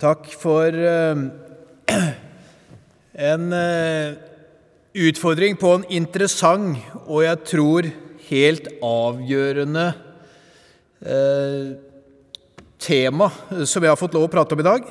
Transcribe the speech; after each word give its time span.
Takk 0.00 0.30
for 0.32 0.72
eh, 0.72 1.18
en 3.30 3.42
eh, 3.52 4.14
utfordring 4.96 5.58
på 5.60 5.74
en 5.76 5.82
interessant 5.92 6.78
og 7.02 7.20
jeg 7.26 7.40
tror 7.50 7.88
helt 8.30 8.70
avgjørende 8.80 9.84
eh, 11.04 11.66
tema 12.80 13.28
som 13.68 13.84
jeg 13.84 13.92
har 13.92 14.00
fått 14.00 14.16
lov 14.16 14.24
å 14.24 14.32
prate 14.32 14.56
om 14.56 14.62
i 14.64 14.66
dag. 14.70 14.88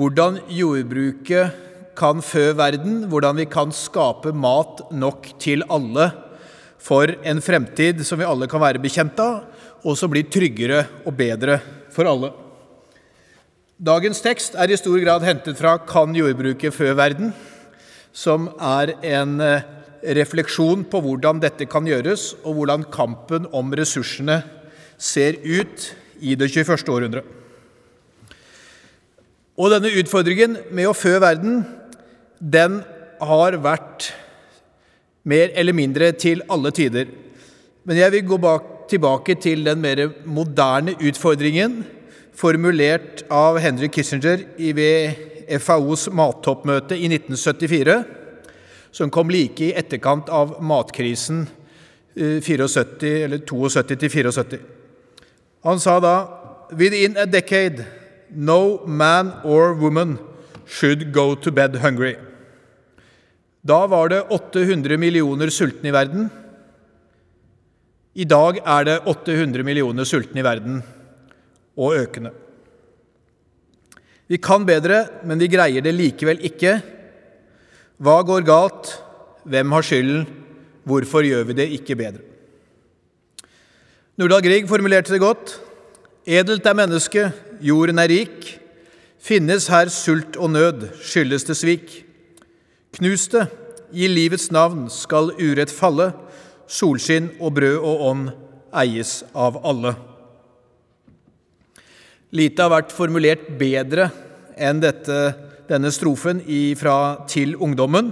Hvordan 0.00 0.40
jordbruket 0.48 1.92
kan 2.00 2.24
fø 2.24 2.46
verden, 2.56 3.02
hvordan 3.12 3.36
vi 3.42 3.48
kan 3.52 3.68
skape 3.68 4.32
mat 4.32 4.80
nok 4.96 5.28
til 5.44 5.66
alle 5.68 6.08
for 6.80 7.12
en 7.20 7.44
fremtid 7.44 8.00
som 8.08 8.24
vi 8.24 8.28
alle 8.32 8.48
kan 8.48 8.64
være 8.64 8.80
bekjent 8.80 9.20
av, 9.20 9.44
og 9.84 10.00
som 10.00 10.08
blir 10.08 10.24
tryggere 10.32 10.86
og 11.04 11.12
bedre 11.20 11.60
for 11.92 12.08
alle. 12.08 12.32
Dagens 13.76 14.22
tekst 14.24 14.54
er 14.56 14.70
i 14.72 14.76
stor 14.80 14.96
grad 15.02 15.20
hentet 15.26 15.58
fra 15.58 15.74
Kan 15.84 16.14
jordbruket 16.16 16.72
fø 16.72 16.94
verden?, 16.96 17.34
som 18.16 18.46
er 18.56 18.94
en 19.04 19.34
eh, 19.44 19.64
refleksjon 20.16 20.86
på 20.88 21.00
hvordan 21.04 21.42
dette 21.42 21.66
kan 21.68 21.84
gjøres, 21.84 22.38
og 22.40 22.56
hvordan 22.56 22.86
kampen 22.88 23.44
om 23.52 23.74
ressursene 23.76 24.38
ser 24.96 25.36
ut 25.44 25.90
i 26.24 26.32
det 26.40 26.48
21. 26.48 26.88
århundre. 26.88 27.20
Og 29.60 29.74
denne 29.74 29.92
utfordringen 30.00 30.56
med 30.72 30.88
å 30.88 30.96
fø 30.96 31.12
verden, 31.20 31.66
den 32.40 32.78
har 33.20 33.58
vært 33.60 34.08
mer 35.28 35.52
eller 35.52 35.76
mindre 35.76 36.14
til 36.16 36.40
alle 36.48 36.72
tider. 36.72 37.12
Men 37.84 38.00
jeg 38.00 38.16
vil 38.16 38.24
gå 38.32 38.40
bak, 38.40 38.88
tilbake 38.88 39.36
til 39.36 39.68
den 39.68 39.84
mer 39.84 40.06
moderne 40.24 40.96
utfordringen 40.96 41.82
formulert 42.36 43.24
av 43.32 43.58
Henry 43.62 43.88
Kissinger 43.92 44.44
ved 44.76 45.56
FAOs 45.62 46.08
mattoppmøte 46.12 46.96
i 46.98 47.08
1974, 47.08 48.00
som 48.92 49.12
kom 49.12 49.30
like 49.32 49.64
i 49.64 49.74
etterkant 49.76 50.28
av 50.32 50.56
matkrisen 50.64 51.46
74, 52.16 52.64
eh, 53.02 53.38
72-74. 53.40 54.60
Han 55.64 55.80
sa 55.80 56.00
da 56.00 56.16
Within 56.72 57.16
a 57.16 57.26
decade, 57.26 57.84
no 58.30 58.84
man 58.86 59.32
or 59.44 59.74
woman 59.74 60.18
should 60.66 61.12
go 61.12 61.36
to 61.36 61.52
bed 61.52 61.76
hungry. 61.76 62.16
Da 63.62 63.86
var 63.86 64.08
det 64.08 64.22
800 64.30 64.98
millioner 64.98 65.46
sultne 65.46 65.88
i 65.88 65.94
verden. 65.94 66.30
I 68.14 68.24
dag 68.24 68.58
er 68.64 68.84
det 68.84 68.98
800 69.06 69.62
millioner 69.62 70.04
sultne 70.04 70.40
i 70.40 70.46
verden 70.46 70.82
og 71.76 71.96
økende. 72.00 72.32
Vi 74.26 74.40
kan 74.42 74.66
bedre, 74.66 75.04
men 75.22 75.38
vi 75.38 75.50
greier 75.50 75.84
det 75.84 75.94
likevel 75.94 76.40
ikke. 76.48 76.80
Hva 78.02 78.18
går 78.26 78.46
galt? 78.46 78.96
Hvem 79.46 79.72
har 79.76 79.86
skylden? 79.86 80.26
Hvorfor 80.86 81.26
gjør 81.26 81.46
vi 81.46 81.56
det 81.60 81.68
ikke 81.78 81.96
bedre? 81.98 82.24
Nordahl 84.16 84.42
Grieg 84.42 84.68
formulerte 84.68 85.12
det 85.12 85.22
godt. 85.22 85.58
Edelt 86.26 86.66
er 86.66 86.74
mennesket, 86.74 87.34
jorden 87.62 88.00
er 88.02 88.10
rik. 88.10 88.46
Finnes 89.22 89.68
her 89.70 89.90
sult 89.92 90.38
og 90.38 90.50
nød, 90.54 90.88
skyldes 91.04 91.46
det 91.46 91.56
svik. 91.58 91.92
Knus 92.96 93.28
det, 93.30 93.46
i 93.92 94.08
livets 94.10 94.48
navn 94.54 94.86
skal 94.90 95.34
urett 95.36 95.70
falle. 95.70 96.12
Solskinn 96.66 97.30
og 97.38 97.54
brød 97.58 97.78
og 97.78 98.04
ånd 98.10 98.28
eies 98.74 99.20
av 99.34 99.60
alle. 99.66 99.94
Lite 102.34 102.64
har 102.64 102.72
vært 102.72 102.94
formulert 102.94 103.44
bedre 103.58 104.08
enn 104.58 104.80
dette, 104.82 105.18
denne 105.68 105.92
strofen 105.94 106.40
fra 106.78 107.26
Til 107.30 107.54
ungdommen. 107.54 108.10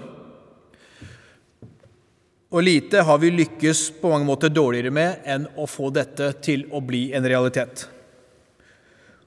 Og 2.54 2.62
lite 2.62 3.02
har 3.02 3.18
vi 3.18 3.32
lykkes 3.34 3.98
på 3.98 4.12
mange 4.12 4.28
måter 4.28 4.52
dårligere 4.52 4.92
med 4.94 5.26
enn 5.26 5.48
å 5.58 5.66
få 5.66 5.90
dette 5.90 6.30
til 6.44 6.68
å 6.70 6.78
bli 6.78 7.08
en 7.12 7.26
realitet. 7.26 7.88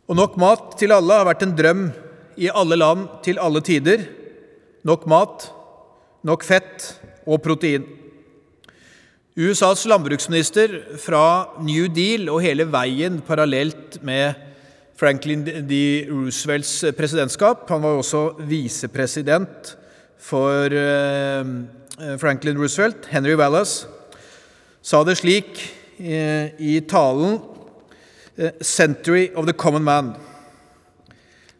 Og 0.07 0.15
nok 0.15 0.37
mat 0.39 0.77
til 0.79 0.95
alle 0.95 1.19
har 1.19 1.27
vært 1.27 1.43
en 1.43 1.55
drøm 1.57 1.89
i 2.39 2.47
alle 2.47 2.77
land 2.79 3.09
til 3.25 3.41
alle 3.43 3.59
tider. 3.59 4.05
Nok 4.87 5.03
mat, 5.11 5.49
nok 6.23 6.47
fett 6.47 6.93
og 7.27 7.41
protein. 7.43 7.83
USAs 9.35 9.83
landbruksminister 9.91 10.79
fra 11.03 11.51
New 11.59 11.91
Deal 11.91 12.29
og 12.31 12.39
hele 12.45 12.63
veien 12.71 13.19
parallelt 13.27 13.99
med 14.07 14.46
Franklin 14.97 15.43
D. 15.45 16.07
Roosevelts 16.09 16.79
presidentskap. 16.97 17.67
Han 17.69 17.83
var 17.83 17.99
også 17.99 18.31
visepresident 18.49 19.75
for 20.17 20.73
eh, 20.73 21.51
Franklin 22.17 22.57
Roosevelt. 22.57 23.05
Henry 23.11 23.35
Wallace 23.37 23.85
sa 24.81 25.03
det 25.05 25.19
slik 25.19 25.61
eh, 26.01 26.49
i 26.57 26.79
talen 26.89 27.37
eh, 28.41 28.57
'Century 28.57 29.29
of 29.35 29.45
the 29.45 29.53
Common 29.53 29.85
Man'. 29.85 30.15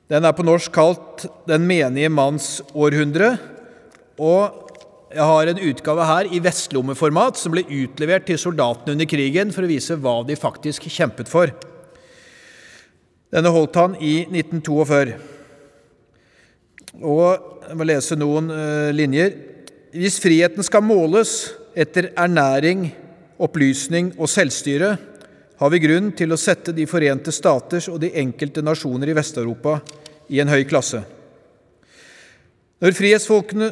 Den 0.10 0.26
er 0.26 0.34
på 0.34 0.42
norsk 0.42 0.74
kalt 0.74 1.30
'Den 1.46 1.70
menige 1.70 2.10
manns 2.10 2.62
århundre'. 2.74 3.38
Og 4.18 4.74
jeg 5.14 5.24
har 5.24 5.48
en 5.48 5.62
utgave 5.62 6.06
her 6.06 6.34
i 6.34 6.42
vestlommeformat 6.42 7.38
som 7.38 7.54
ble 7.54 7.70
utlevert 7.70 8.26
til 8.26 8.42
soldatene 8.42 8.98
under 8.98 9.06
krigen 9.06 9.54
for 9.54 9.62
å 9.62 9.70
vise 9.70 9.94
hva 9.94 10.24
de 10.26 10.34
faktisk 10.36 10.90
kjempet 10.90 11.30
for. 11.30 11.54
Denne 13.34 13.52
holdt 13.52 13.76
han 13.76 13.98
i 14.00 14.22
1942. 14.24 15.18
Og 17.04 17.68
jeg 17.68 17.76
må 17.78 17.88
lese 17.88 18.16
noen 18.16 18.48
uh, 18.54 18.90
linjer. 18.96 19.36
Hvis 19.92 20.20
friheten 20.24 20.64
skal 20.64 20.86
måles 20.86 21.52
etter 21.78 22.14
ernæring, 22.16 22.88
opplysning 23.38 24.14
og 24.18 24.32
selvstyre, 24.32 24.96
har 25.58 25.74
vi 25.74 25.82
grunn 25.82 26.12
til 26.14 26.34
å 26.34 26.40
sette 26.40 26.74
De 26.74 26.86
forente 26.90 27.34
staters 27.34 27.88
og 27.90 28.00
de 28.02 28.14
enkelte 28.22 28.64
nasjoner 28.66 29.10
i 29.10 29.16
Vest-Europa 29.18 29.80
i 30.30 30.40
en 30.42 30.52
høy 30.52 30.64
klasse. 30.70 31.02
Når, 32.78 32.94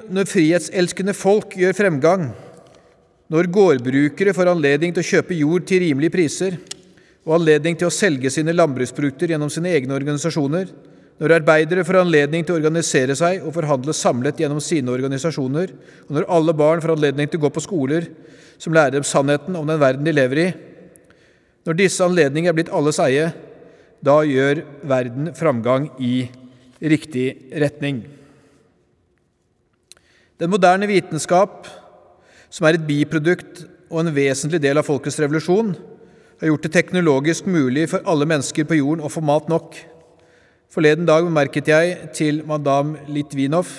når 0.09 0.29
frihetselskende 0.29 1.13
folk 1.13 1.53
gjør 1.61 1.77
fremgang, 1.77 2.31
når 3.29 3.49
gårdbrukere 3.53 4.33
får 4.33 4.49
anledning 4.49 4.93
til 4.93 5.03
å 5.03 5.09
kjøpe 5.11 5.37
jord 5.37 5.65
til 5.69 5.83
rimelige 5.85 6.13
priser, 6.13 6.57
og 7.25 7.39
anledning 7.39 7.77
til 7.77 7.89
å 7.89 7.93
selge 7.93 8.29
sine 8.33 8.53
landbruksprodukter 8.53 9.33
gjennom 9.33 9.49
sine 9.49 9.71
egne 9.73 9.95
organisasjoner, 9.97 10.69
når 11.17 11.37
arbeidere 11.37 11.85
får 11.87 12.01
anledning 12.03 12.43
til 12.45 12.53
å 12.53 12.59
organisere 12.59 13.15
seg 13.17 13.45
og 13.45 13.53
forhandle 13.55 13.95
samlet 13.95 14.41
gjennom 14.43 14.59
sine 14.61 14.91
organisasjoner, 14.91 15.71
og 16.05 16.11
når 16.17 16.27
alle 16.37 16.55
barn 16.57 16.83
får 16.83 16.93
anledning 16.97 17.31
til 17.31 17.39
å 17.39 17.45
gå 17.47 17.53
på 17.55 17.63
skoler 17.63 18.09
som 18.61 18.75
lærer 18.75 18.97
dem 18.97 19.07
sannheten 19.07 19.55
om 19.57 19.67
den 19.67 19.81
verden 19.81 20.05
de 20.05 20.13
lever 20.13 20.41
i, 20.43 20.47
når 21.65 21.79
disse 21.79 22.03
anledninger 22.05 22.51
er 22.51 22.57
blitt 22.59 22.73
alles 22.75 22.99
eie, 23.01 23.31
da 24.05 24.19
gjør 24.27 24.61
verden 24.85 25.31
framgang 25.33 25.87
i 26.03 26.27
riktig 26.83 27.29
retning. 27.57 28.03
Den 30.37 30.51
moderne 30.51 30.85
vitenskap, 30.91 31.65
som 32.51 32.67
er 32.67 32.77
et 32.77 32.85
biprodukt 32.85 33.63
og 33.89 34.03
en 34.03 34.13
vesentlig 34.13 34.59
del 34.61 34.77
av 34.77 34.85
folkets 34.85 35.17
revolusjon, 35.23 35.73
har 36.39 36.51
gjort 36.51 36.67
det 36.67 36.73
teknologisk 36.75 37.47
mulig 37.47 37.89
for 37.91 38.05
alle 38.05 38.27
mennesker 38.27 38.67
på 38.67 38.79
jorden 38.79 39.05
å 39.05 39.11
få 39.11 39.23
mat 39.25 39.49
nok. 39.51 39.75
Forleden 40.71 41.07
dag 41.07 41.23
bemerket 41.27 41.69
jeg 41.71 42.13
til 42.17 42.41
madame 42.47 43.05
Litvinov 43.07 43.69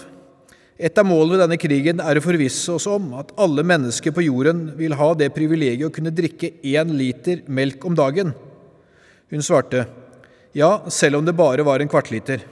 et 0.77 0.99
av 1.01 1.07
målene 1.09 1.33
ved 1.33 1.41
denne 1.41 1.57
krigen 1.57 2.01
er 2.05 2.19
å 2.19 2.25
forvisse 2.25 2.75
oss 2.75 2.85
om 2.91 3.15
at 3.17 3.31
alle 3.41 3.63
mennesker 3.65 4.13
på 4.13 4.27
jorden 4.27 4.67
vil 4.77 4.93
ha 4.99 5.09
det 5.17 5.31
privilegiet 5.33 5.89
å 5.89 5.93
kunne 5.93 6.13
drikke 6.13 6.51
én 6.69 6.93
liter 6.99 7.41
melk 7.49 7.85
om 7.89 7.97
dagen. 7.97 8.35
Hun 9.33 9.45
svarte 9.45 9.87
ja, 10.57 10.85
selv 10.93 11.19
om 11.19 11.25
det 11.25 11.37
bare 11.37 11.65
var 11.65 11.81
en 11.81 11.89
kvartliter. 11.89 12.45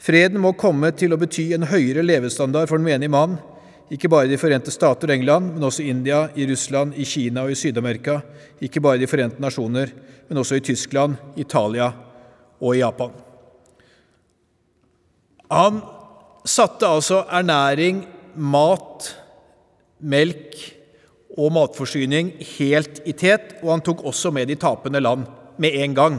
Freden 0.00 0.40
må 0.40 0.52
komme 0.60 0.90
til 0.92 1.16
å 1.16 1.20
bety 1.20 1.50
en 1.56 1.64
høyere 1.70 2.04
levestandard 2.04 2.68
for 2.68 2.80
den 2.80 2.90
menige 2.90 3.12
mann 3.12 3.38
ikke 3.92 4.08
bare 4.08 4.28
De 4.28 4.38
forente 4.40 4.72
stater 4.72 5.10
og 5.10 5.14
England, 5.14 5.52
men 5.54 5.66
også 5.66 5.84
India, 5.84 6.28
i 6.36 6.46
Russland, 6.48 6.94
i 6.96 7.04
Kina 7.04 7.44
og 7.44 7.52
i 7.52 7.58
Syd-Amerika. 7.58 8.20
Ikke 8.60 8.80
bare 8.80 8.98
De 8.98 9.06
forente 9.06 9.42
nasjoner, 9.42 9.92
men 10.28 10.38
også 10.40 10.56
i 10.56 10.64
Tyskland, 10.64 11.16
Italia 11.36 11.90
og 12.60 12.76
i 12.76 12.80
Japan. 12.80 13.12
Han 15.50 15.82
satte 16.44 16.88
altså 16.88 17.24
ernæring, 17.28 18.04
mat, 18.34 19.10
melk 20.00 20.56
og 21.38 21.52
matforsyning 21.54 22.32
helt 22.56 23.02
i 23.06 23.12
tet, 23.12 23.56
og 23.62 23.74
han 23.74 23.84
tok 23.84 24.04
også 24.04 24.32
med 24.34 24.48
de 24.48 24.56
tapende 24.60 25.02
land 25.02 25.26
med 25.60 25.76
en 25.84 25.94
gang. 25.94 26.18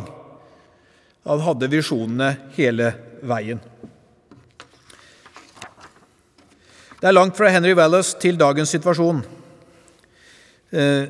Han 1.25 1.41
hadde 1.41 1.71
visjonene 1.71 2.35
hele 2.55 2.91
veien. 3.25 3.61
Det 7.05 7.11
er 7.11 7.19
langt 7.19 7.37
fra 7.37 7.51
Henry 7.53 7.75
Wallace 7.77 8.17
til 8.17 8.33
dagens 8.33 8.71
situasjon. 8.73 9.19
Eh, 10.73 11.03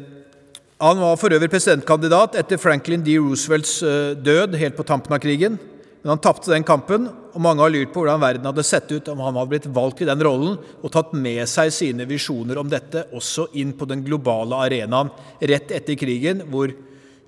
han 0.84 0.98
var 1.00 1.14
for 1.16 1.32
øvrig 1.32 1.48
presidentkandidat 1.54 2.34
etter 2.42 2.60
Franklin 2.60 3.00
D. 3.06 3.14
Roosevelts 3.16 3.78
eh, 3.80 4.10
død 4.20 4.58
helt 4.60 4.76
på 4.76 4.84
tampen 4.84 5.16
av 5.16 5.22
krigen, 5.24 5.56
Men 6.04 6.10
han 6.10 6.20
tapte 6.20 6.52
den 6.52 6.68
kampen, 6.68 7.08
og 7.08 7.42
mange 7.42 7.64
har 7.64 7.72
lurt 7.72 7.94
på 7.94 8.04
hvordan 8.04 8.20
verden 8.20 8.46
hadde 8.46 8.66
sett 8.68 8.92
ut 8.92 9.08
om 9.08 9.22
han 9.24 9.40
hadde 9.40 9.54
blitt 9.54 9.70
valgt 9.72 10.04
i 10.04 10.10
den 10.10 10.20
rollen 10.20 10.58
og 10.84 10.92
tatt 10.92 11.16
med 11.16 11.48
seg 11.48 11.72
sine 11.72 12.06
visjoner 12.06 12.60
om 12.60 12.68
dette 12.70 13.06
også 13.16 13.48
inn 13.56 13.72
på 13.72 13.88
den 13.88 14.04
globale 14.04 14.60
arenaen 14.68 15.14
rett 15.40 15.72
etter 15.72 15.96
krigen, 15.96 16.44
hvor 16.52 16.76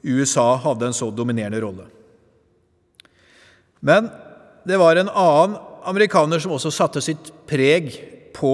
USA 0.03 0.49
hadde 0.67 0.91
en 0.91 0.99
så 0.99 1.07
dominerende 1.07 1.63
rolle. 1.63 1.87
Men 3.79 4.11
det 4.67 4.83
var 4.83 4.99
en 4.99 5.09
annen 5.15 5.57
amerikaner 5.87 6.43
som 6.43 6.51
også 6.59 6.75
satte 6.75 7.01
sitt 7.01 7.31
preg 7.47 8.16
på 8.37 8.53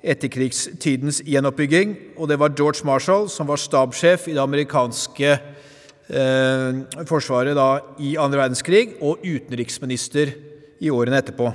etterkrigstidens 0.00 1.20
gjenoppbygging, 1.28 1.94
og 2.16 2.30
det 2.30 2.38
var 2.40 2.54
George 2.56 2.86
Marshall, 2.88 3.28
som 3.28 3.48
var 3.50 3.60
stabssjef 3.60 4.28
i 4.30 4.36
det 4.36 4.42
amerikanske 4.42 5.32
eh, 5.32 6.78
forsvaret 7.08 7.56
da, 7.58 7.68
i 8.00 8.14
andre 8.20 8.44
verdenskrig, 8.44 8.96
og 9.04 9.24
utenriksminister 9.24 10.32
i 10.80 10.92
årene 10.92 11.20
etterpå. 11.20 11.52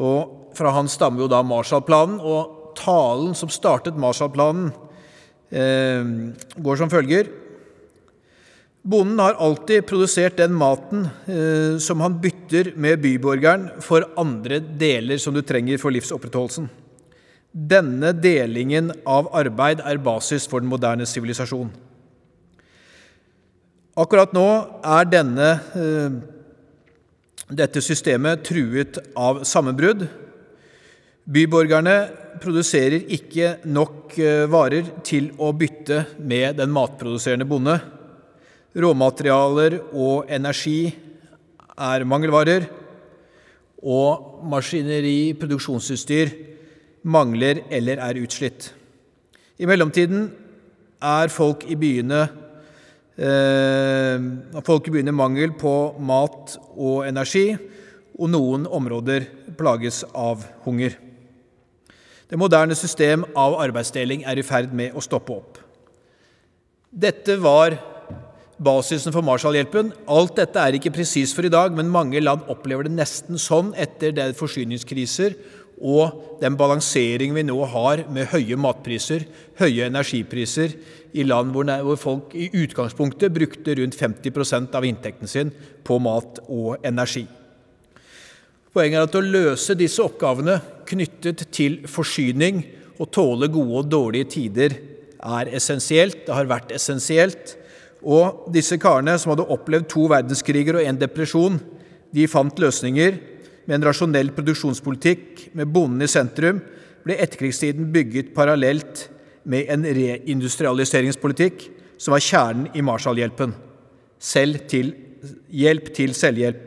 Og 0.00 0.36
Fra 0.58 0.72
han 0.74 0.88
stammer 0.90 1.22
jo 1.22 1.28
da 1.30 1.44
Marshallplanen, 1.46 2.18
og 2.18 2.74
talen 2.78 3.36
som 3.38 3.52
startet 3.52 3.98
Marshallplanen, 3.98 4.72
eh, 5.54 6.10
går 6.58 6.80
som 6.80 6.90
følger 6.90 7.30
Bonden 8.82 9.18
har 9.18 9.36
alltid 9.36 9.84
produsert 9.86 10.38
den 10.40 10.54
maten 10.56 11.04
eh, 11.28 11.76
som 11.78 12.00
han 12.00 12.16
bytter 12.20 12.72
med 12.80 13.02
byborgeren 13.02 13.66
for 13.84 14.06
andre 14.16 14.60
deler 14.60 15.20
som 15.20 15.36
du 15.36 15.42
trenger 15.44 15.76
for 15.80 15.92
livsopprettholdelsen. 15.92 16.70
Denne 17.52 18.14
delingen 18.16 18.88
av 19.04 19.28
arbeid 19.36 19.82
er 19.84 20.00
basis 20.00 20.48
for 20.48 20.64
den 20.64 20.72
moderne 20.72 21.04
sivilisasjon. 21.04 21.68
Akkurat 24.00 24.32
nå 24.32 24.48
er 24.80 25.12
denne, 25.12 25.50
eh, 25.76 26.16
dette 27.52 27.84
systemet 27.84 28.46
truet 28.48 28.96
av 29.12 29.44
sammenbrudd. 29.44 30.08
Byborgerne 31.28 32.00
produserer 32.40 33.04
ikke 33.12 33.58
nok 33.68 34.16
eh, 34.16 34.48
varer 34.48 34.88
til 35.04 35.34
å 35.36 35.52
bytte 35.52 36.06
med 36.16 36.56
den 36.62 36.72
matproduserende 36.72 37.44
bonde. 37.44 37.80
Råmaterialer 38.70 39.80
og 39.90 40.30
energi 40.30 40.92
er 41.74 42.04
mangelvarer. 42.06 42.68
Og 43.80 44.44
maskineri, 44.44 45.32
produksjonsutstyr, 45.40 46.30
mangler 47.02 47.64
eller 47.72 48.02
er 48.04 48.20
utslitt. 48.20 48.70
I 49.60 49.66
mellomtiden 49.68 50.28
er 51.00 51.32
folk 51.32 51.64
i 51.68 51.76
byene 51.80 52.20
eh, 53.20 54.62
folk 54.64 54.88
i 54.88 54.94
byene 54.94 55.14
mangel 55.16 55.54
på 55.58 55.74
mat 56.00 56.56
og 56.76 57.06
energi, 57.08 57.54
og 58.20 58.28
noen 58.32 58.66
områder 58.68 59.26
plages 59.56 60.02
av 60.12 60.44
hunger. 60.66 60.96
Det 62.30 62.38
moderne 62.38 62.76
system 62.78 63.24
av 63.34 63.56
arbeidsdeling 63.64 64.22
er 64.28 64.38
i 64.38 64.44
ferd 64.46 64.74
med 64.76 64.94
å 64.94 65.02
stoppe 65.02 65.34
opp. 65.34 65.56
Dette 66.90 67.36
var 67.40 67.74
basisen 68.60 69.14
for 69.14 69.24
Marshallhjelpen. 69.24 69.94
Alt 70.10 70.36
dette 70.38 70.60
er 70.60 70.76
ikke 70.76 70.92
presis 70.94 71.32
for 71.36 71.46
i 71.46 71.52
dag, 71.52 71.72
men 71.76 71.90
mange 71.92 72.20
land 72.22 72.44
opplever 72.52 72.86
det 72.86 72.94
nesten 72.94 73.40
sånn 73.40 73.72
etter 73.80 74.12
det 74.16 74.30
forsyningskriser 74.38 75.38
og 75.80 76.36
den 76.42 76.56
balansering 76.60 77.32
vi 77.32 77.44
nå 77.48 77.56
har 77.72 78.02
med 78.12 78.28
høye 78.34 78.56
matpriser, 78.60 79.24
høye 79.60 79.88
energipriser, 79.88 80.74
i 81.16 81.24
land 81.26 81.50
hvor, 81.50 81.96
folk 81.98 82.34
i 82.38 82.50
utgangspunktet 82.54 83.32
brukte 83.34 83.74
rundt 83.80 83.96
50 83.98 84.76
av 84.76 84.84
inntekten 84.86 85.30
sin 85.30 85.50
på 85.82 85.96
mat 85.98 86.38
og 86.46 86.84
energi. 86.86 87.24
Poenget 88.70 89.00
er 89.00 89.08
at 89.08 89.16
å 89.18 89.24
løse 89.24 89.74
disse 89.74 90.04
oppgavene 90.04 90.60
knyttet 90.86 91.48
til 91.50 91.80
forsyning 91.90 92.62
og 93.00 93.10
tåle 93.10 93.48
gode 93.50 93.80
og 93.80 93.90
dårlige 93.90 94.30
tider 94.36 94.76
er 95.18 95.50
essensielt. 95.56 96.22
Det 96.28 96.36
har 96.36 96.46
vært 96.46 96.70
essensielt. 96.76 97.56
Og 98.00 98.46
disse 98.54 98.78
karene 98.80 99.16
som 99.20 99.34
hadde 99.34 99.48
opplevd 99.52 99.88
to 99.92 100.06
verdenskriger 100.08 100.78
og 100.78 100.86
en 100.86 101.00
depresjon, 101.00 101.58
de 102.10 102.26
fant 102.30 102.62
løsninger. 102.62 103.18
Med 103.68 103.76
en 103.76 103.86
rasjonell 103.90 104.32
produksjonspolitikk 104.34 105.50
med 105.58 105.68
bonden 105.70 106.02
i 106.02 106.10
sentrum 106.10 106.62
ble 107.04 107.16
etterkrigstiden 107.20 107.90
bygget 107.92 108.32
parallelt 108.36 109.06
med 109.48 109.68
en 109.72 109.84
reindustrialiseringspolitikk 109.84 111.68
som 112.00 112.16
var 112.16 112.24
kjernen 112.24 112.70
i 112.76 112.82
Marshallhjelpen. 112.84 113.52
Selv 114.20 114.64
til, 114.68 114.92
hjelp 115.52 115.92
til 115.96 116.16
selvhjelp. 116.16 116.66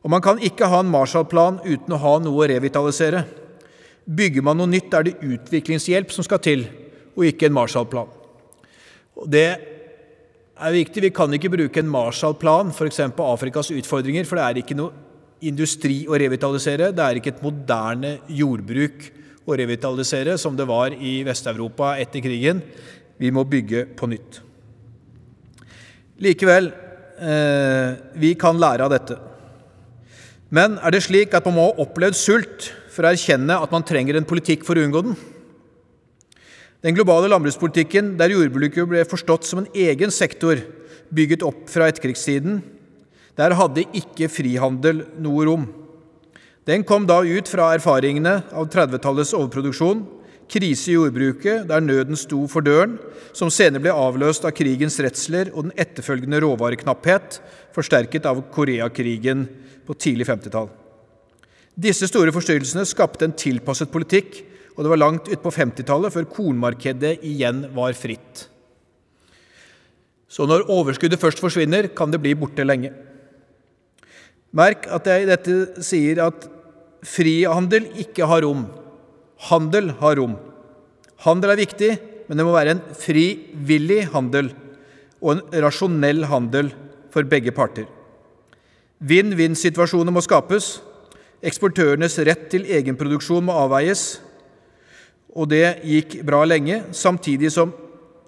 Og 0.00 0.10
Man 0.10 0.24
kan 0.24 0.40
ikke 0.40 0.68
ha 0.72 0.80
en 0.80 0.90
Marshallplan 0.90 1.60
uten 1.64 1.92
å 1.92 2.00
ha 2.00 2.14
noe 2.24 2.40
å 2.40 2.48
revitalisere. 2.48 3.24
Bygger 4.08 4.44
man 4.44 4.56
noe 4.56 4.70
nytt, 4.70 4.94
er 4.96 5.06
det 5.06 5.18
utviklingshjelp 5.20 6.12
som 6.12 6.24
skal 6.24 6.40
til, 6.40 6.64
og 7.14 7.26
ikke 7.28 7.50
en 7.50 7.56
Marshallplan. 7.56 8.08
Og 9.20 9.28
Det 9.28 9.69
er 10.60 10.74
viktig. 10.74 11.04
Vi 11.06 11.12
kan 11.14 11.32
ikke 11.36 11.52
bruke 11.52 11.82
en 11.82 11.90
Marshall-plan, 11.90 12.72
f.eks. 12.74 13.00
Afrikas 13.10 13.72
utfordringer, 13.74 14.26
for 14.28 14.38
det 14.38 14.44
er 14.46 14.60
ikke 14.62 14.76
noe 14.78 14.92
industri 15.48 16.02
å 16.08 16.18
revitalisere. 16.20 16.90
Det 16.92 17.04
er 17.04 17.20
ikke 17.20 17.34
et 17.34 17.42
moderne 17.44 18.18
jordbruk 18.28 19.08
å 19.48 19.56
revitalisere, 19.56 20.36
som 20.38 20.56
det 20.56 20.68
var 20.68 20.94
i 20.94 21.20
Vest-Europa 21.26 21.94
etter 22.00 22.22
krigen. 22.24 22.62
Vi 23.20 23.32
må 23.34 23.44
bygge 23.48 23.86
på 23.96 24.08
nytt. 24.10 24.40
Likevel, 26.20 26.70
eh, 27.20 27.96
vi 28.20 28.34
kan 28.34 28.60
lære 28.60 28.84
av 28.84 28.92
dette. 28.92 29.16
Men 30.50 30.78
er 30.82 30.90
det 30.90 31.04
slik 31.06 31.34
at 31.34 31.44
man 31.46 31.54
må 31.56 31.66
ha 31.70 31.84
opplevd 31.84 32.16
sult 32.18 32.72
for 32.90 33.06
å 33.06 33.12
erkjenne 33.14 33.54
at 33.62 33.70
man 33.72 33.86
trenger 33.86 34.16
en 34.18 34.28
politikk 34.28 34.64
for 34.66 34.74
å 34.74 34.84
unngå 34.84 35.04
den? 35.06 35.16
Den 36.80 36.96
globale 36.96 37.28
landbrukspolitikken, 37.28 38.14
der 38.16 38.32
jordbruket 38.32 38.88
ble 38.88 39.02
forstått 39.04 39.44
som 39.44 39.60
en 39.60 39.72
egen 39.76 40.12
sektor, 40.14 40.62
bygget 41.12 41.44
opp 41.44 41.66
fra 41.68 41.90
etterkrigstiden, 41.90 42.62
der 43.36 43.56
hadde 43.58 43.84
ikke 43.96 44.30
frihandel 44.32 45.04
noe 45.20 45.44
rom. 45.48 45.66
Den 46.68 46.84
kom 46.88 47.04
da 47.08 47.20
ut 47.20 47.48
fra 47.50 47.70
erfaringene 47.74 48.40
av 48.56 48.70
30-tallets 48.72 49.34
overproduksjon, 49.36 50.02
krise 50.50 50.90
i 50.90 50.96
jordbruket, 50.96 51.66
der 51.68 51.84
nøden 51.84 52.18
sto 52.18 52.42
for 52.50 52.64
døren, 52.64 52.96
som 53.36 53.52
senere 53.52 53.84
ble 53.84 53.94
avløst 53.94 54.46
av 54.48 54.56
krigens 54.56 54.96
redsler 55.04 55.52
og 55.52 55.68
den 55.68 55.76
etterfølgende 55.78 56.40
råvareknapphet, 56.42 57.42
forsterket 57.76 58.26
av 58.26 58.40
Koreakrigen 58.54 59.44
på 59.86 59.96
tidlig 60.00 60.26
50-tall. 60.30 60.70
Disse 61.80 62.08
store 62.10 62.32
forstyrrelsene 62.34 62.86
skapte 62.88 63.28
en 63.28 63.36
tilpasset 63.36 63.92
politikk, 63.92 64.46
og 64.76 64.84
det 64.84 64.92
var 64.92 65.00
langt 65.00 65.28
utpå 65.32 65.52
50-tallet 65.54 66.14
før 66.14 66.28
kornmarkedet 66.30 67.18
igjen 67.26 67.66
var 67.74 67.96
fritt. 67.98 68.46
Så 70.30 70.46
når 70.46 70.68
overskuddet 70.70 71.20
først 71.20 71.42
forsvinner, 71.42 71.90
kan 71.90 72.12
det 72.12 72.20
bli 72.22 72.36
borte 72.38 72.64
lenge. 72.64 72.92
Merk 74.54 74.86
at 74.90 75.08
jeg 75.10 75.24
i 75.24 75.30
dette 75.30 75.84
sier 75.86 76.22
at 76.22 76.46
frihandel 77.06 77.88
ikke 78.02 78.28
har 78.30 78.44
rom. 78.46 78.64
Handel 79.50 79.90
har 80.00 80.18
rom. 80.20 80.36
Handel 81.24 81.54
er 81.54 81.62
viktig, 81.62 81.90
men 82.28 82.38
det 82.38 82.46
må 82.46 82.54
være 82.54 82.76
en 82.76 82.84
frivillig 82.94 84.04
handel 84.14 84.52
og 85.20 85.34
en 85.34 85.64
rasjonell 85.64 86.24
handel 86.30 86.70
for 87.12 87.26
begge 87.28 87.52
parter. 87.52 87.88
Vinn-vinn-situasjoner 89.00 90.14
må 90.14 90.22
skapes. 90.24 90.78
Eksportørenes 91.42 92.18
rett 92.28 92.46
til 92.52 92.66
egenproduksjon 92.68 93.46
må 93.48 93.56
avveies. 93.64 94.20
Og 95.38 95.46
det 95.50 95.80
gikk 95.86 96.20
bra 96.26 96.42
lenge, 96.48 96.82
samtidig 96.96 97.52
som 97.54 97.72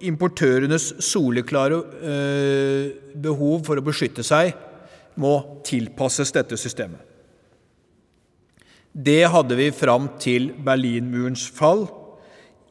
importørenes 0.03 0.93
soleklare 1.03 1.79
eh, 2.03 2.85
behov 3.23 3.63
for 3.67 3.79
å 3.79 3.87
beskytte 3.87 4.25
seg 4.27 4.53
må 5.21 5.35
tilpasses 5.67 6.33
dette 6.35 6.59
systemet. 6.59 7.01
Det 8.93 9.23
hadde 9.33 9.57
vi 9.57 9.71
fram 9.73 10.11
til 10.21 10.51
Berlinmurens 10.65 11.47
fall 11.55 11.87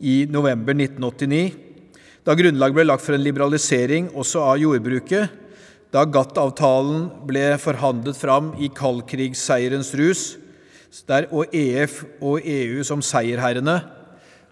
i 0.01 0.25
november 0.29 0.75
1989, 0.77 1.53
da 2.21 2.35
grunnlaget 2.37 2.77
ble 2.77 2.85
lagt 2.85 3.05
for 3.05 3.17
en 3.17 3.23
liberalisering 3.25 4.11
også 4.13 4.43
av 4.45 4.59
jordbruket, 4.61 5.31
da 5.91 6.03
GATT-avtalen 6.07 7.07
ble 7.27 7.47
forhandlet 7.59 8.15
fram 8.15 8.51
i 8.61 8.69
kaldkrigsseierens 8.71 9.91
rus, 9.97 10.21
der 11.09 11.27
og 11.33 11.51
EF 11.55 12.03
og 12.21 12.45
EU 12.45 12.83
som 12.85 13.01
seierherrene 13.03 13.79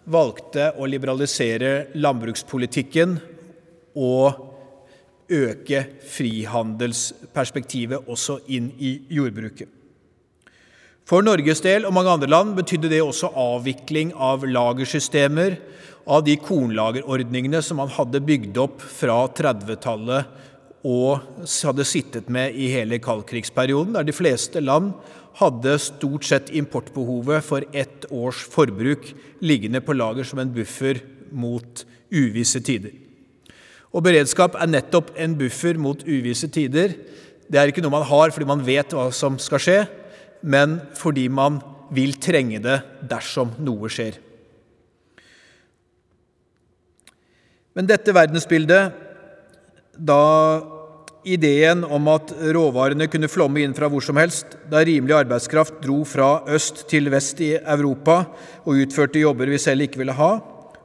valgte 0.06 0.72
å 0.77 0.88
liberalisere 0.89 1.89
landbrukspolitikken 2.00 3.18
og 4.00 4.46
øke 5.29 5.84
frihandelsperspektivet 6.10 8.08
også 8.10 8.39
inn 8.50 8.72
i 8.79 8.96
jordbruket. 9.13 9.70
For 11.10 11.25
Norges 11.25 11.62
del 11.65 11.88
og 11.89 11.94
mange 11.96 12.12
andre 12.13 12.29
land 12.29 12.53
betydde 12.58 12.91
det 12.91 13.01
også 13.01 13.32
avvikling 13.34 14.12
av 14.13 14.44
lagersystemer, 14.46 15.58
av 16.10 16.24
de 16.25 16.36
kornlagerordningene 16.41 17.62
som 17.65 17.82
man 17.82 17.89
hadde 17.94 18.22
bygd 18.25 18.58
opp 18.62 18.82
fra 18.82 19.24
30-tallet 19.38 20.38
og 20.89 21.25
hadde 21.50 21.86
sittet 21.86 22.29
med 22.32 22.56
i 22.56 22.70
hele 22.72 23.01
kaldkrigsperioden, 23.03 23.94
der 23.98 24.08
de 24.08 24.15
fleste 24.15 24.62
land 24.63 24.94
hadde 25.39 25.77
stort 25.79 26.25
sett 26.27 26.51
importbehovet 26.55 27.46
for 27.46 27.63
ett 27.72 28.08
års 28.12 28.41
forbruk 28.51 29.12
liggende 29.46 29.81
på 29.84 29.96
lager 29.96 30.27
som 30.27 30.41
en 30.41 30.51
buffer 30.53 31.00
mot 31.31 31.86
uvisse 32.12 32.62
tider. 32.65 32.93
Og 33.96 34.03
beredskap 34.05 34.58
er 34.60 34.69
nettopp 34.69 35.13
en 35.17 35.36
buffer 35.39 35.79
mot 35.81 36.01
uvisse 36.05 36.50
tider. 36.51 36.93
Det 37.50 37.58
er 37.58 37.72
ikke 37.72 37.81
noe 37.86 37.98
man 37.98 38.08
har 38.10 38.34
fordi 38.36 38.50
man 38.50 38.65
vet 38.65 38.93
hva 38.93 39.08
som 39.15 39.39
skal 39.41 39.63
skje, 39.63 39.79
men 40.43 40.79
fordi 40.98 41.27
man 41.31 41.62
vil 41.96 42.13
trenge 42.22 42.60
det 42.62 42.81
dersom 43.10 43.55
noe 43.65 43.89
skjer. 43.89 44.19
Men 47.77 47.88
dette 47.89 48.13
verdensbildet, 48.13 48.91
da 49.96 50.22
ideen 51.28 51.84
om 51.84 52.08
at 52.12 52.32
råvarene 52.56 53.08
kunne 53.12 53.30
flomme 53.32 53.62
inn 53.64 53.76
fra 53.76 53.90
hvor 53.92 54.04
som 54.04 54.20
helst, 54.20 54.56
da 54.72 54.84
rimelig 54.86 55.18
arbeidskraft 55.18 55.82
dro 55.84 56.02
fra 56.08 56.46
øst 56.56 56.86
til 56.92 57.10
vest 57.12 57.42
i 57.44 57.54
Europa 57.58 58.22
og 58.64 58.80
utførte 58.86 59.22
jobber 59.22 59.52
vi 59.52 59.60
selv 59.60 59.84
ikke 59.86 60.00
ville 60.02 60.16
ha, 60.16 60.32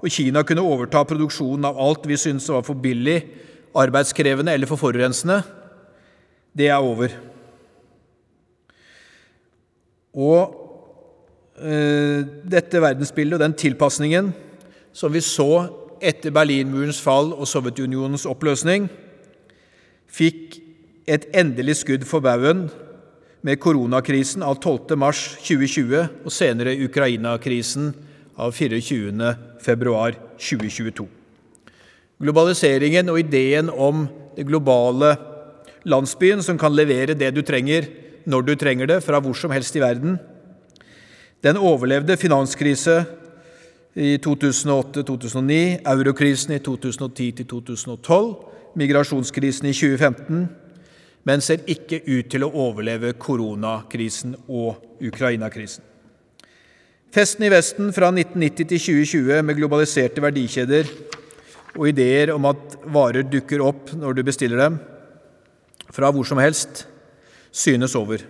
og 0.05 0.12
Kina 0.12 0.43
kunne 0.45 0.64
overta 0.64 1.05
produksjonen 1.09 1.69
av 1.69 1.79
alt 1.81 2.09
vi 2.09 2.19
syntes 2.21 2.50
var 2.53 2.64
for 2.67 2.76
billig, 2.76 3.23
arbeidskrevende 3.75 4.53
eller 4.55 4.71
for 4.71 4.79
forurensende, 4.79 5.41
det 6.55 6.69
er 6.71 6.79
over. 6.79 7.14
Og 10.14 10.61
øh, 11.59 12.21
dette 12.47 12.83
verdensbildet 12.83 13.38
og 13.38 13.43
den 13.43 13.57
tilpasningen 13.59 14.31
som 14.95 15.11
vi 15.11 15.25
så 15.25 15.67
etter 16.05 16.31
Berlinmurens 16.35 17.00
fall 17.03 17.33
og 17.35 17.49
Sovjetunionens 17.50 18.29
oppløsning, 18.31 18.87
fikk 20.14 20.61
et 21.11 21.26
endelig 21.37 21.80
skudd 21.83 22.06
for 22.09 22.25
baugen 22.25 22.68
med 23.44 23.61
koronakrisen 23.61 24.44
av 24.47 24.61
12. 24.61 24.94
mars 25.00 25.26
2020 25.44 26.25
og 26.25 26.33
senere 26.33 26.76
Ukraina-krisen 26.87 27.90
av 28.40 28.54
24. 28.56 29.35
februar 29.62 30.16
2022. 30.38 31.06
Globaliseringen 32.25 33.11
og 33.12 33.21
ideen 33.21 33.68
om 33.68 34.06
det 34.37 34.47
globale 34.49 35.12
landsbyen 35.85 36.40
som 36.47 36.59
kan 36.59 36.73
levere 36.73 37.18
det 37.18 37.33
du 37.35 37.42
trenger, 37.44 37.90
når 38.25 38.47
du 38.47 38.54
trenger 38.56 38.88
det, 38.88 39.02
fra 39.04 39.21
hvor 39.21 39.37
som 39.37 39.52
helst 39.52 39.76
i 39.76 39.83
verden, 39.83 40.16
den 41.44 41.61
overlevde 41.61 42.16
finanskrise 42.16 43.02
i 43.94 44.16
2008-2009, 44.25 45.85
eurokrisen 45.85 46.56
i 46.56 46.62
2010-2012, 46.64 48.53
migrasjonskrisen 48.78 49.69
i 49.71 49.75
2015, 49.75 50.45
men 51.25 51.43
ser 51.45 51.64
ikke 51.71 52.02
ut 52.04 52.28
til 52.33 52.45
å 52.45 52.52
overleve 52.66 53.14
koronakrisen 53.21 54.37
og 54.49 55.00
Ukraina-krisen. 55.04 55.85
Festen 57.14 57.47
i 57.47 57.50
Vesten 57.52 57.93
fra 57.95 58.11
1990 58.11 58.66
til 58.73 58.81
2020 58.83 59.45
med 59.47 59.59
globaliserte 59.61 60.23
verdikjeder 60.25 60.88
og 61.75 61.87
ideer 61.90 62.33
om 62.35 62.49
at 62.50 62.75
varer 62.90 63.26
dukker 63.26 63.62
opp 63.62 63.93
når 63.95 64.19
du 64.19 64.25
bestiller 64.26 64.59
dem, 64.59 64.81
fra 65.95 66.11
hvor 66.11 66.26
som 66.26 66.40
helst, 66.43 66.88
synes 67.54 67.95
over. 67.95 68.25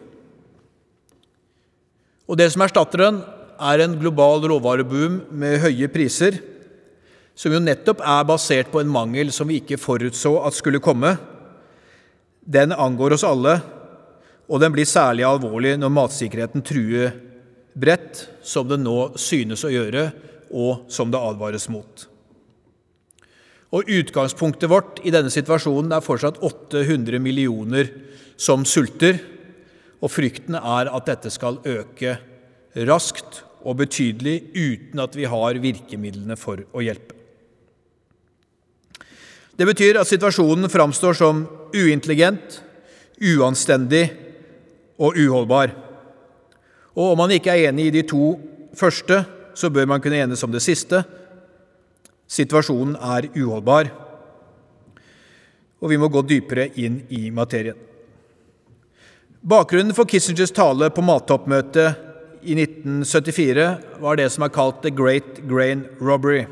Og 2.29 2.37
det 2.37 2.51
som 2.53 2.65
erstatter 2.65 3.07
den, 3.07 3.23
er 3.55 3.81
en 3.81 3.97
global 4.01 4.43
råvareboom 4.51 5.21
med 5.33 5.61
høye 5.63 5.89
priser, 5.93 6.37
som 7.35 7.55
jo 7.55 7.61
nettopp 7.62 8.03
er 8.07 8.26
basert 8.29 8.71
på 8.73 8.81
en 8.81 8.91
mangel 8.91 9.33
som 9.35 9.50
vi 9.50 9.59
ikke 9.61 9.81
forutså 9.81 10.37
at 10.47 10.57
skulle 10.57 10.83
komme. 10.83 11.17
Den 12.41 12.73
angår 12.73 13.17
oss 13.17 13.26
alle, 13.26 13.59
og 14.47 14.61
den 14.61 14.75
blir 14.75 14.87
særlig 14.88 15.25
alvorlig 15.26 15.75
når 15.81 15.95
matsikkerheten 15.97 16.64
truer 16.67 17.14
bredt 17.75 18.29
som 18.47 18.69
det 18.71 18.79
nå 18.83 19.14
synes 19.19 19.64
å 19.67 19.73
gjøre, 19.73 20.09
og 20.55 20.91
som 20.93 21.11
det 21.11 21.19
advares 21.19 21.67
mot. 21.73 22.05
Og 23.75 23.88
Utgangspunktet 23.91 24.71
vårt 24.71 25.00
i 25.03 25.11
denne 25.11 25.33
situasjonen 25.35 25.97
er 25.97 26.05
fortsatt 26.05 26.38
800 26.47 27.19
millioner 27.19 27.91
som 28.38 28.62
sulter, 28.69 29.19
og 29.99 30.12
frykten 30.12 30.55
er 30.61 30.93
at 30.93 31.09
dette 31.09 31.33
skal 31.33 31.59
øke 31.67 32.19
raskt 32.87 33.43
og 33.64 33.81
betydelig 33.81 34.37
uten 34.55 35.03
at 35.03 35.17
vi 35.17 35.26
har 35.31 35.59
virkemidlene 35.62 36.37
for 36.38 36.62
å 36.71 36.85
hjelpe. 36.85 37.13
Det 39.55 39.67
betyr 39.69 40.01
at 40.01 40.11
situasjonen 40.11 40.71
framstår 40.71 41.15
som 41.15 41.45
uintelligent, 41.75 42.61
uanstendig 43.23 44.09
og 44.99 45.15
uholdbar. 45.19 45.75
Og 46.95 47.13
om 47.13 47.21
man 47.23 47.35
ikke 47.35 47.55
er 47.55 47.71
enig 47.71 47.89
i 47.89 47.95
de 47.99 48.03
to 48.07 48.35
første, 48.75 49.23
så 49.55 49.71
bør 49.71 49.87
man 49.87 50.03
kunne 50.03 50.19
enes 50.25 50.43
om 50.47 50.51
det 50.51 50.63
siste. 50.63 51.05
Situasjonen 52.27 52.97
er 52.99 53.29
uholdbar, 53.37 53.93
og 55.85 55.91
vi 55.93 55.99
må 56.01 56.09
gå 56.09 56.23
dypere 56.27 56.71
inn 56.81 57.03
i 57.13 57.29
materien. 57.35 57.77
Bakgrunnen 59.45 59.93
for 59.95 60.09
Kissingers 60.09 60.55
tale 60.57 60.89
på 60.89 61.05
mattoppmøtet 61.05 62.01
i 62.49 62.57
1974 62.57 63.67
var 64.01 64.17
det 64.17 64.31
som 64.33 64.47
er 64.47 64.55
kalt 64.55 64.81
The 64.83 64.91
Great 64.95 65.43
Grain 65.45 65.85
Robbery. 66.01 66.47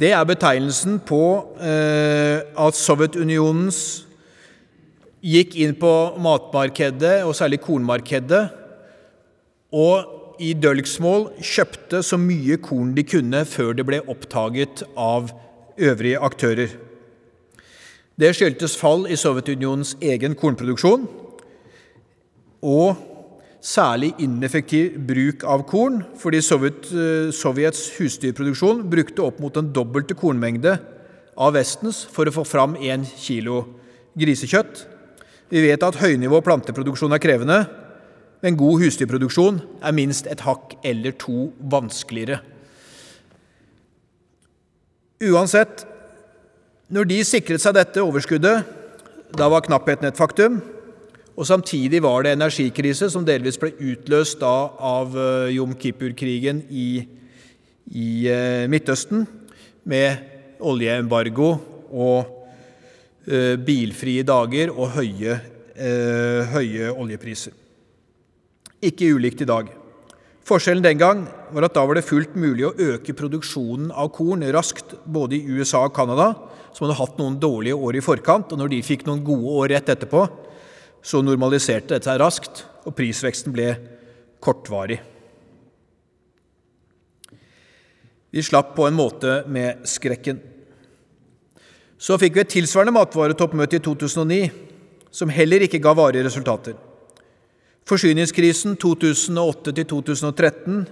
Det 0.00 0.08
er 0.14 0.24
betegnelsen 0.24 0.96
på 1.04 1.20
eh, 1.60 2.40
at 2.40 2.78
Sovjetunionens 2.78 4.06
gikk 5.22 5.54
inn 5.62 5.76
på 5.78 5.92
matmarkedet, 6.22 7.20
og 7.26 7.36
særlig 7.36 7.60
kornmarkedet, 7.62 8.42
og 9.72 10.40
i 10.42 10.54
dølgsmål 10.58 11.28
kjøpte 11.44 12.00
så 12.02 12.18
mye 12.18 12.56
korn 12.64 12.94
de 12.96 13.04
kunne 13.06 13.44
før 13.46 13.76
det 13.76 13.86
ble 13.86 14.00
oppdaget 14.10 14.82
av 14.98 15.30
øvrige 15.78 16.18
aktører. 16.24 16.72
Det 18.18 18.32
skyldtes 18.36 18.74
fall 18.80 19.06
i 19.08 19.16
Sovjetunionens 19.16 19.94
egen 20.02 20.34
kornproduksjon 20.38 21.06
og 22.62 23.11
særlig 23.62 24.10
ineffektiv 24.18 24.96
bruk 25.06 25.44
av 25.46 25.62
korn, 25.70 26.02
fordi 26.18 26.40
Sovjet, 26.42 26.88
eh, 26.90 27.30
Sovjets 27.30 27.92
husdyrproduksjon 27.98 28.82
brukte 28.90 29.22
opp 29.22 29.38
mot 29.40 29.56
en 29.56 29.72
dobbelte 29.72 30.14
kornmengde 30.18 30.78
av 31.38 31.54
Vestens 31.54 32.04
for 32.04 32.26
å 32.26 32.34
få 32.34 32.44
fram 32.44 32.74
én 32.74 33.06
kilo 33.06 33.64
grisekjøtt. 34.18 34.86
Vi 35.48 35.62
vet 35.62 35.82
at 35.82 36.00
høynivå 36.00 36.42
planteproduksjon 36.42 37.12
er 37.12 37.22
krevende, 37.22 37.68
men 38.42 38.56
god 38.56 38.82
husdyrproduksjon 38.82 39.62
er 39.82 39.92
minst 39.92 40.26
et 40.26 40.40
hakk 40.40 40.74
eller 40.82 41.12
to 41.12 41.52
vanskeligere. 41.62 42.40
Uansett, 45.22 45.84
når 46.90 47.06
de 47.06 47.22
sikret 47.22 47.62
seg 47.62 47.76
dette 47.76 48.02
overskuddet, 48.02 48.66
da 49.38 49.48
var 49.48 49.62
knappheten 49.62 50.08
et 50.08 50.18
faktum. 50.18 50.58
Og 51.32 51.48
samtidig 51.48 52.02
var 52.04 52.24
det 52.24 52.34
energikrise 52.36 53.08
som 53.12 53.24
delvis 53.24 53.56
ble 53.60 53.72
utløst 53.80 54.40
da 54.42 54.52
av 54.76 55.16
eh, 55.16 55.54
Jom 55.56 55.72
Kippur-krigen 55.80 56.60
i, 56.68 57.06
i 57.88 58.08
eh, 58.28 58.68
Midtøsten, 58.68 59.24
med 59.88 60.60
oljeembargo 60.62 61.48
og 61.90 62.28
eh, 63.26 63.56
bilfrie 63.58 64.22
dager 64.28 64.70
og 64.74 64.92
høye, 64.98 65.38
eh, 65.74 66.52
høye 66.52 66.92
oljepriser. 66.92 67.56
Ikke 68.82 69.10
ulikt 69.16 69.42
i 69.42 69.48
dag. 69.48 69.72
Forskjellen 70.42 70.84
den 70.84 70.98
gang 70.98 71.24
var 71.54 71.68
at 71.68 71.74
da 71.76 71.84
var 71.86 71.96
det 71.96 72.06
fullt 72.06 72.34
mulig 72.34 72.66
å 72.66 72.74
øke 72.74 73.14
produksjonen 73.14 73.92
av 73.94 74.10
korn 74.14 74.42
raskt 74.54 74.96
både 75.06 75.38
i 75.38 75.58
USA 75.58 75.84
og 75.86 75.94
Canada, 75.94 76.32
som 76.74 76.86
hadde 76.86 76.98
hatt 76.98 77.20
noen 77.20 77.38
dårlige 77.40 77.78
år 77.78 77.98
i 77.98 78.02
forkant, 78.04 78.50
og 78.50 78.58
når 78.58 78.72
de 78.72 78.80
fikk 78.84 79.06
noen 79.06 79.22
gode 79.24 79.54
år 79.62 79.72
rett 79.76 79.92
etterpå, 79.94 80.24
så 81.02 81.22
normaliserte 81.22 81.96
dette 81.96 82.18
raskt, 82.20 82.66
og 82.86 82.94
prisveksten 82.98 83.52
ble 83.54 83.74
kortvarig. 84.42 85.00
Vi 88.32 88.42
slapp 88.42 88.76
på 88.76 88.86
en 88.88 88.94
måte 88.96 89.44
med 89.52 89.86
skrekken. 89.86 90.40
Så 92.00 92.18
fikk 92.18 92.34
vi 92.34 92.40
et 92.42 92.54
tilsvarende 92.54 92.94
matvaretoppmøte 92.96 93.76
i 93.78 93.82
2009, 93.84 94.50
som 95.12 95.28
heller 95.30 95.60
ikke 95.66 95.82
ga 95.82 95.92
varige 95.94 96.24
resultater. 96.26 96.74
Forsyningskrisen 97.86 98.76
2008-2013 98.80 100.86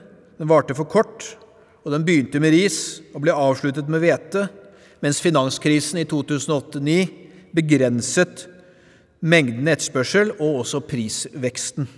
varte 0.51 0.75
for 0.77 0.85
kort, 0.91 1.37
og 1.81 1.93
den 1.95 2.05
begynte 2.05 2.41
med 2.43 2.53
ris 2.53 3.01
og 3.15 3.23
ble 3.25 3.33
avsluttet 3.33 3.89
med 3.89 4.01
hvete, 4.05 4.49
mens 5.01 5.23
finanskrisen 5.25 5.99
i 6.03 6.05
2008-2009 6.05 7.09
begrenset 7.57 8.50
mengden 9.21 9.69
etterspørsel 9.69 10.35
og 10.39 10.63
også 10.63 10.83
prisveksten. 10.89 11.89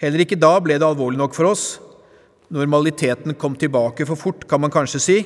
Heller 0.00 0.24
ikke 0.24 0.40
da 0.40 0.56
ble 0.62 0.78
det 0.80 0.86
alvorlig 0.86 1.20
nok 1.20 1.36
for 1.36 1.52
oss. 1.52 1.64
Normaliteten 2.52 3.36
kom 3.40 3.56
tilbake 3.58 4.06
for 4.08 4.20
fort, 4.20 4.46
kan 4.48 4.62
man 4.62 4.72
kanskje 4.72 5.00
si. 5.02 5.18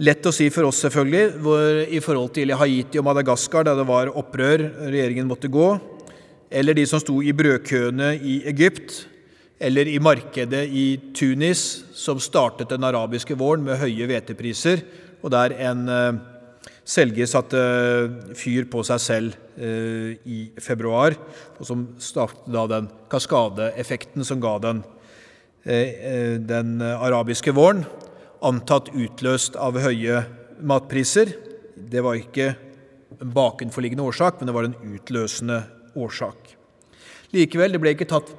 Lett 0.00 0.24
å 0.24 0.32
si 0.32 0.46
for 0.54 0.68
oss, 0.68 0.80
selvfølgelig, 0.84 1.24
hvor, 1.44 1.80
i 1.84 2.00
forhold 2.00 2.30
til 2.38 2.54
Haiti 2.56 3.00
og 3.00 3.04
Madagaskar, 3.08 3.66
da 3.66 3.74
det 3.76 3.84
var 3.88 4.12
opprør, 4.16 4.62
regjeringen 4.86 5.28
måtte 5.28 5.50
gå, 5.52 5.66
eller 6.50 6.78
de 6.78 6.86
som 6.88 7.02
sto 7.02 7.18
i 7.20 7.34
brødkøene 7.36 8.14
i 8.16 8.40
Egypt, 8.48 9.02
eller 9.60 9.90
i 9.90 9.98
markedet 10.00 10.62
i 10.72 10.86
Tunis, 11.14 11.84
som 11.92 12.22
startet 12.22 12.70
den 12.72 12.86
arabiske 12.86 13.36
våren 13.36 13.66
med 13.66 13.76
høye 13.82 14.08
hvetepriser, 14.08 14.80
og 15.20 15.34
der 15.34 15.52
en 15.68 15.84
eh, 16.90 16.94
selger 16.94 17.26
satte 17.26 17.60
fyr 18.34 18.66
på 18.70 18.82
seg 18.86 19.00
selv 19.00 19.34
eh, 19.56 20.18
i 20.26 20.50
februar, 20.58 21.14
og 21.58 21.66
som 21.66 21.86
startet 21.98 22.50
da 22.52 22.66
den 22.66 22.88
kaskadeeffekten 23.10 24.24
som 24.24 24.40
ga 24.40 24.58
den, 24.58 24.82
eh, 25.64 25.94
eh 26.10 26.38
den 26.38 26.80
arabiske 26.82 27.52
våren 27.52 27.84
antatt 28.42 28.88
utløst 28.94 29.56
av 29.56 29.78
høye 29.78 30.24
matpriser. 30.62 31.34
Det 31.76 32.00
var 32.02 32.16
ikke 32.16 32.54
en 33.20 33.32
bakenforliggende 33.34 34.02
årsak, 34.02 34.40
men 34.40 34.46
det 34.46 34.54
var 34.54 34.64
en 34.64 34.94
utløsende 34.94 35.64
årsak. 35.96 36.56
Likevel, 37.32 37.72
det 37.72 37.80
ble 37.80 37.92
ikke 37.94 38.08
tatt 38.08 38.32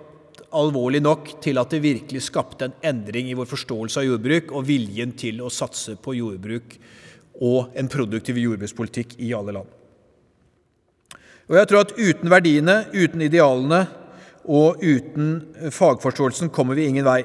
alvorlig 0.51 1.01
nok 1.01 1.29
til 1.43 1.59
at 1.61 1.71
det 1.71 1.83
virkelig 1.83 2.25
skapte 2.25 2.67
en 2.67 2.73
endring 2.83 3.29
i 3.29 3.37
vår 3.37 3.47
forståelse 3.47 4.01
av 4.01 4.07
jordbruk 4.07 4.51
og 4.51 4.65
viljen 4.67 5.13
til 5.15 5.39
å 5.41 5.51
satse 5.53 5.95
på 6.01 6.15
jordbruk 6.17 6.75
og 7.41 7.73
en 7.77 7.89
produktiv 7.89 8.37
jordbrukspolitikk 8.37 9.17
i 9.19 9.31
alle 9.33 9.55
land. 9.55 9.69
Og 11.49 11.57
jeg 11.57 11.67
tror 11.67 11.83
at 11.83 11.95
uten 11.97 12.31
verdiene, 12.31 12.75
uten 12.93 13.23
idealene 13.25 13.81
og 14.45 14.81
uten 14.81 15.33
fagforståelsen 15.73 16.51
kommer 16.53 16.77
vi 16.77 16.87
ingen 16.87 17.05
vei. 17.05 17.23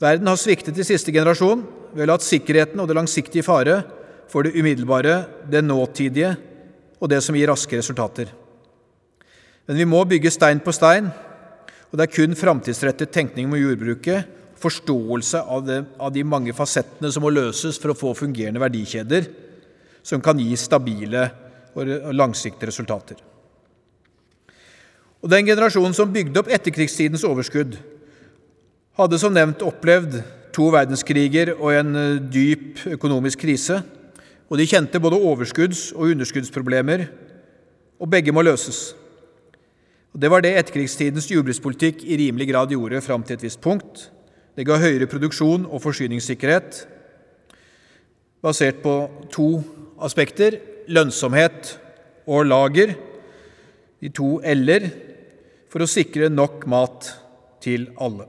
Verden 0.00 0.30
har 0.30 0.38
sviktet 0.40 0.78
i 0.78 0.86
siste 0.86 1.12
generasjon 1.14 1.62
Vi 1.94 2.02
har 2.02 2.08
latt 2.10 2.24
sikkerheten 2.26 2.80
og 2.82 2.88
det 2.90 2.96
langsiktige 2.98 3.46
fare 3.46 3.76
for 4.30 4.42
det 4.42 4.56
umiddelbare, 4.58 5.20
det 5.46 5.60
nåtidige 5.62 6.32
og 6.98 7.10
det 7.12 7.20
som 7.22 7.36
gir 7.38 7.46
raske 7.46 7.78
resultater. 7.78 8.32
Men 9.68 9.78
vi 9.78 9.86
må 9.86 10.00
bygge 10.08 10.32
stein 10.34 10.58
på 10.64 10.74
stein, 10.74 11.06
og 11.90 11.94
det 11.94 12.08
er 12.08 12.16
kun 12.16 12.34
framtidsrettet 12.34 13.12
tenkning 13.14 13.46
om 13.46 13.54
jordbruket, 13.54 14.26
forståelse 14.64 15.44
av, 15.44 15.64
det, 15.66 15.78
av 16.00 16.12
de 16.14 16.24
mange 16.26 16.54
fasettene 16.56 17.12
som 17.12 17.24
må 17.24 17.32
løses 17.32 17.78
for 17.80 17.92
å 17.92 17.98
få 17.98 18.14
fungerende 18.18 18.62
verdikjeder, 18.62 19.28
som 20.04 20.22
kan 20.24 20.40
gi 20.40 20.56
stabile 20.60 21.28
og 21.74 22.12
langsiktige 22.14 22.70
resultater. 22.70 23.20
Og 25.24 25.30
Den 25.32 25.46
generasjonen 25.48 25.96
som 25.96 26.12
bygde 26.12 26.42
opp 26.42 26.50
etterkrigstidens 26.52 27.24
overskudd, 27.24 27.78
hadde 28.98 29.18
som 29.18 29.32
nevnt 29.34 29.64
opplevd 29.64 30.18
to 30.54 30.68
verdenskriger 30.70 31.54
og 31.56 31.70
en 31.74 31.96
eh, 31.98 32.18
dyp 32.20 32.84
økonomisk 32.94 33.40
krise, 33.42 33.80
og 34.46 34.60
de 34.60 34.68
kjente 34.68 35.00
både 35.02 35.18
overskudds- 35.18 35.94
og 35.96 36.12
underskuddsproblemer, 36.12 37.08
og 37.98 38.10
begge 38.12 38.34
må 38.34 38.44
løses. 38.44 38.92
Og 40.14 40.20
Det 40.20 40.30
var 40.30 40.44
det 40.44 40.52
etterkrigstidens 40.54 41.26
jordbrukspolitikk 41.32 42.04
i 42.06 42.18
rimelig 42.20 42.52
grad 42.52 42.70
gjorde 42.70 43.00
fram 43.02 43.24
til 43.26 43.34
et 43.34 43.46
visst 43.48 43.60
punkt. 43.64 44.10
Det 44.54 44.62
ga 44.66 44.76
høyere 44.78 45.08
produksjon 45.10 45.64
og 45.66 45.82
forsyningssikkerhet, 45.82 46.84
basert 48.44 48.78
på 48.84 48.92
to 49.34 49.48
aspekter 50.04 50.60
lønnsomhet 50.86 51.72
og 52.30 52.46
lager, 52.46 52.94
de 53.98 54.12
to 54.14 54.36
l-er, 54.44 54.86
for 55.72 55.82
å 55.82 55.90
sikre 55.90 56.28
nok 56.30 56.68
mat 56.70 57.08
til 57.64 57.88
alle. 57.98 58.28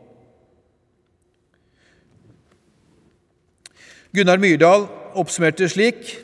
Gunnar 4.16 4.42
Myrdal 4.42 4.88
oppsummerte 5.20 5.68
slik 5.70 6.16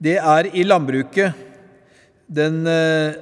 det 0.00 0.18
er 0.20 0.52
i 0.54 0.62
landbruket 0.62 1.34
den 2.30 2.62
eh, 2.68 3.16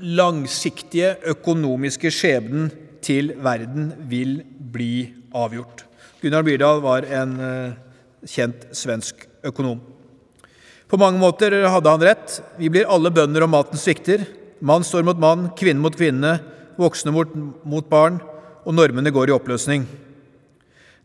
langsiktige 0.00 1.14
økonomiske 1.36 2.10
skjebnen 2.10 2.72
til 3.04 3.34
verden 3.44 3.92
vil 4.10 4.40
bli 4.72 5.19
avgjort. 5.32 5.84
Gunnar 6.20 6.44
Myrdal 6.44 6.82
var 6.84 7.06
en 7.08 7.36
eh, 7.40 7.78
kjent 8.28 8.68
svensk 8.76 9.26
økonom. 9.46 9.80
På 10.90 10.98
mange 10.98 11.20
måter 11.22 11.54
hadde 11.70 11.90
han 11.92 12.02
rett. 12.02 12.40
Vi 12.58 12.68
blir 12.72 12.88
alle 12.90 13.12
bønder 13.14 13.46
om 13.46 13.52
maten 13.54 13.78
svikter. 13.78 14.24
Mann 14.60 14.84
står 14.84 15.06
mot 15.06 15.20
mann, 15.20 15.48
kvinne 15.56 15.80
mot 15.80 15.94
kvinne, 15.96 16.34
voksne 16.80 17.14
mot, 17.14 17.30
mot 17.64 17.86
barn, 17.88 18.18
og 18.66 18.74
normene 18.76 19.12
går 19.14 19.30
i 19.30 19.36
oppløsning. 19.36 19.86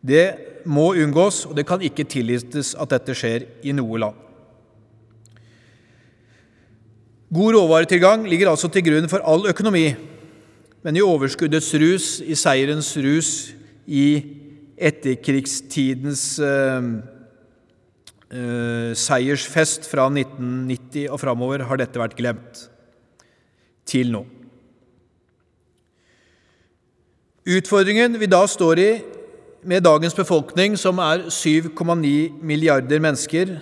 Det 0.04 0.26
må 0.68 0.90
unngås, 0.98 1.44
og 1.46 1.54
det 1.56 1.64
kan 1.68 1.82
ikke 1.84 2.04
tillates 2.10 2.74
at 2.76 2.92
dette 2.92 3.14
skjer 3.16 3.46
i 3.64 3.72
noe 3.76 4.02
land. 4.02 4.22
God 7.32 7.56
råvaretilgang 7.56 8.26
ligger 8.30 8.52
altså 8.52 8.68
til 8.70 8.84
grunn 8.86 9.08
for 9.10 9.24
all 9.26 9.48
økonomi, 9.50 9.88
men 10.86 10.98
i 10.98 11.02
overskuddets 11.02 11.72
rus, 11.82 12.10
i 12.22 12.36
seierens 12.38 12.92
rus, 13.02 13.30
i 13.86 14.06
etterkrigstidens 14.76 16.24
eh, 16.42 16.88
eh, 18.30 18.90
seiersfest 18.98 19.88
fra 19.88 20.08
1990 20.10 21.08
og 21.10 21.20
framover, 21.22 21.64
har 21.64 21.80
dette 21.80 22.00
vært 22.00 22.16
glemt. 22.18 22.66
Til 23.86 24.10
nå. 24.10 24.24
Utfordringen 27.46 28.18
vi 28.18 28.26
da 28.26 28.42
står 28.50 28.82
i, 28.82 28.90
med 29.66 29.84
dagens 29.86 30.14
befolkning, 30.14 30.74
som 30.78 30.98
er 31.02 31.28
7,9 31.30 32.42
milliarder 32.42 33.02
mennesker, 33.02 33.56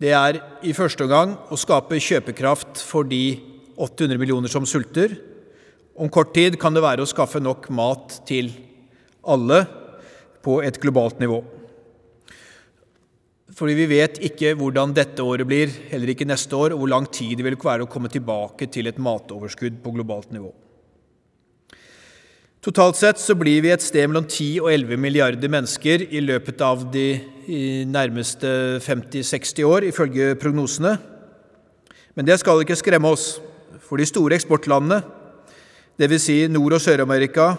det 0.00 0.12
er 0.16 0.38
i 0.64 0.72
første 0.74 1.04
omgang 1.04 1.34
å 1.52 1.58
skape 1.60 1.98
kjøpekraft 2.00 2.80
for 2.82 3.06
de 3.06 3.38
800 3.76 4.18
millioner 4.20 4.50
som 4.50 4.66
sulter. 4.66 5.12
Om 5.94 6.08
kort 6.12 6.32
tid 6.34 6.56
kan 6.60 6.74
det 6.74 6.82
være 6.84 7.04
å 7.04 7.10
skaffe 7.10 7.42
nok 7.42 7.68
mat 7.76 8.22
til 8.28 8.48
alle 9.24 9.64
på 10.44 10.60
et 10.64 10.78
globalt 10.80 11.20
nivå. 11.20 11.42
Fordi 13.60 13.74
vi 13.76 13.88
vet 13.90 14.16
ikke 14.24 14.54
hvordan 14.56 14.94
dette 14.96 15.24
året 15.26 15.44
blir, 15.48 15.72
heller 15.90 16.12
ikke 16.12 16.28
neste 16.28 16.56
år, 16.56 16.72
og 16.72 16.80
hvor 16.80 16.92
lang 16.92 17.06
tid 17.12 17.36
det 17.36 17.44
vil 17.44 17.58
være 17.60 17.84
å 17.84 17.90
komme 17.90 18.08
tilbake 18.08 18.70
til 18.72 18.88
et 18.88 19.00
matoverskudd 19.02 19.82
på 19.84 19.92
globalt 19.98 20.30
nivå. 20.32 20.52
Totalt 22.60 22.98
sett 23.00 23.20
så 23.20 23.32
blir 23.40 23.62
vi 23.64 23.70
et 23.72 23.84
sted 23.84 24.04
mellom 24.08 24.26
10 24.28 24.60
og 24.60 24.68
11 24.68 25.00
milliarder 25.00 25.48
mennesker 25.48 26.02
i 26.12 26.20
løpet 26.20 26.60
av 26.60 26.82
de 26.92 27.06
nærmeste 27.88 28.50
50-60 28.84 29.64
år, 29.64 29.86
ifølge 29.88 30.34
prognosene. 30.40 30.98
Men 32.14 32.28
det 32.28 32.36
skal 32.42 32.60
ikke 32.60 32.76
skremme 32.76 33.12
oss, 33.12 33.38
for 33.80 33.96
de 33.96 34.04
store 34.06 34.36
eksportlandene, 34.36 35.00
dvs. 36.00 36.22
Si 36.22 36.36
Nord- 36.52 36.76
og 36.76 36.84
Sør-Amerika, 36.84 37.54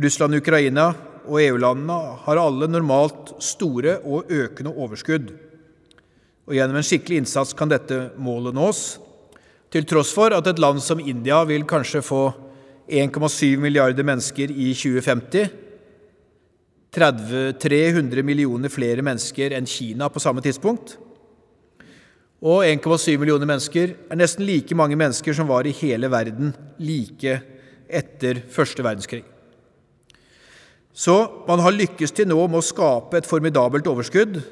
Russland, 0.00 0.34
Ukraina 0.40 0.90
og 1.28 1.38
EU-landene, 1.42 1.96
har 2.24 2.40
alle 2.40 2.68
normalt 2.70 3.34
store 3.44 3.98
og 4.08 4.30
økende 4.32 4.72
overskudd. 4.72 5.32
Og 6.48 6.56
Gjennom 6.56 6.78
en 6.80 6.86
skikkelig 6.86 7.22
innsats 7.22 7.52
kan 7.56 7.70
dette 7.70 8.08
målet 8.16 8.56
nås, 8.56 8.82
til 9.72 9.84
tross 9.88 10.12
for 10.12 10.34
at 10.36 10.48
et 10.48 10.60
land 10.60 10.82
som 10.84 11.00
India 11.00 11.38
vil 11.48 11.64
kanskje 11.68 12.02
få 12.04 12.24
1,7 12.92 13.60
milliarder 13.60 14.04
mennesker 14.04 14.50
i 14.52 14.72
2050. 14.76 15.48
30, 16.92 17.54
300 17.56 18.20
millioner 18.26 18.68
flere 18.68 19.00
mennesker 19.04 19.54
enn 19.56 19.68
Kina 19.68 20.10
på 20.12 20.20
samme 20.20 20.44
tidspunkt. 20.44 20.98
Og 22.42 22.66
1,7 22.66 23.16
millioner 23.22 23.48
mennesker 23.48 23.94
er 24.10 24.20
nesten 24.20 24.44
like 24.44 24.76
mange 24.76 24.98
mennesker 25.00 25.36
som 25.36 25.48
var 25.48 25.64
i 25.64 25.76
hele 25.78 26.10
verden 26.12 26.52
like 26.82 27.38
etter 27.88 28.42
første 28.52 28.84
verdenskrig. 28.84 29.22
Så 30.92 31.16
man 31.48 31.62
har 31.64 31.72
lykkes 31.72 32.12
til 32.12 32.28
nå 32.28 32.40
med 32.46 32.60
å 32.60 32.66
skape 32.66 33.18
et 33.18 33.28
formidabelt 33.28 33.86
overskudd 33.88 34.42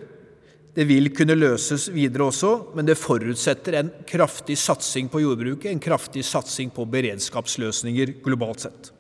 det 0.77 0.87
vil 0.87 1.11
kunne 1.15 1.35
løses 1.39 1.89
videre 1.91 2.29
også, 2.31 2.53
men 2.77 2.87
det 2.87 2.99
forutsetter 2.99 3.77
en 3.81 3.91
kraftig 4.07 4.57
satsing 4.61 5.11
på 5.11 5.23
jordbruket, 5.25 5.71
en 5.73 5.83
kraftig 5.83 6.23
satsing 6.27 6.71
på 6.75 6.87
beredskapsløsninger 6.93 8.15
globalt 8.23 8.67
sett. 8.67 8.93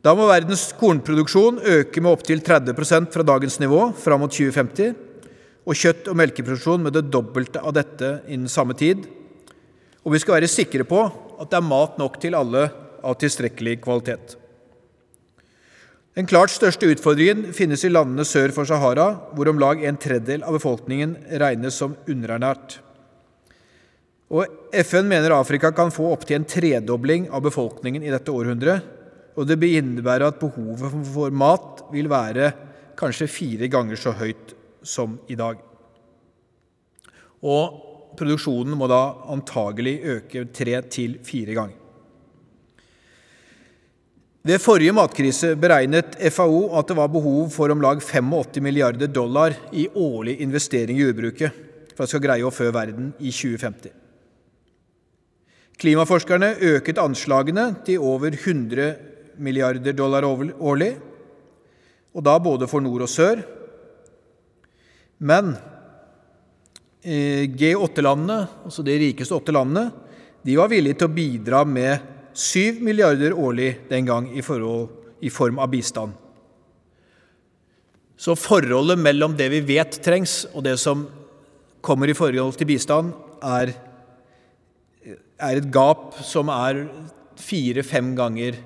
Da 0.00 0.14
må 0.16 0.28
verdens 0.30 0.70
kornproduksjon 0.80 1.60
øke 1.74 2.00
med 2.00 2.14
opptil 2.14 2.40
30% 2.46 3.10
fra 3.12 3.26
dagens 3.26 3.58
nivå 3.60 3.90
fram 4.00 4.22
mot 4.22 4.32
2050, 4.32 4.94
og 5.68 5.76
kjøtt- 5.76 6.08
og 6.08 6.16
melkeproduksjon 6.16 6.86
med 6.86 6.96
det 6.96 7.08
dobbelte 7.12 7.60
av 7.60 7.74
dette 7.76 8.20
innen 8.30 8.48
samme 8.48 8.72
tid. 8.78 9.04
Og 10.06 10.14
vi 10.14 10.22
skal 10.22 10.38
være 10.38 10.48
sikre 10.48 10.86
på 10.88 11.02
at 11.04 11.50
det 11.50 11.58
er 11.58 11.68
mat 11.68 12.00
nok 12.00 12.16
til 12.22 12.38
alle 12.38 12.70
av 13.04 13.18
tilstrekkelig 13.20 13.80
kvalitet. 13.84 14.39
Den 16.18 16.26
klart 16.26 16.50
største 16.50 16.88
utfordringen 16.90 17.52
finnes 17.54 17.84
i 17.86 17.90
landene 17.92 18.24
sør 18.26 18.50
for 18.54 18.66
Sahara, 18.66 19.12
hvor 19.30 19.50
om 19.52 19.60
lag 19.62 19.82
en 19.86 19.98
tredjedel 20.00 20.42
av 20.42 20.56
befolkningen 20.58 21.14
regnes 21.38 21.76
som 21.78 21.94
underernært. 22.10 22.80
Og 24.30 24.74
FN 24.82 25.06
mener 25.10 25.34
Afrika 25.34 25.70
kan 25.74 25.92
få 25.94 26.08
opptil 26.10 26.40
en 26.40 26.48
tredobling 26.50 27.28
av 27.30 27.44
befolkningen 27.46 28.02
i 28.02 28.10
dette 28.10 28.34
århundret, 28.34 28.82
og 29.38 29.46
det 29.46 29.58
innebærer 29.62 30.26
at 30.26 30.40
behovet 30.42 30.98
for 31.14 31.34
mat 31.34 31.84
vil 31.94 32.10
være 32.10 32.50
kanskje 32.98 33.30
fire 33.30 33.70
ganger 33.70 33.98
så 33.98 34.12
høyt 34.18 34.54
som 34.82 35.14
i 35.30 35.38
dag. 35.38 35.62
Og 37.46 38.16
produksjonen 38.18 38.74
må 38.76 38.90
da 38.90 39.02
antagelig 39.30 40.00
øke 40.16 40.48
tre 40.54 40.82
til 40.90 41.20
fire 41.24 41.54
ganger. 41.56 41.79
Ved 44.40 44.56
forrige 44.56 44.94
matkrise 44.96 45.52
beregnet 45.60 46.14
FAO 46.32 46.70
at 46.78 46.88
det 46.88 46.96
var 46.96 47.10
behov 47.12 47.50
for 47.52 47.68
om 47.74 47.82
lag 47.84 47.98
85 48.00 48.62
milliarder 48.64 49.10
dollar 49.12 49.52
i 49.76 49.84
årlig 49.92 50.38
investering 50.40 50.96
i 50.96 51.02
jordbruket 51.04 51.66
for 51.92 52.06
at 52.06 52.12
skal 52.12 52.22
greie 52.24 52.46
å 52.46 52.52
fø 52.54 52.70
verden 52.72 53.10
i 53.20 53.28
2050. 53.28 53.92
Klimaforskerne 55.80 56.54
øket 56.70 57.00
anslagene 57.00 57.66
til 57.84 58.00
over 58.00 58.32
100 58.32 59.36
milliarder 59.40 59.92
dollar 59.96 60.24
årlig, 60.24 60.94
og 62.16 62.24
da 62.24 62.38
både 62.40 62.68
for 62.68 62.84
nord 62.84 63.04
og 63.04 63.12
sør. 63.12 63.42
Men 65.20 65.52
eh, 67.04 67.44
G8-landene, 67.44 68.38
altså 68.64 68.84
de 68.84 68.96
rikeste 69.04 69.36
åtte 69.36 69.52
landene, 69.52 69.90
de 70.40 70.56
var 70.56 70.72
villige 70.72 71.02
til 71.02 71.10
å 71.10 71.16
bidra 71.16 71.62
med 71.68 72.19
7 72.40 72.80
milliarder 72.80 73.34
årlig 73.36 73.74
den 73.90 74.06
gang 74.08 74.30
i, 74.32 74.42
forhold, 74.44 74.88
i 75.20 75.30
form 75.32 75.58
av 75.60 75.68
bistand. 75.72 76.16
Så 78.20 78.36
forholdet 78.36 79.00
mellom 79.00 79.36
det 79.36 79.48
vi 79.52 79.62
vet 79.74 79.98
trengs, 80.04 80.44
og 80.54 80.64
det 80.64 80.76
som 80.80 81.06
kommer 81.84 82.10
i 82.10 82.16
forhold 82.16 82.56
til 82.56 82.68
bistand, 82.68 83.12
er, 83.40 83.72
er 85.40 85.60
et 85.60 85.70
gap 85.72 86.18
som 86.24 86.52
er 86.52 86.84
fire-fem 87.40 88.12
ganger 88.16 88.58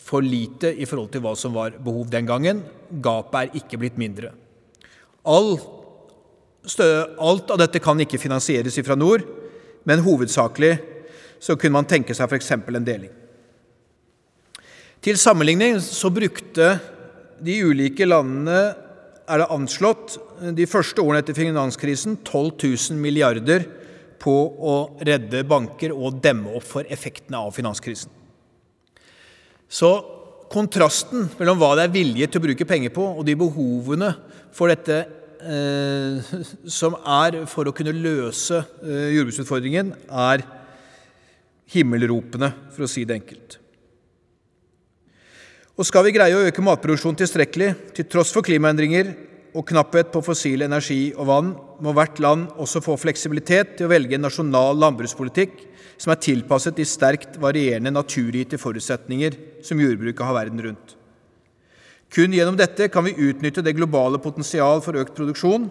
for 0.00 0.24
lite 0.24 0.72
i 0.76 0.88
forhold 0.88 1.12
til 1.12 1.24
hva 1.24 1.32
som 1.36 1.54
var 1.56 1.76
behov 1.80 2.08
den 2.12 2.28
gangen. 2.28 2.62
Gapet 3.04 3.38
er 3.40 3.60
ikke 3.60 3.80
blitt 3.80 4.00
mindre. 4.00 4.32
All, 5.26 5.56
alt 6.66 7.52
av 7.52 7.60
dette 7.60 7.80
kan 7.84 8.00
ikke 8.00 8.20
finansieres 8.20 8.76
ifra 8.80 8.96
nord, 8.96 9.24
men 9.88 10.04
hovedsakelig 10.04 10.74
så 11.40 11.56
kunne 11.56 11.78
man 11.78 11.88
tenke 11.88 12.14
seg 12.16 12.30
f.eks. 12.30 12.52
en 12.56 12.86
deling. 12.86 13.12
Til 15.04 15.18
sammenligning 15.20 15.78
så 15.84 16.10
brukte 16.10 16.76
de 17.44 17.60
ulike 17.62 18.08
landene, 18.08 18.74
er 19.26 19.42
det 19.42 19.48
anslått, 19.50 20.16
de 20.54 20.66
første 20.70 21.02
årene 21.02 21.22
etter 21.22 21.34
finanskrisen 21.34 22.20
12 22.22 22.52
000 22.62 23.00
milliarder 23.02 23.64
på 24.22 24.34
å 24.34 24.74
redde 25.04 25.44
banker 25.48 25.92
og 25.94 26.20
demme 26.22 26.54
opp 26.56 26.66
for 26.66 26.88
effektene 26.90 27.40
av 27.40 27.52
finanskrisen. 27.54 28.12
Så 29.66 29.90
kontrasten 30.52 31.26
mellom 31.40 31.58
hva 31.58 31.72
det 31.76 31.86
er 31.88 31.94
vilje 31.94 32.28
til 32.30 32.40
å 32.40 32.46
bruke 32.46 32.68
penger 32.68 32.94
på, 32.94 33.06
og 33.18 33.26
de 33.26 33.34
behovene 33.38 34.12
for 34.54 34.70
dette 34.70 35.00
eh, 35.42 36.36
som 36.70 36.96
er 37.02 37.42
for 37.50 37.66
å 37.66 37.74
kunne 37.76 37.94
løse 37.94 38.62
eh, 38.82 39.10
jordbruksutfordringen, 39.16 39.92
er 40.06 40.46
himmelropende, 41.74 42.52
for 42.74 42.86
å 42.86 42.90
si 42.90 43.04
det 43.06 43.16
enkelt. 43.20 43.58
Og 45.76 45.84
skal 45.84 46.06
vi 46.06 46.14
greie 46.16 46.36
å 46.36 46.44
øke 46.48 46.64
matproduksjonen 46.64 47.18
tilstrekkelig, 47.20 47.72
til 47.96 48.06
tross 48.08 48.30
for 48.32 48.46
klimaendringer 48.46 49.10
og 49.56 49.64
knapphet 49.68 50.08
på 50.12 50.22
fossil 50.24 50.64
energi 50.64 51.10
og 51.16 51.28
vann, 51.28 51.50
må 51.84 51.92
hvert 51.96 52.20
land 52.22 52.48
også 52.60 52.82
få 52.84 52.96
fleksibilitet 53.00 53.76
til 53.76 53.88
å 53.88 53.92
velge 53.92 54.16
en 54.16 54.24
nasjonal 54.24 54.78
landbrukspolitikk 54.80 55.58
som 56.00 56.12
er 56.12 56.20
tilpasset 56.20 56.76
de 56.76 56.84
sterkt 56.88 57.38
varierende 57.40 57.92
naturgitte 57.92 58.60
forutsetninger 58.60 59.36
som 59.64 59.80
jordbruket 59.80 60.24
har 60.24 60.36
verden 60.36 60.62
rundt. 60.64 60.96
Kun 62.12 62.32
gjennom 62.36 62.56
dette 62.56 62.88
kan 62.92 63.04
vi 63.04 63.16
utnytte 63.28 63.64
det 63.64 63.74
globale 63.76 64.20
potensial 64.22 64.80
for 64.84 64.96
økt 65.00 65.16
produksjon 65.16 65.66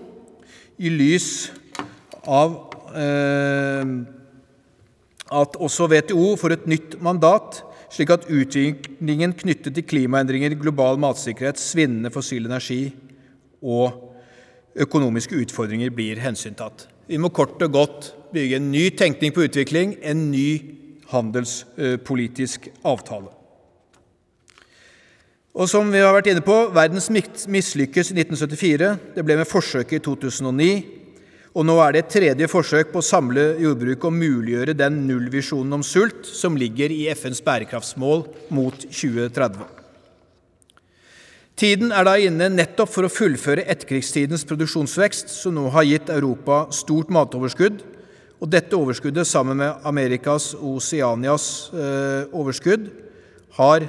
i 0.82 0.92
lys 0.92 1.30
av 2.26 2.58
eh, 2.92 3.94
at 5.34 5.56
også 5.58 5.88
WTO 5.90 6.36
får 6.38 6.54
et 6.54 6.68
nytt 6.70 6.98
mandat, 7.04 7.64
slik 7.94 8.12
at 8.14 8.28
utviklingen 8.30 9.34
knyttet 9.38 9.78
til 9.78 9.86
klimaendringer, 9.88 10.58
global 10.60 11.00
matsikkerhet, 11.02 11.62
svinnende 11.62 12.12
fossil 12.14 12.46
energi 12.46 12.90
og 13.66 14.02
økonomiske 14.76 15.38
utfordringer 15.46 15.94
blir 15.96 16.20
hensyntatt. 16.22 16.88
Vi 17.08 17.18
må 17.22 17.32
kort 17.34 17.62
og 17.62 17.72
godt 17.74 18.12
bygge 18.34 18.60
en 18.60 18.72
ny 18.74 18.90
tenkning 18.98 19.34
på 19.34 19.46
utvikling, 19.48 19.96
en 20.02 20.30
ny 20.32 20.50
handelspolitisk 21.12 22.70
avtale. 22.84 23.32
Og 25.56 25.70
som 25.72 25.88
vi 25.88 26.02
har 26.04 26.12
vært 26.12 26.28
inne 26.34 26.44
på, 26.44 26.56
Verdens 26.76 27.08
mislykkes 27.10 28.12
i 28.12 28.18
1974. 28.18 28.90
Det 29.16 29.24
ble 29.24 29.38
med 29.40 29.48
forsøket 29.48 30.02
i 30.02 30.04
2009. 30.04 30.72
Og 31.56 31.64
nå 31.64 31.78
er 31.80 31.96
det 31.96 32.02
et 32.04 32.12
tredje 32.12 32.48
forsøk 32.52 32.90
på 32.92 33.00
å 33.00 33.06
samle 33.06 33.54
jordbruket 33.64 34.10
og 34.10 34.18
muliggjøre 34.18 34.76
den 34.76 35.06
nullvisjonen 35.08 35.78
om 35.78 35.84
sult 35.88 36.28
som 36.28 36.58
ligger 36.60 36.92
i 36.92 37.06
FNs 37.16 37.40
bærekraftsmål 37.46 38.26
mot 38.52 38.76
2030. 38.84 39.64
Tiden 41.56 41.94
er 41.96 42.04
da 42.04 42.18
inne 42.20 42.50
nettopp 42.52 42.92
for 42.92 43.08
å 43.08 43.12
fullføre 43.12 43.64
etterkrigstidens 43.72 44.44
produksjonsvekst, 44.50 45.32
som 45.32 45.56
nå 45.56 45.70
har 45.72 45.88
gitt 45.88 46.12
Europa 46.12 46.66
stort 46.76 47.14
matoverskudd. 47.16 47.78
Og 48.44 48.52
dette 48.52 48.76
overskuddet, 48.76 49.24
sammen 49.24 49.62
med 49.62 49.86
Amerikas 49.88 50.50
og 50.58 50.82
Oceanias 50.82 51.46
eh, 51.72 52.36
overskudd, 52.36 52.90
har 53.56 53.88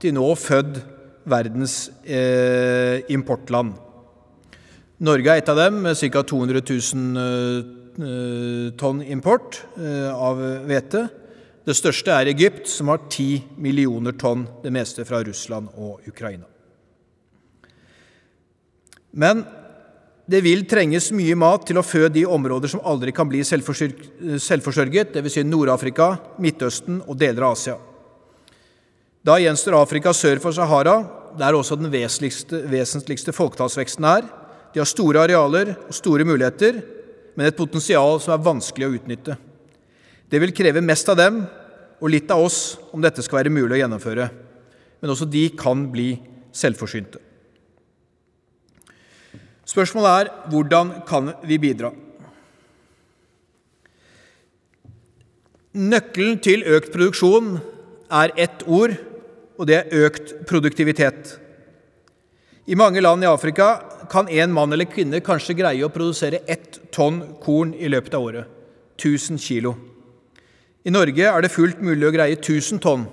til 0.00 0.16
nå 0.16 0.24
født 0.40 0.80
verdens 1.28 1.76
eh, 2.08 3.04
importland. 3.12 3.76
Norge 4.98 5.30
er 5.30 5.42
et 5.42 5.50
av 5.50 5.58
dem, 5.60 5.78
med 5.84 5.94
ca. 5.94 6.22
200 6.26 6.62
000 6.66 7.18
eh, 7.22 8.70
tonn 8.78 9.02
import 9.06 9.60
eh, 9.78 10.10
av 10.10 10.40
hvete. 10.66 11.04
Det 11.68 11.76
største 11.76 12.14
er 12.14 12.30
Egypt, 12.32 12.66
som 12.70 12.90
har 12.90 13.04
10 13.06 13.60
millioner 13.62 14.16
tonn, 14.18 14.46
det 14.64 14.72
meste 14.74 15.04
fra 15.06 15.20
Russland 15.22 15.70
og 15.76 16.06
Ukraina. 16.08 16.48
Men 19.12 19.44
det 20.28 20.40
vil 20.44 20.66
trenges 20.68 21.12
mye 21.16 21.36
mat 21.38 21.62
til 21.68 21.78
å 21.78 21.86
fø 21.86 22.08
de 22.12 22.24
områder 22.28 22.72
som 22.72 22.82
aldri 22.84 23.14
kan 23.16 23.28
bli 23.30 23.44
selvforsørget, 23.46 25.14
dvs. 25.14 25.38
Si 25.38 25.44
Nord-Afrika, 25.46 26.10
Midtøsten 26.42 26.98
og 27.06 27.16
deler 27.20 27.46
av 27.46 27.54
Asia. 27.54 27.78
Da 29.24 29.38
gjenstår 29.40 29.78
Afrika 29.78 30.12
sør 30.16 30.42
for 30.42 30.56
Sahara, 30.56 30.98
der 31.38 31.54
også 31.54 31.78
den 31.78 31.92
vesentligste 31.92 33.34
folketallsveksten 33.36 34.04
er. 34.08 34.28
De 34.78 34.82
har 34.84 34.86
store 34.86 35.18
arealer 35.26 35.72
og 35.74 35.94
store 35.96 36.22
muligheter, 36.22 36.76
men 37.34 37.48
et 37.48 37.56
potensial 37.58 38.20
som 38.22 38.30
er 38.30 38.44
vanskelig 38.46 38.86
å 38.86 38.92
utnytte. 38.94 39.34
Det 40.30 40.38
vil 40.38 40.52
kreve 40.54 40.78
mest 40.86 41.08
av 41.10 41.16
dem 41.18 41.40
og 41.98 42.12
litt 42.12 42.30
av 42.30 42.44
oss 42.44 42.76
om 42.94 43.02
dette 43.02 43.24
skal 43.26 43.40
være 43.40 43.50
mulig 43.50 43.74
å 43.74 43.80
gjennomføre. 43.80 44.28
Men 45.02 45.10
også 45.10 45.26
de 45.26 45.48
kan 45.58 45.82
bli 45.90 46.12
selvforsynte. 46.54 47.18
Spørsmålet 49.66 50.14
er 50.20 50.30
hvordan 50.54 50.94
kan 51.10 51.32
vi 51.42 51.58
bidra? 51.58 51.90
Nøkkelen 55.74 56.38
til 56.46 56.62
økt 56.70 56.94
produksjon 56.94 57.56
er 58.14 58.38
ett 58.38 58.62
ord, 58.62 58.94
og 59.58 59.66
det 59.66 59.80
er 59.82 60.06
økt 60.06 60.36
produktivitet. 60.46 61.34
I 62.70 62.78
mange 62.78 63.02
land 63.02 63.26
i 63.26 63.34
Afrika 63.34 63.87
kan 64.10 64.28
en 64.28 64.52
mann 64.52 64.72
eller 64.72 64.88
kvinne 64.90 65.20
kanskje 65.24 65.56
greie 65.58 65.84
å 65.84 65.92
produsere 65.92 66.42
ett 66.46 66.78
tonn 66.94 67.20
korn 67.42 67.74
i 67.74 67.90
løpet 67.90 68.14
av 68.14 68.26
året. 68.30 68.46
1000 68.98 69.38
kilo. 69.38 69.74
I 70.84 70.90
Norge 70.90 71.26
er 71.26 71.42
det 71.42 71.52
fullt 71.52 71.80
mulig 71.84 72.06
å 72.08 72.12
greie 72.14 72.36
1000 72.38 72.80
tonn, 72.82 73.06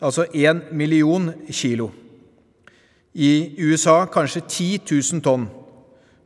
altså 0.00 0.26
1 0.32 0.72
million 0.72 1.32
kilo. 1.50 1.90
I 3.14 3.56
USA 3.58 4.04
kanskje 4.06 4.44
10 4.46 4.84
000 4.86 5.24
tonn, 5.24 5.48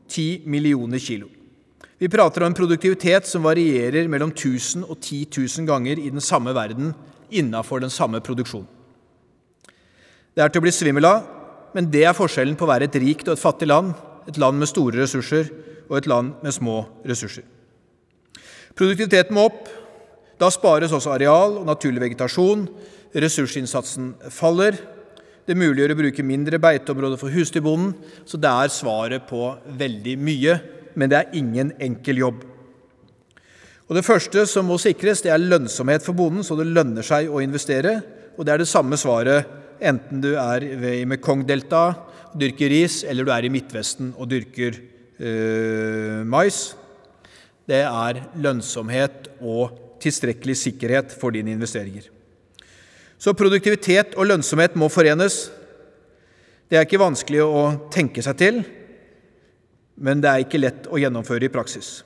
10 0.08 0.44
millioner 0.46 1.00
kilo. 1.00 1.30
Vi 1.98 2.10
prater 2.10 2.42
om 2.42 2.50
en 2.50 2.58
produktivitet 2.58 3.28
som 3.30 3.44
varierer 3.46 4.08
mellom 4.10 4.32
1000 4.34 4.82
og 4.84 4.98
10 4.98 5.26
000 5.38 5.68
ganger 5.70 6.00
i 6.02 6.10
den 6.10 6.20
samme 6.20 6.54
verden 6.54 6.92
innafor 7.30 7.78
den 7.80 7.90
samme 7.90 8.20
produksjonen. 8.20 8.68
Det 10.34 10.42
er 10.42 10.48
til 10.48 10.62
å 10.62 10.64
bli 10.64 10.72
svimmel 10.72 11.06
av, 11.06 11.22
men 11.72 11.88
det 11.92 12.04
er 12.06 12.16
forskjellen 12.16 12.56
på 12.58 12.66
å 12.66 12.72
være 12.72 12.88
et 12.88 12.98
rikt 13.00 13.28
og 13.28 13.36
et 13.36 13.42
fattig 13.42 13.68
land, 13.70 13.94
et 14.28 14.38
land 14.38 14.60
med 14.60 14.70
store 14.70 15.02
ressurser 15.02 15.50
og 15.88 15.98
et 15.98 16.08
land 16.10 16.34
med 16.44 16.54
små 16.54 16.82
ressurser. 17.08 17.44
Produktiviteten 18.78 19.36
må 19.36 19.46
opp. 19.50 19.68
Da 20.40 20.48
spares 20.50 20.94
også 20.94 21.12
areal 21.14 21.58
og 21.60 21.68
naturlig 21.68 22.02
vegetasjon. 22.02 22.64
Ressursinnsatsen 23.12 24.14
faller. 24.32 24.78
Det 25.46 25.58
muliggjør 25.58 25.92
å 25.94 25.98
bruke 25.98 26.24
mindre 26.24 26.60
beiteområder 26.62 27.20
for 27.20 27.34
husdyrbonden. 27.34 27.92
Så 28.24 28.40
det 28.40 28.50
er 28.50 28.72
svaret 28.72 29.26
på 29.28 29.52
veldig 29.78 30.16
mye, 30.22 30.56
men 30.94 31.12
det 31.12 31.18
er 31.18 31.36
ingen 31.38 31.74
enkel 31.82 32.22
jobb. 32.24 32.42
Og 33.90 33.96
Det 33.98 34.06
første 34.06 34.46
som 34.48 34.70
må 34.70 34.78
sikres, 34.80 35.20
det 35.20 35.32
er 35.34 35.42
lønnsomhet 35.42 36.04
for 36.04 36.16
bonden, 36.16 36.44
så 36.46 36.56
det 36.56 36.70
lønner 36.70 37.04
seg 37.04 37.28
å 37.28 37.42
investere. 37.44 37.98
Og 38.38 38.46
Det 38.46 38.54
er 38.54 38.62
det 38.62 38.70
samme 38.70 38.96
svaret 38.96 39.44
enten 39.82 40.22
du 40.22 40.32
er 40.38 40.64
ved 40.78 41.04
Mekong-deltaet 41.10 42.10
dyrker 42.38 42.72
ris, 42.72 43.02
eller 43.04 43.26
du 43.26 43.32
er 43.34 43.46
i 43.46 43.52
Midtvesten 43.52 44.12
og 44.16 44.30
dyrker 44.30 44.78
eh, 45.20 46.22
mais. 46.24 46.72
Det 47.68 47.82
er 47.84 48.22
lønnsomhet 48.42 49.28
og 49.40 49.78
tilstrekkelig 50.02 50.56
sikkerhet 50.58 51.14
for 51.14 51.34
dine 51.34 51.52
investeringer. 51.54 52.08
Så 53.22 53.36
produktivitet 53.38 54.16
og 54.18 54.26
lønnsomhet 54.26 54.74
må 54.80 54.88
forenes. 54.90 55.44
Det 56.66 56.78
er 56.78 56.86
ikke 56.88 57.02
vanskelig 57.02 57.44
å 57.44 57.66
tenke 57.92 58.24
seg 58.24 58.38
til, 58.40 58.62
men 60.02 60.22
det 60.24 60.30
er 60.30 60.42
ikke 60.42 60.62
lett 60.62 60.88
å 60.90 60.98
gjennomføre 60.98 61.46
i 61.46 61.52
praksis. 61.52 62.00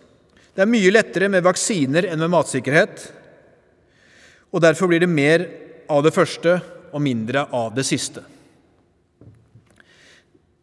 Det 0.52 0.64
er 0.64 0.68
mye 0.68 0.92
lettere 0.92 1.30
med 1.32 1.44
vaksiner 1.46 2.08
enn 2.10 2.20
med 2.20 2.32
matsikkerhet, 2.34 3.06
og 4.52 4.62
derfor 4.64 4.90
blir 4.90 5.02
det 5.02 5.10
mer 5.10 5.44
av 5.92 6.02
det 6.04 6.12
første 6.14 6.58
og 6.96 7.04
mindre 7.04 7.44
av 7.52 7.74
det 7.76 7.84
siste. 7.84 8.24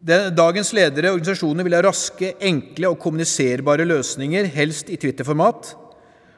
Dagens 0.04 0.74
ledere 0.76 1.14
og 1.14 1.20
organisasjoner 1.20 1.64
vil 1.64 1.78
ha 1.78 1.84
raske, 1.86 2.34
enkle 2.44 2.90
og 2.92 3.00
kommuniserbare 3.00 3.86
løsninger, 3.88 4.50
helst 4.52 4.90
i 4.92 4.98
Twitter-format. 5.00 5.70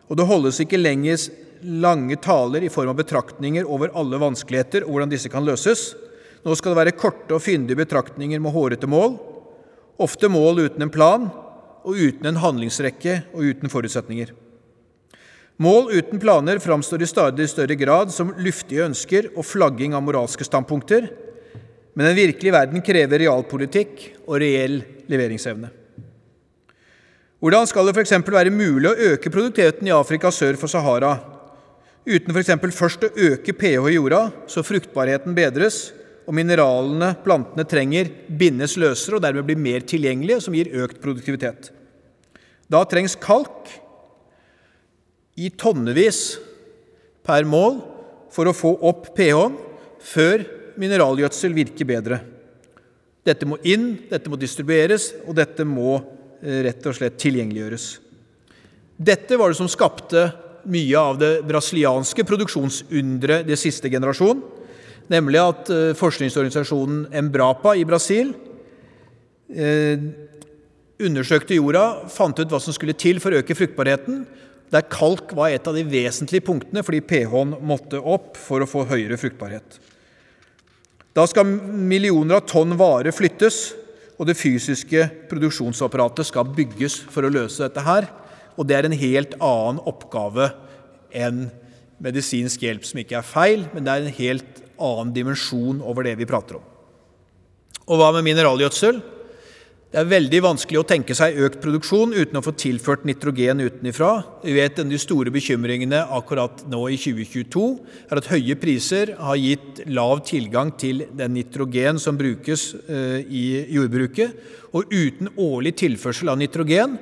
Og 0.06 0.20
det 0.20 0.28
holdes 0.30 0.60
ikke 0.62 0.78
lenger 0.78 1.24
lange 1.66 2.20
taler 2.22 2.62
i 2.62 2.70
form 2.70 2.92
av 2.92 3.00
betraktninger 3.00 3.66
over 3.66 3.94
alle 3.98 4.20
vanskeligheter 4.22 4.86
og 4.86 4.94
hvordan 4.94 5.16
disse 5.16 5.32
kan 5.34 5.48
løses. 5.48 5.96
Nå 6.46 6.54
skal 6.54 6.76
det 6.76 6.82
være 6.84 6.98
korte 7.00 7.34
og 7.34 7.42
fyndige 7.42 7.80
betraktninger 7.80 8.44
med 8.44 8.54
hårete 8.54 8.90
mål, 8.92 9.16
ofte 9.98 10.30
mål 10.30 10.68
uten 10.68 10.86
en 10.86 10.94
plan 10.94 11.30
og 11.86 11.96
uten 11.96 12.30
en 12.30 12.42
handlingsrekke 12.44 13.24
og 13.34 13.48
uten 13.50 13.72
forutsetninger. 13.72 14.36
Mål 15.58 15.92
uten 15.96 16.20
planer 16.20 16.60
framstår 16.60 17.02
i 17.02 17.08
stadig 17.08 17.48
større 17.50 17.76
grad 17.80 18.12
som 18.12 18.34
luftige 18.44 18.84
ønsker 18.84 19.30
og 19.38 19.46
flagging 19.48 19.94
av 19.96 20.04
moralske 20.04 20.44
standpunkter, 20.44 21.08
men 21.96 22.10
den 22.10 22.18
virkelige 22.18 22.52
verden 22.52 22.84
krever 22.84 23.22
realpolitikk 23.24 24.02
og 24.26 24.42
reell 24.44 24.82
leveringsevne. 25.08 25.70
Hvordan 27.40 27.70
skal 27.70 27.88
det 27.88 27.94
f.eks. 27.96 28.18
være 28.20 28.52
mulig 28.52 28.90
å 28.90 29.14
øke 29.14 29.32
produktiviteten 29.32 29.88
i 29.88 29.96
Afrika 29.96 30.32
sør 30.34 30.60
for 30.60 30.72
Sahara 30.72 31.14
uten 32.04 32.36
f.eks. 32.36 32.52
først 32.76 33.08
å 33.08 33.14
øke 33.14 33.56
pH 33.56 33.88
i 33.94 33.96
jorda, 33.96 34.28
så 34.52 34.64
fruktbarheten 34.66 35.38
bedres 35.38 35.94
og 36.26 36.36
mineralene 36.36 37.14
plantene 37.24 37.64
trenger, 37.70 38.12
bindes 38.28 38.76
løsere 38.82 39.20
og 39.20 39.24
dermed 39.24 39.48
blir 39.48 39.62
mer 39.62 39.88
tilgjengelige, 39.88 40.42
som 40.44 40.58
gir 40.58 40.74
økt 40.84 41.00
produktivitet? 41.00 41.72
Da 42.68 42.82
trengs 42.90 43.16
kalk 43.22 43.70
i 45.36 45.50
tonnevis 45.52 46.38
per 47.26 47.48
mål 47.48 47.80
for 48.34 48.48
å 48.48 48.56
få 48.56 48.76
opp 48.88 49.12
pH-en 49.16 49.58
før 50.06 50.46
mineralgjødsel 50.80 51.56
virker 51.56 51.88
bedre. 51.90 52.20
Dette 53.26 53.48
må 53.50 53.58
inn, 53.66 53.96
dette 54.10 54.30
må 54.30 54.38
distribueres, 54.38 55.10
og 55.26 55.38
dette 55.40 55.66
må 55.66 55.98
eh, 56.44 56.62
rett 56.68 56.86
og 56.86 56.98
slett 56.98 57.18
tilgjengeliggjøres. 57.24 57.88
Dette 58.96 59.40
var 59.40 59.52
det 59.52 59.60
som 59.60 59.72
skapte 59.72 60.28
mye 60.70 61.00
av 61.00 61.18
det 61.22 61.32
brasilianske 61.48 62.26
produksjonsunderet 62.28 63.48
det 63.48 63.58
siste 63.60 63.90
generasjon, 63.92 64.44
nemlig 65.12 65.42
at 65.42 65.74
eh, 65.74 65.96
forskningsorganisasjonen 65.98 67.08
Embrapa 67.18 67.74
i 67.78 67.86
Brasil 67.88 68.32
eh, 69.50 70.06
undersøkte 71.02 71.58
jorda, 71.58 72.06
fant 72.14 72.38
ut 72.40 72.52
hva 72.52 72.62
som 72.62 72.76
skulle 72.76 72.96
til 72.98 73.20
for 73.24 73.34
å 73.34 73.42
øke 73.42 73.58
fruktbarheten, 73.58 74.24
der 74.74 74.86
kalk 74.92 75.34
var 75.38 75.54
et 75.54 75.68
av 75.70 75.76
de 75.78 75.84
vesentlige 75.88 76.46
punktene 76.48 76.84
fordi 76.86 77.04
pH-en 77.06 77.56
måtte 77.66 78.02
opp 78.02 78.40
for 78.40 78.64
å 78.64 78.70
få 78.70 78.86
høyere 78.90 79.20
fruktbarhet. 79.20 79.80
Da 81.16 81.24
skal 81.30 81.48
millioner 81.48 82.40
av 82.40 82.48
tonn 82.50 82.76
vare 82.80 83.14
flyttes, 83.16 83.72
og 84.20 84.28
det 84.30 84.38
fysiske 84.40 85.08
produksjonsapparatet 85.30 86.28
skal 86.28 86.48
bygges 86.56 87.02
for 87.12 87.28
å 87.28 87.32
løse 87.32 87.64
dette 87.64 87.84
her. 87.84 88.08
Og 88.56 88.68
det 88.68 88.78
er 88.78 88.88
en 88.88 88.96
helt 88.96 89.36
annen 89.44 89.82
oppgave 89.88 90.50
enn 91.16 91.50
medisinsk 92.04 92.64
hjelp, 92.64 92.84
som 92.88 93.00
ikke 93.00 93.20
er 93.20 93.28
feil, 93.28 93.66
men 93.74 93.86
det 93.86 93.92
er 93.92 94.04
en 94.04 94.18
helt 94.20 94.62
annen 94.76 95.14
dimensjon 95.16 95.82
over 95.84 96.08
det 96.08 96.16
vi 96.20 96.28
prater 96.28 96.60
om. 96.60 96.66
Og 97.86 98.00
hva 98.00 98.10
med 98.16 98.26
mineralgjødsel? 98.28 99.00
Det 99.94 100.00
er 100.02 100.08
veldig 100.10 100.40
vanskelig 100.42 100.80
å 100.82 100.88
tenke 100.88 101.14
seg 101.16 101.38
økt 101.46 101.60
produksjon 101.62 102.16
uten 102.16 102.40
å 102.40 102.42
få 102.44 102.56
tilført 102.58 103.04
nitrogen 103.06 103.62
utenfra. 103.62 104.10
Vi 104.42 104.56
vet 104.58 104.82
at 104.82 104.90
De 104.90 104.98
store 105.00 105.32
bekymringene 105.32 106.02
akkurat 106.18 106.66
nå 106.72 106.82
i 106.90 106.98
2022 106.98 107.66
er 108.10 108.20
at 108.20 108.30
høye 108.32 108.58
priser 108.60 109.14
har 109.20 109.38
gitt 109.38 109.84
lav 109.94 110.24
tilgang 110.26 110.74
til 110.74 111.06
den 111.14 111.38
nitrogen 111.38 112.02
som 112.02 112.18
brukes 112.18 112.74
eh, 112.90 113.22
i 113.30 113.46
jordbruket. 113.78 114.34
Og 114.74 114.90
uten 114.90 115.30
årlig 115.38 115.78
tilførsel 115.86 116.34
av 116.34 116.42
nitrogen 116.42 116.98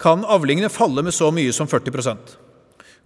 kan 0.00 0.24
avlingene 0.24 0.72
falle 0.72 1.02
med 1.02 1.14
så 1.14 1.28
mye 1.34 1.52
som 1.54 1.68
40% 1.70 2.38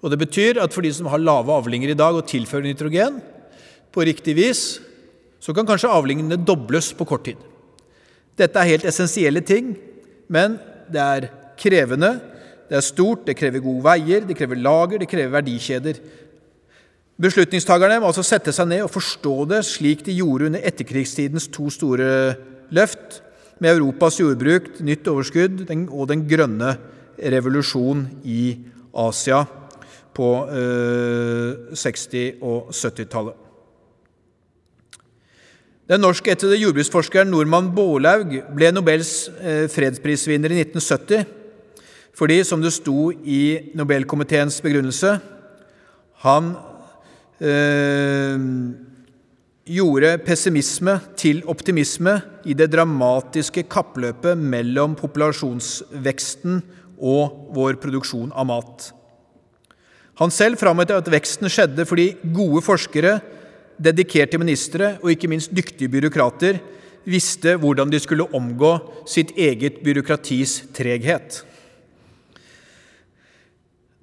Og 0.03 0.11
Det 0.13 0.21
betyr 0.21 0.61
at 0.63 0.73
for 0.73 0.85
de 0.85 0.93
som 0.95 1.09
har 1.11 1.19
lave 1.19 1.51
avlinger 1.53 1.91
i 1.91 1.99
dag 1.99 2.15
og 2.15 2.29
tilfører 2.29 2.69
nitrogen 2.69 3.23
på 3.91 4.05
riktig 4.05 4.37
vis, 4.37 4.67
så 5.41 5.57
kan 5.57 5.67
kanskje 5.67 5.91
avlingene 5.91 6.39
dobles 6.39 6.93
på 6.95 7.09
kort 7.09 7.25
tid. 7.27 7.49
Dette 8.39 8.61
er 8.61 8.73
helt 8.73 8.87
essensielle 8.87 9.43
ting, 9.43 9.73
men 10.31 10.57
det 10.93 11.03
er 11.03 11.29
krevende, 11.59 12.13
det 12.69 12.77
er 12.79 12.85
stort, 12.85 13.25
det 13.27 13.37
krever 13.39 13.65
gode 13.65 13.83
veier, 13.87 14.27
det 14.29 14.37
krever 14.39 14.61
lager, 14.61 15.01
det 15.01 15.09
krever 15.11 15.33
verdikjeder. 15.39 15.99
Beslutningstakerne 17.19 17.99
må 17.99 18.13
altså 18.13 18.23
sette 18.23 18.53
seg 18.55 18.69
ned 18.71 18.85
og 18.85 18.93
forstå 18.95 19.35
det 19.51 19.65
slik 19.67 20.05
de 20.07 20.15
gjorde 20.21 20.53
under 20.53 20.63
etterkrigstidens 20.69 21.49
to 21.51 21.67
store 21.75 22.11
løft, 22.71 23.23
med 23.59 23.75
Europas 23.75 24.21
jordbruk, 24.21 24.77
nytt 24.87 25.09
overskudd 25.11 25.65
og 25.67 26.05
den 26.13 26.21
grønne 26.31 26.77
revolusjon 27.19 28.05
i 28.23 28.43
Asia 28.95 29.41
på 30.15 30.29
60- 31.75 32.39
og 32.39 32.71
70-tallet. 32.71 33.48
Den 35.89 36.03
norskættede 36.05 36.59
jordbruksforskeren 36.61 37.31
Normann 37.33 37.71
Bålaug 37.73 38.35
ble 38.53 38.69
Nobels 38.75 39.31
eh, 39.41 39.65
fredsprisvinner 39.73 40.53
i 40.53 40.59
1970 40.61 41.23
fordi, 42.19 42.43
som 42.45 42.61
det 42.61 42.75
sto 42.75 43.13
i 43.13 43.71
Nobelkomiteens 43.79 44.59
begrunnelse, 44.61 45.15
han 46.27 46.51
øh, 47.41 48.43
gjorde 49.71 50.11
pessimisme 50.27 50.99
til 51.17 51.41
optimisme 51.47 52.19
i 52.45 52.59
det 52.59 52.73
dramatiske 52.75 53.65
kappløpet 53.71 54.37
mellom 54.37 54.99
populasjonsveksten 54.99 56.61
og 56.99 57.55
vår 57.55 57.79
produksjon 57.81 58.35
av 58.35 58.51
mat. 58.51 58.91
Han 60.19 60.35
selv 60.35 60.59
framhevet 60.61 60.99
at 60.99 61.13
veksten 61.15 61.49
skjedde 61.49 61.87
fordi 61.89 62.11
gode 62.35 62.67
forskere 62.67 63.21
dedikerte 63.79 64.41
ministre 64.41 64.97
og 65.03 65.13
ikke 65.13 65.31
minst 65.31 65.55
dyktige 65.55 65.91
byråkrater 65.93 66.59
visste 67.09 67.57
hvordan 67.61 67.91
de 67.93 68.01
skulle 68.03 68.27
omgå 68.37 68.73
sitt 69.09 69.33
eget 69.39 69.81
byråkratis 69.85 70.61
treghet. 70.77 71.43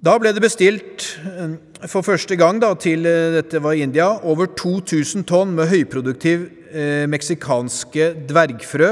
Da 0.06 0.14
ble 0.20 0.30
det 0.34 0.42
bestilt 0.44 1.06
eh, 1.24 1.56
for 1.88 2.04
første 2.06 2.36
gang 2.38 2.60
da, 2.62 2.74
til 2.78 3.06
eh, 3.08 3.38
dette 3.38 3.62
var 3.62 3.78
India, 3.78 4.10
over 4.28 4.50
2000 4.54 5.24
tonn 5.26 5.54
med 5.56 5.70
høyproduktiv 5.70 6.46
eh, 6.70 7.06
meksikanske 7.10 8.12
dvergfrø 8.28 8.90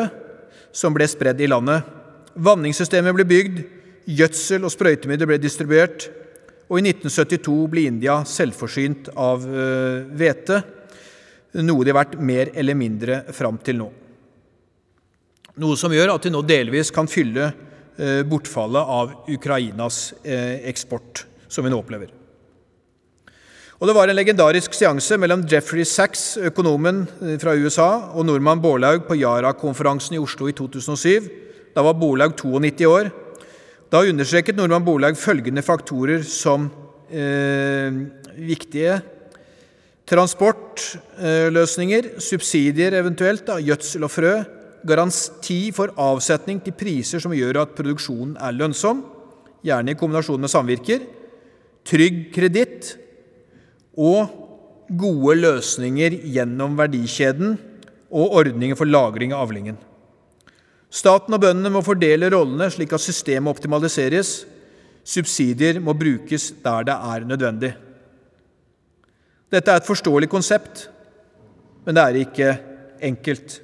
som 0.75 0.97
ble 0.97 1.07
spredd 1.11 1.43
i 1.45 1.51
landet. 1.51 1.85
Vanningssystemet 2.35 3.15
ble 3.15 3.29
bygd, 3.31 3.61
gjødsel 4.11 4.67
og 4.67 4.73
sprøytemidler 4.75 5.31
ble 5.31 5.39
distribuert, 5.43 6.09
og 6.69 6.81
i 6.81 6.85
1972 6.89 7.59
ble 7.73 7.85
India 7.91 8.21
selvforsynt 8.29 9.11
av 9.21 9.45
eh, 9.45 10.07
hvete, 10.17 10.63
noe 11.63 11.85
de 11.85 11.93
har 11.93 12.01
vært 12.01 12.17
mer 12.19 12.51
eller 12.57 12.79
mindre 12.79 13.21
fram 13.37 13.61
til 13.63 13.79
nå. 13.83 13.91
Noe 15.63 15.79
som 15.79 15.93
gjør 15.95 16.17
at 16.17 16.25
de 16.25 16.33
nå 16.35 16.41
delvis 16.43 16.91
kan 16.95 17.07
fylle 17.11 17.51
eh, 17.51 18.25
bortfallet 18.27 18.93
av 18.97 19.13
Ukrainas 19.31 20.09
eh, 20.25 20.65
eksport, 20.71 21.27
som 21.47 21.67
vi 21.67 21.71
nå 21.71 21.79
opplever. 21.79 22.11
Og 23.79 23.91
Det 23.91 23.95
var 23.95 24.09
en 24.09 24.17
legendarisk 24.17 24.75
seanse 24.75 25.19
mellom 25.21 25.43
Jeffrey 25.51 25.85
Sachs, 25.85 26.39
økonomen 26.41 27.03
fra 27.43 27.53
USA, 27.59 28.15
og 28.15 28.25
nordmann 28.25 28.63
Bårlaug 28.63 29.05
på 29.05 29.19
Yara-konferansen 29.21 30.17
i 30.17 30.23
Oslo 30.23 30.49
i 30.49 30.55
2007. 30.57 31.29
Da 31.75 31.85
var 31.85 31.99
Bårlaug 31.99 32.33
92 32.39 32.89
år. 32.89 33.11
Da 33.95 34.01
understreket 34.03 34.57
Normann 34.59 34.83
Borlaug 34.83 35.15
følgende 35.15 35.63
faktorer 35.63 36.25
som 36.27 36.65
eh, 37.15 37.95
viktige. 38.35 38.97
Transportløsninger, 40.11 42.09
eh, 42.09 42.19
subsidier 42.19 42.97
eventuelt, 42.99 43.45
da, 43.47 43.61
gjødsel 43.63 44.03
og 44.09 44.11
frø. 44.11 44.33
Garanti 44.85 45.71
for 45.77 45.95
avsetning 45.95 46.59
til 46.65 46.75
priser 46.75 47.23
som 47.23 47.37
gjør 47.39 47.61
at 47.63 47.77
produksjonen 47.79 48.35
er 48.35 48.59
lønnsom, 48.59 49.05
gjerne 49.63 49.95
i 49.95 49.99
kombinasjon 50.01 50.43
med 50.43 50.51
samvirker. 50.51 51.07
Trygg 51.87 52.35
kreditt 52.35 52.97
og 53.95 54.27
gode 54.91 55.39
løsninger 55.39 56.19
gjennom 56.35 56.75
verdikjeden 56.83 57.55
og 58.11 58.41
ordninger 58.43 58.75
for 58.75 58.91
lagring 58.91 59.31
av 59.31 59.47
avlingen. 59.47 59.79
Staten 60.95 61.35
og 61.35 61.43
bøndene 61.43 61.73
må 61.75 61.83
fordele 61.83 62.31
rollene 62.31 62.69
slik 62.71 62.93
at 62.95 63.03
systemet 63.03 63.51
optimaliseres. 63.51 64.45
Subsidier 65.05 65.81
må 65.83 65.93
brukes 65.99 66.53
der 66.63 66.87
det 66.87 66.95
er 66.95 67.27
nødvendig. 67.29 67.73
Dette 69.53 69.71
er 69.71 69.83
et 69.83 69.89
forståelig 69.89 70.31
konsept, 70.31 70.87
men 71.85 71.97
det 71.97 72.05
er 72.05 72.21
ikke 72.23 72.53
enkelt. 73.05 73.59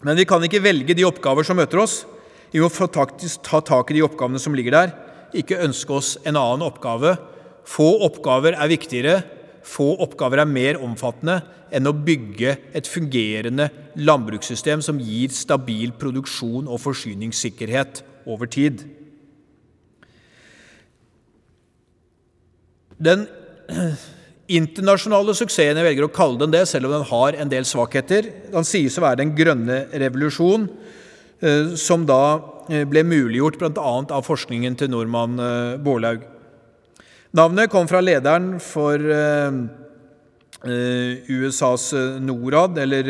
Men 0.00 0.16
vi 0.16 0.26
kan 0.28 0.42
ikke 0.44 0.62
velge 0.64 0.96
de 0.96 1.06
oppgaver 1.06 1.46
som 1.46 1.60
møter 1.60 1.82
oss. 1.82 2.02
Vi 2.50 2.62
må 2.62 2.70
faktisk 2.72 3.44
ta 3.46 3.60
tak 3.62 3.92
i 3.92 3.98
de 3.98 4.04
oppgavene 4.04 4.40
som 4.42 4.56
ligger 4.56 4.74
der, 4.74 4.94
ikke 5.36 5.60
ønske 5.62 5.94
oss 5.94 6.16
en 6.24 6.38
annen 6.40 6.64
oppgave. 6.66 7.14
Få 7.68 7.92
oppgaver 8.08 8.56
er 8.56 8.72
viktigere, 8.72 9.20
få 9.66 9.92
oppgaver 10.02 10.42
er 10.42 10.48
mer 10.48 10.78
omfattende 10.82 11.40
enn 11.74 11.86
å 11.86 11.94
bygge 11.94 12.56
et 12.76 12.88
fungerende 12.90 13.68
landbrukssystem 14.00 14.82
som 14.84 15.00
gir 15.02 15.32
stabil 15.34 15.92
produksjon 15.98 16.68
og 16.68 16.80
forsyningssikkerhet 16.82 18.02
over 18.30 18.50
tid. 18.50 18.82
Den 23.00 23.26
internasjonale 24.50 25.34
suksessen, 25.38 25.78
jeg 25.78 25.86
velger 25.86 26.06
å 26.06 26.12
kalle 26.12 26.42
den 26.42 26.54
det, 26.54 26.64
selv 26.68 26.88
om 26.88 26.96
den 26.98 27.06
har 27.08 27.38
en 27.38 27.52
del 27.52 27.66
svakheter, 27.68 28.28
kan 28.52 28.66
sies 28.66 28.98
å 28.98 29.04
være 29.06 29.22
den 29.22 29.34
grønne 29.38 29.84
revolusjon, 30.02 30.66
eh, 31.40 31.76
som 31.80 32.04
da 32.08 32.22
eh, 32.68 32.84
ble 32.88 33.04
muliggjort 33.06 33.60
bl.a. 33.60 33.94
av 34.10 34.26
forskningen 34.26 34.76
til 34.80 34.92
nordmann 34.92 35.38
eh, 35.40 35.78
Bårlaug. 35.80 36.26
Navnet 37.32 37.70
kom 37.70 37.88
fra 37.88 38.00
lederen 38.02 38.60
for 38.62 38.98
USAs 41.30 41.92
Norad, 42.20 42.78
eller 42.82 43.04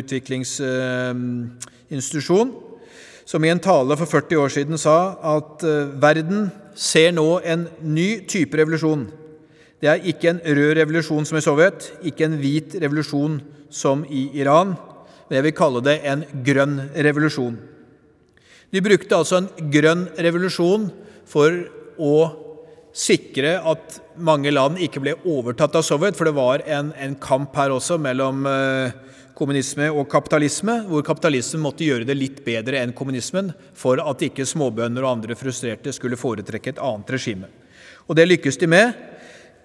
utviklingsinstitusjon, 0.00 2.54
som 3.24 3.44
i 3.44 3.48
en 3.52 3.60
tale 3.62 3.96
for 3.96 4.06
40 4.10 4.36
år 4.42 4.48
siden 4.50 4.78
sa 4.78 5.14
at 5.36 5.62
verden 6.02 6.50
ser 6.74 7.12
nå 7.14 7.40
en 7.46 7.68
ny 7.86 8.26
type 8.26 8.56
revolusjon 8.58 9.20
det 9.80 9.88
er 9.88 10.02
ikke 10.12 10.28
en 10.28 10.40
rød 10.44 10.74
revolusjon 10.76 11.24
som 11.24 11.38
i 11.38 11.44
Sovjet, 11.44 11.86
ikke 12.04 12.26
en 12.26 12.36
hvit 12.36 12.74
revolusjon 12.82 13.38
som 13.72 14.02
i 14.12 14.26
Iran, 14.36 14.74
men 15.28 15.38
jeg 15.38 15.46
vil 15.46 15.56
kalle 15.56 15.80
det 15.84 15.96
en 16.04 16.24
grønn 16.44 16.76
revolusjon. 16.92 17.56
De 18.70 18.82
brukte 18.84 19.16
altså 19.16 19.40
en 19.40 19.48
grønn 19.72 20.04
revolusjon 20.20 20.90
for 21.26 21.56
å 21.96 22.14
sikre 22.96 23.56
at 23.70 24.00
mange 24.20 24.50
land 24.52 24.80
ikke 24.82 25.02
ble 25.02 25.14
overtatt 25.28 25.76
av 25.78 25.84
Sovjet, 25.86 26.16
for 26.18 26.28
det 26.28 26.36
var 26.36 26.64
en, 26.66 26.90
en 26.98 27.16
kamp 27.22 27.54
her 27.56 27.72
også 27.74 27.98
mellom 28.02 28.46
eh, 28.50 28.96
kommunisme 29.38 29.88
og 29.94 30.08
kapitalisme, 30.12 30.80
hvor 30.90 31.04
kapitalismen 31.06 31.62
måtte 31.64 31.86
gjøre 31.86 32.08
det 32.08 32.18
litt 32.18 32.42
bedre 32.44 32.82
enn 32.82 32.94
kommunismen 32.96 33.52
for 33.78 34.02
at 34.02 34.26
ikke 34.26 34.48
småbønder 34.48 35.06
og 35.06 35.14
andre 35.16 35.38
frustrerte 35.38 35.94
skulle 35.96 36.20
foretrekke 36.20 36.74
et 36.74 36.82
annet 36.82 37.14
regime. 37.14 37.48
Og 38.10 38.18
det 38.18 38.28
lykkes 38.28 38.60
de 38.60 38.68
med 38.70 38.92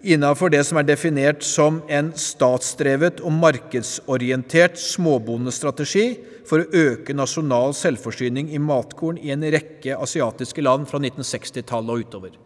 innenfor 0.06 0.52
det 0.54 0.62
som 0.68 0.78
er 0.78 0.86
definert 0.86 1.44
som 1.44 1.82
en 1.90 2.12
statsdrevet 2.20 3.24
og 3.26 3.34
markedsorientert 3.34 4.78
småbondestrategi 4.80 6.06
for 6.46 6.62
å 6.62 6.84
øke 6.86 7.16
nasjonal 7.18 7.74
selvforsyning 7.76 8.54
i 8.54 8.62
matkorn 8.62 9.18
i 9.18 9.34
en 9.34 9.48
rekke 9.56 9.98
asiatiske 9.98 10.62
land 10.62 10.86
fra 10.92 11.02
1960-tallet 11.02 11.96
og 11.96 12.06
utover. 12.06 12.45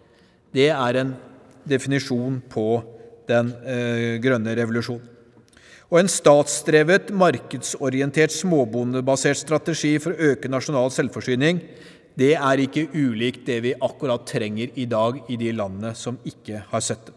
Det 0.55 0.69
er 0.73 1.01
en 1.01 1.13
definisjon 1.69 2.39
på 2.49 2.67
den 3.29 3.53
eh, 3.63 4.17
grønne 4.23 4.55
revolusjonen. 4.57 5.15
Og 5.89 6.03
en 6.03 6.09
statsdrevet, 6.11 7.09
markedsorientert, 7.17 8.33
småbondebasert 8.35 9.39
strategi 9.39 9.95
for 10.01 10.13
å 10.13 10.33
øke 10.33 10.51
nasjonal 10.51 10.91
selvforsyning, 10.93 11.63
det 12.19 12.35
er 12.35 12.61
ikke 12.61 12.89
ulikt 12.93 13.47
det 13.47 13.61
vi 13.65 13.71
akkurat 13.73 14.27
trenger 14.27 14.75
i 14.77 14.85
dag 14.89 15.17
i 15.31 15.37
de 15.39 15.53
landene 15.55 15.95
som 15.97 16.19
ikke 16.29 16.61
har 16.69 16.83
sett 16.85 17.07
det. 17.07 17.15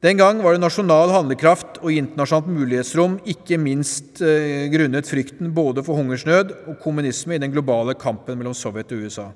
Den 0.00 0.16
gang 0.16 0.38
var 0.40 0.56
det 0.56 0.62
nasjonal 0.62 1.10
handlekraft 1.12 1.82
og 1.82 1.92
internasjonalt 1.92 2.48
mulighetsrom, 2.48 3.18
ikke 3.28 3.58
minst 3.60 4.22
eh, 4.24 4.64
grunnet 4.72 5.08
frykten 5.08 5.52
både 5.52 5.84
for 5.84 6.00
hungersnød 6.00 6.54
og 6.72 6.78
kommunisme 6.80 7.36
i 7.36 7.42
den 7.42 7.52
globale 7.52 7.92
kampen 8.00 8.40
mellom 8.40 8.56
Sovjet 8.56 8.94
og 8.96 9.04
USA. 9.04 9.26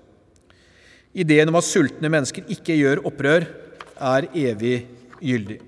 Ideen 1.14 1.50
om 1.50 1.58
at 1.60 1.66
sultne 1.66 2.10
mennesker 2.10 2.48
ikke 2.50 2.76
gjør 2.78 3.04
opprør, 3.06 3.46
er 3.94 4.26
evig 4.34 4.80
gyldig. 5.22 5.60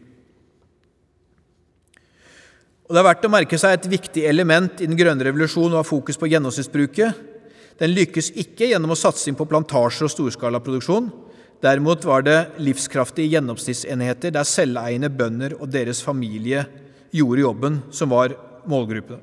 Og 2.86 2.94
Det 2.94 3.00
er 3.00 3.06
verdt 3.06 3.26
å 3.26 3.30
merke 3.30 3.58
seg 3.58 3.74
et 3.74 3.88
viktig 3.90 4.26
element 4.26 4.82
i 4.82 4.86
den 4.86 4.98
grønne 4.98 5.26
revolusjonen 5.26 5.78
var 5.78 5.86
fokus 5.86 6.18
på 6.18 6.28
gjennomsnittsbruket. 6.30 7.22
Den 7.78 7.94
lykkes 7.94 8.32
ikke 8.38 8.70
gjennom 8.70 8.94
å 8.94 8.98
satse 8.98 9.30
inn 9.30 9.38
på 9.38 9.46
plantasjer 9.50 10.06
og 10.06 10.12
storskalaproduksjon, 10.14 11.10
Derimot 11.64 12.04
var 12.04 12.24
det 12.26 12.36
livskraftige 12.60 13.32
gjennomsnittsenheter 13.32 14.34
der 14.34 14.44
selveiende 14.48 15.08
bønder 15.08 15.56
og 15.56 15.70
deres 15.72 16.02
familie 16.04 16.66
gjorde 17.16 17.42
jobben, 17.42 17.78
som 17.90 18.12
var 18.12 18.34
målgruppene. 18.68 19.22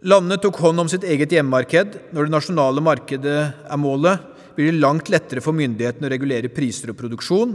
Landene 0.00 0.40
tok 0.40 0.56
hånd 0.64 0.80
om 0.80 0.88
sitt 0.88 1.04
eget 1.04 1.32
hjemmemarked. 1.36 1.98
Når 2.16 2.26
det 2.26 2.32
nasjonale 2.32 2.80
markedet 2.82 3.40
er 3.52 3.78
målet, 3.80 4.22
blir 4.56 4.72
det 4.72 4.80
langt 4.82 5.10
lettere 5.12 5.42
for 5.44 5.56
myndighetene 5.56 6.08
å 6.08 6.12
regulere 6.12 6.50
priser 6.52 6.92
og 6.92 6.98
produksjon. 6.98 7.54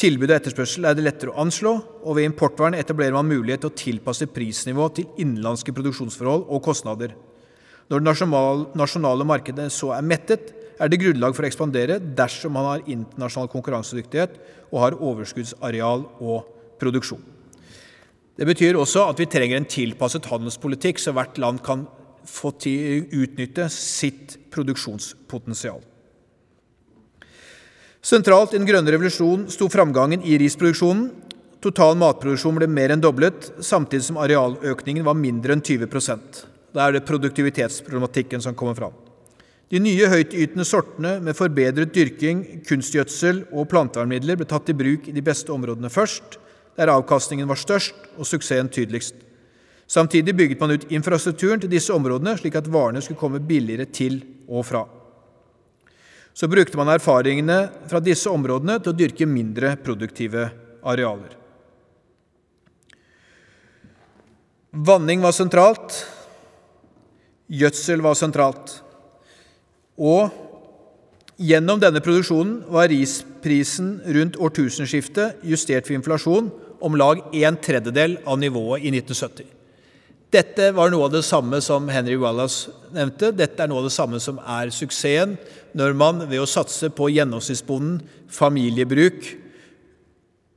Tilbud 0.00 0.30
og 0.30 0.36
etterspørsel 0.36 0.86
er 0.88 0.94
det 0.96 1.04
lettere 1.04 1.32
å 1.32 1.42
anslå, 1.42 1.72
og 2.06 2.16
ved 2.16 2.28
importvern 2.28 2.76
etablerer 2.78 3.16
man 3.16 3.28
mulighet 3.28 3.64
til 3.64 3.72
å 3.72 3.78
tilpasse 3.82 4.28
prisnivå 4.30 4.86
til 4.96 5.10
innenlandske 5.20 5.74
produksjonsforhold 5.76 6.46
og 6.48 6.62
kostnader. 6.64 7.16
Når 7.90 8.04
det 8.04 8.14
nasjonale 8.78 9.26
markedet 9.26 9.66
så 9.74 9.90
er 9.96 10.06
mettet, 10.06 10.54
er 10.80 10.88
det 10.88 11.00
grunnlag 11.02 11.34
for 11.36 11.44
å 11.44 11.50
ekspandere 11.50 11.98
dersom 12.00 12.54
man 12.56 12.68
har 12.68 12.86
internasjonal 12.86 13.50
konkurransedyktighet 13.52 14.38
og 14.70 14.78
har 14.84 14.96
overskuddsareal 14.96 16.06
og 16.22 16.48
produksjon. 16.80 17.20
Det 18.38 18.46
betyr 18.48 18.78
også 18.80 19.04
at 19.10 19.18
vi 19.20 19.28
trenger 19.28 19.58
en 19.58 19.68
tilpasset 19.68 20.30
handelspolitikk, 20.30 21.02
så 21.02 21.12
hvert 21.12 21.36
land 21.42 21.60
kan 21.66 21.84
få 22.24 22.54
utnytte 22.54 23.66
sitt 23.74 24.38
produksjonspotensial. 24.54 25.82
Sentralt 28.00 28.54
i 28.54 28.56
den 28.56 28.64
grønne 28.64 28.94
revolusjonen 28.94 29.50
sto 29.52 29.66
framgangen 29.68 30.22
i 30.24 30.38
risproduksjonen. 30.40 31.10
Total 31.60 31.98
matproduksjon 32.00 32.56
ble 32.56 32.68
mer 32.72 32.94
enn 32.94 33.02
doblet, 33.04 33.50
samtidig 33.60 34.06
som 34.06 34.16
arealøkningen 34.22 35.04
var 35.04 35.18
mindre 35.18 35.52
enn 35.52 35.60
20% 35.60 36.46
Da 36.72 36.86
er 36.86 36.94
det 36.96 37.04
produktivitetsproblematikken 37.04 38.40
som 38.40 38.54
kommer 38.56 38.78
fram. 38.78 38.94
De 39.70 39.78
nye 39.78 40.08
høytytende 40.08 40.64
sortene 40.64 41.18
med 41.20 41.36
forbedret 41.36 41.92
dyrking, 41.92 42.62
kunstgjødsel 42.66 43.42
og 43.52 43.68
plantevernmidler 43.68 44.38
ble 44.40 44.48
tatt 44.48 44.72
i 44.72 44.76
bruk 44.78 45.10
i 45.10 45.14
de 45.14 45.22
beste 45.22 45.52
områdene 45.52 45.90
først, 45.92 46.38
der 46.80 46.90
avkastningen 46.94 47.50
var 47.50 47.60
størst 47.60 48.16
og 48.16 48.24
suksessen 48.26 48.70
tydeligst. 48.72 49.14
Samtidig 49.86 50.34
bygget 50.38 50.62
man 50.62 50.72
ut 50.72 50.88
infrastrukturen 50.88 51.60
til 51.60 51.70
disse 51.70 51.92
områdene, 51.92 52.38
slik 52.38 52.56
at 52.56 52.72
varene 52.72 53.02
skulle 53.04 53.20
komme 53.20 53.42
billigere 53.44 53.84
til 53.84 54.22
og 54.48 54.64
fra. 54.64 54.86
Så 56.34 56.48
brukte 56.48 56.78
man 56.78 56.90
erfaringene 56.92 57.58
fra 57.90 58.00
disse 58.02 58.30
områdene 58.30 58.78
til 58.80 58.92
å 58.92 58.96
dyrke 58.96 59.28
mindre 59.28 59.74
produktive 59.82 60.48
arealer. 60.86 61.36
Vanning 64.70 65.22
var 65.24 65.34
sentralt. 65.34 65.96
Gjødsel 67.50 68.04
var 68.04 68.14
sentralt. 68.14 68.76
Og 69.98 70.30
gjennom 71.40 71.80
denne 71.82 72.02
produksjonen 72.04 72.60
var 72.70 72.90
risprisen 72.92 73.96
rundt 74.14 74.38
årtusenskiftet 74.38 75.42
justert 75.42 75.88
for 75.88 75.98
inflasjon 75.98 76.52
om 76.80 76.96
lag 76.96 77.24
en 77.42 77.58
tredjedel 77.60 78.20
av 78.24 78.38
nivået 78.40 78.86
i 78.86 78.94
1970. 78.94 79.59
Dette 80.30 80.68
var 80.76 80.92
noe 80.92 81.08
av 81.08 81.14
det 81.14 81.24
samme 81.26 81.58
som 81.64 81.88
Henry 81.90 82.14
Wallace 82.20 82.70
nevnte. 82.94 83.32
Dette 83.34 83.64
er 83.64 83.70
noe 83.70 83.82
av 83.82 83.88
det 83.88 83.94
samme 83.96 84.20
som 84.22 84.38
er 84.38 84.70
suksessen 84.70 85.34
når 85.74 85.96
man 85.98 86.22
ved 86.30 86.42
å 86.42 86.48
satse 86.50 86.90
på 86.94 87.08
gjennomsnittsbonden, 87.10 87.98
familiebruk, 88.30 89.26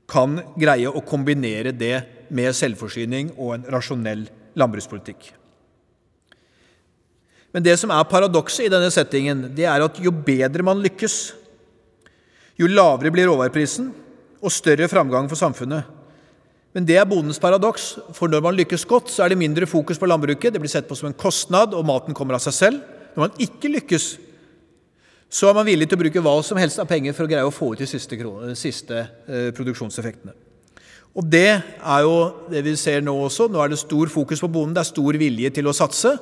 kan 0.09 0.37
greie 0.59 0.89
å 0.89 1.01
kombinere 1.05 1.71
det 1.73 1.95
med 2.33 2.53
selvforsyning 2.53 3.31
og 3.33 3.55
en 3.55 3.65
rasjonell 3.73 4.27
landbrukspolitikk. 4.59 5.31
Men 7.53 7.65
det 7.65 7.75
som 7.81 7.93
er 7.93 8.09
paradokset 8.09 8.67
i 8.67 8.71
denne 8.73 8.89
settingen, 8.93 9.47
det 9.57 9.65
er 9.69 9.85
at 9.85 9.97
jo 10.01 10.13
bedre 10.13 10.65
man 10.65 10.81
lykkes, 10.81 11.17
jo 12.61 12.69
lavere 12.69 13.13
blir 13.13 13.29
råvareprisen 13.29 13.89
og 14.43 14.53
større 14.53 14.89
framgang 14.91 15.29
for 15.29 15.39
samfunnet. 15.39 15.85
Men 16.73 16.87
det 16.89 16.97
er 16.97 17.05
bondens 17.05 17.41
paradoks, 17.41 17.91
for 18.17 18.31
når 18.31 18.41
man 18.41 18.55
lykkes 18.57 18.85
godt, 18.89 19.11
så 19.13 19.23
er 19.23 19.33
det 19.33 19.37
mindre 19.37 19.69
fokus 19.69 19.99
på 20.01 20.09
landbruket. 20.09 20.55
Det 20.55 20.61
blir 20.61 20.71
sett 20.71 20.87
på 20.89 20.97
som 20.97 21.11
en 21.11 21.17
kostnad, 21.17 21.75
og 21.77 21.85
maten 21.85 22.17
kommer 22.17 22.39
av 22.39 22.41
seg 22.41 22.55
selv. 22.57 22.79
Når 23.13 23.27
man 23.27 23.43
ikke 23.45 23.69
lykkes, 23.75 24.07
så 25.33 25.49
er 25.49 25.57
man 25.57 25.67
villig 25.69 25.85
til 25.89 25.99
å 25.99 26.01
bruke 26.01 26.23
hva 26.25 26.33
som 26.45 26.57
helst 26.61 26.81
av 26.81 26.89
penger 26.89 27.13
for 27.13 27.25
å 27.25 27.29
greie 27.29 27.45
å 27.45 27.53
få 27.53 27.71
ut 27.73 27.81
de 27.81 27.89
siste, 27.89 28.17
de 28.17 28.57
siste 28.57 28.99
eh, 28.99 29.51
produksjonseffektene. 29.53 30.33
Og 31.13 31.25
det 31.29 31.49
er 31.61 32.05
jo 32.05 32.15
det 32.49 32.63
vi 32.65 32.73
ser 32.77 33.05
nå 33.05 33.13
også. 33.27 33.47
Nå 33.53 33.61
er 33.61 33.69
det 33.69 33.81
stor 33.81 34.09
fokus 34.09 34.41
på 34.41 34.49
bonden. 34.49 34.73
Det 34.73 34.81
er 34.81 34.89
stor 34.89 35.17
vilje 35.21 35.53
til 35.53 35.69
å 35.69 35.75
satse. 35.77 36.15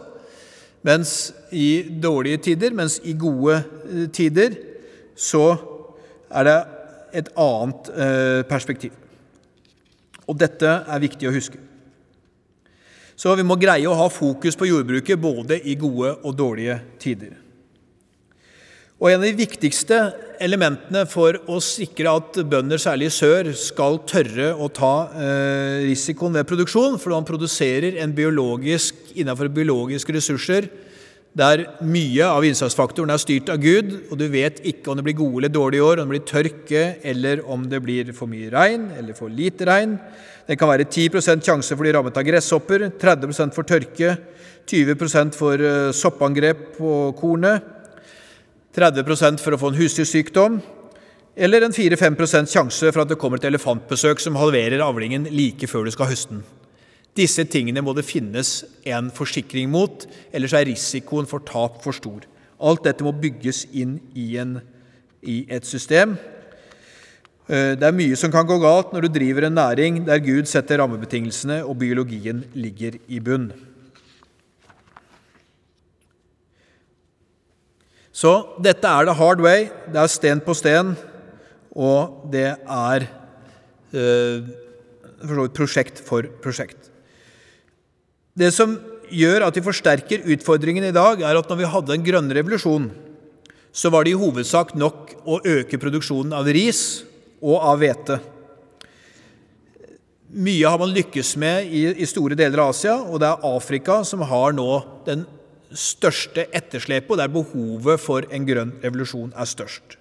Mens 0.84 1.32
i 1.56 1.84
dårlige 2.04 2.42
tider, 2.50 2.76
mens 2.76 3.00
i 3.08 3.16
gode 3.16 3.62
eh, 3.88 4.08
tider, 4.12 4.58
så 5.16 5.46
er 6.32 6.48
det 6.48 6.58
et 7.22 7.32
annet 7.40 7.92
eh, 7.96 8.42
perspektiv. 8.52 9.01
Og 10.30 10.38
dette 10.38 10.68
er 10.68 11.04
viktig 11.04 11.30
å 11.30 11.36
huske. 11.36 11.60
Så 13.18 13.36
vi 13.38 13.46
må 13.46 13.58
greie 13.62 13.86
å 13.90 13.98
ha 13.98 14.08
fokus 14.10 14.58
på 14.58 14.70
jordbruket 14.70 15.20
både 15.22 15.60
i 15.70 15.78
gode 15.78 16.16
og 16.26 16.36
dårlige 16.38 16.80
tider. 17.02 17.38
Og 19.02 19.10
En 19.10 19.18
av 19.18 19.26
de 19.26 19.34
viktigste 19.34 19.98
elementene 20.42 21.08
for 21.10 21.38
å 21.50 21.58
sikre 21.62 22.12
at 22.20 22.38
bønder, 22.46 22.78
særlig 22.82 23.10
i 23.10 23.14
sør, 23.16 23.50
skal 23.58 23.98
tørre 24.06 24.52
å 24.54 24.68
ta 24.70 25.10
eh, 25.18 25.88
risikoen 25.88 26.38
ved 26.38 26.46
produksjon, 26.50 27.00
for 27.02 27.16
man 27.16 27.26
produserer 27.26 27.98
innenfor 27.98 29.50
biologiske 29.50 30.14
ressurser 30.14 30.70
der 31.38 31.64
mye 31.88 32.26
av 32.28 32.44
innsatsfaktoren 32.44 33.14
er 33.14 33.22
styrt 33.22 33.50
av 33.54 33.62
Gud, 33.64 33.94
og 34.12 34.18
du 34.20 34.26
vet 34.32 34.60
ikke 34.68 34.92
om 34.92 35.00
det 35.00 35.06
blir 35.06 35.16
gode 35.16 35.46
eller 35.46 35.54
dårlige 35.56 35.86
år, 35.86 36.02
om 36.02 36.10
det 36.10 36.18
blir 36.18 36.28
tørke, 36.28 36.84
eller 37.08 37.44
om 37.48 37.64
det 37.72 37.80
blir 37.84 38.12
for 38.18 38.28
mye 38.32 38.52
regn 38.52 38.90
eller 38.98 39.16
for 39.16 39.32
lite 39.32 39.68
regn. 39.70 39.96
Det 40.48 40.58
kan 40.60 40.68
være 40.68 40.90
10 40.92 41.40
sjanse 41.40 41.72
for 41.72 41.86
bli 41.86 41.94
rammet 41.96 42.20
av 42.20 42.28
gresshopper, 42.28 42.90
30 43.00 43.56
for 43.56 43.64
tørke, 43.64 44.18
20 44.68 45.32
for 45.38 45.64
eh, 45.64 45.92
soppangrep 45.96 46.76
på 46.78 46.96
kornet, 47.20 47.64
30% 48.76 49.40
for 49.44 49.56
å 49.56 49.60
få 49.60 49.72
en 49.72 49.80
husdyrsykdom, 49.80 50.62
eller 51.36 51.64
en 51.64 51.76
4-5% 51.76 52.52
sjanse 52.52 52.92
for 52.92 53.04
at 53.04 53.12
det 53.12 53.20
kommer 53.20 53.40
et 53.40 53.48
elefantbesøk 53.48 54.20
som 54.20 54.40
halverer 54.40 54.84
avlingen 54.84 55.30
like 55.32 55.68
før 55.68 55.88
du 55.88 55.96
skal 55.96 56.12
høste 56.12 56.36
den. 56.36 56.44
Disse 57.18 57.44
tingene 57.44 57.84
må 57.84 57.92
det 57.96 58.08
finnes 58.08 58.62
en 58.88 59.10
forsikring 59.12 59.68
mot, 59.72 60.06
ellers 60.32 60.54
er 60.56 60.70
risikoen 60.70 61.28
for 61.28 61.44
tap 61.44 61.82
for 61.84 61.96
stor. 61.96 62.24
Alt 62.62 62.86
dette 62.86 63.04
må 63.04 63.12
bygges 63.12 63.66
inn 63.74 63.98
i, 64.16 64.38
en, 64.40 64.60
i 65.20 65.42
et 65.52 65.68
system. 65.68 66.16
Eh, 67.52 67.74
det 67.76 67.84
er 67.84 67.98
mye 67.98 68.16
som 68.20 68.32
kan 68.32 68.48
gå 68.48 68.56
galt 68.64 68.94
når 68.96 69.08
du 69.08 69.16
driver 69.18 69.48
en 69.48 69.58
næring 69.60 70.04
der 70.08 70.22
Gud 70.24 70.48
setter 70.48 70.80
rammebetingelsene 70.80 71.60
og 71.66 71.80
biologien 71.82 72.46
ligger 72.56 72.96
i 73.12 73.20
bunn. 73.20 73.50
Så 78.16 78.32
dette 78.62 78.88
er 78.88 79.08
the 79.08 79.18
hard 79.18 79.42
way. 79.44 79.68
Det 79.92 80.00
er 80.00 80.12
sten 80.12 80.40
på 80.46 80.54
sten, 80.56 80.94
og 81.76 82.30
det 82.32 82.54
er 82.54 83.08
eh, 83.92 84.48
prosjekt 85.58 86.00
for 86.06 86.28
prosjekt. 86.44 86.81
Det 88.42 88.50
som 88.56 88.74
gjør 89.12 89.46
at 89.46 89.58
de 89.58 89.62
forsterker 89.62 90.26
utfordringen 90.34 90.88
i 90.88 90.96
dag, 90.96 91.22
er 91.22 91.38
at 91.38 91.50
når 91.52 91.60
vi 91.60 91.72
hadde 91.76 91.96
en 91.98 92.06
grønn 92.06 92.32
revolusjon, 92.34 92.90
så 93.72 93.92
var 93.94 94.04
det 94.04 94.16
i 94.16 94.20
hovedsak 94.20 94.74
nok 94.80 95.14
å 95.30 95.40
øke 95.48 95.80
produksjonen 95.80 96.34
av 96.36 96.50
ris 96.50 97.04
og 97.40 97.60
av 97.60 97.80
hvete. 97.82 98.18
Mye 100.32 100.72
har 100.72 100.80
man 100.80 100.94
lykkes 100.96 101.36
med 101.44 101.68
i, 101.68 101.84
i, 101.92 102.08
store 102.08 102.38
deler 102.40 102.64
av 102.64 102.72
Asia, 102.72 102.96
og 103.04 103.20
det 103.20 103.30
er 103.30 103.46
Afrika 103.52 104.00
som 104.08 104.24
har 104.28 104.56
nå 104.56 104.68
den 105.08 105.26
største 105.76 106.48
etterslepet, 106.56 107.12
og 107.12 107.20
der 107.20 107.32
behovet 107.32 108.02
for 108.02 108.28
en 108.32 108.48
grønn 108.48 108.74
revolusjon 108.84 109.36
er 109.36 109.50
størst. 109.50 109.98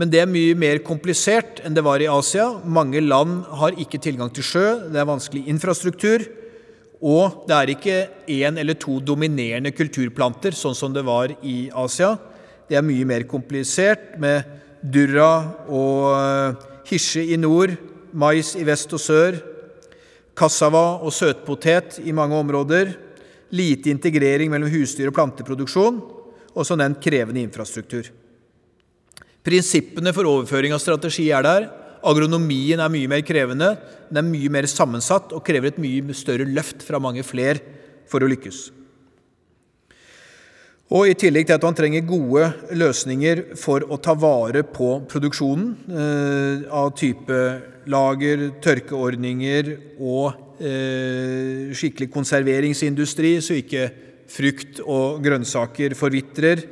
Men 0.00 0.10
det 0.10 0.20
er 0.20 0.30
mye 0.30 0.56
mer 0.58 0.80
komplisert 0.84 1.60
enn 1.64 1.76
det 1.76 1.84
var 1.86 2.02
i 2.02 2.10
Asia. 2.10 2.48
Mange 2.66 3.00
land 3.04 3.44
har 3.60 3.76
ikke 3.80 4.00
tilgang 4.02 4.32
til 4.34 4.44
sjø, 4.44 4.66
det 4.92 5.00
er 5.00 5.08
vanskelig 5.08 5.44
infrastruktur. 5.52 6.24
Og 7.02 7.44
det 7.48 7.56
er 7.56 7.72
ikke 7.72 7.96
én 8.30 8.58
eller 8.60 8.78
to 8.80 9.00
dominerende 9.02 9.72
kulturplanter, 9.74 10.54
sånn 10.54 10.76
som 10.78 10.92
det 10.94 11.02
var 11.06 11.32
i 11.42 11.68
Asia. 11.74 12.14
Det 12.68 12.78
er 12.78 12.86
mye 12.86 13.06
mer 13.08 13.26
komplisert, 13.28 14.14
med 14.20 14.44
durra 14.84 15.64
og 15.72 16.12
eh, 16.14 16.64
hirse 16.90 17.24
i 17.24 17.38
nord, 17.40 17.74
mais 18.14 18.54
i 18.56 18.64
vest 18.66 18.92
og 18.94 19.00
sør, 19.02 19.38
cassava 20.36 21.00
og 21.02 21.12
søtpotet 21.14 22.00
i 22.04 22.14
mange 22.14 22.36
områder, 22.36 22.92
lite 23.54 23.90
integrering 23.92 24.50
mellom 24.50 24.70
husdyr- 24.72 25.10
og 25.10 25.16
planteproduksjon, 25.16 26.00
og 26.54 26.66
som 26.66 26.78
nevnt 26.78 27.02
krevende 27.02 27.42
infrastruktur. 27.42 28.10
Prinsippene 29.44 30.12
for 30.16 30.28
overføring 30.30 30.72
av 30.74 30.82
strategi 30.82 31.28
er 31.34 31.44
der, 31.44 31.66
Agronomien 32.04 32.80
er 32.82 32.92
mye 32.92 33.10
mer 33.10 33.24
krevende, 33.26 33.74
den 34.10 34.20
er 34.20 34.28
mye 34.28 34.52
mer 34.52 34.68
sammensatt 34.70 35.32
og 35.34 35.44
krever 35.46 35.72
et 35.72 35.82
mye 35.82 36.16
større 36.16 36.46
løft 36.48 36.84
fra 36.84 37.00
mange 37.02 37.24
flere 37.26 37.62
for 38.10 38.24
å 38.24 38.30
lykkes. 38.30 38.66
Og 40.94 41.08
I 41.08 41.14
tillegg 41.16 41.48
til 41.48 41.56
at 41.56 41.64
man 41.64 41.76
trenger 41.76 42.04
gode 42.06 42.44
løsninger 42.76 43.40
for 43.58 43.86
å 43.88 43.96
ta 44.04 44.12
vare 44.20 44.60
på 44.68 44.98
produksjonen 45.08 45.70
eh, 45.88 46.66
av 46.68 46.92
type 46.98 47.38
lager, 47.90 48.50
tørkeordninger 48.62 49.72
og 49.96 50.60
eh, 50.60 51.72
skikkelig 51.74 52.10
konserveringsindustri, 52.12 53.38
så 53.40 53.56
ikke 53.58 53.88
frukt 54.30 54.82
og 54.84 55.24
grønnsaker 55.24 55.96
forvitrer, 55.96 56.62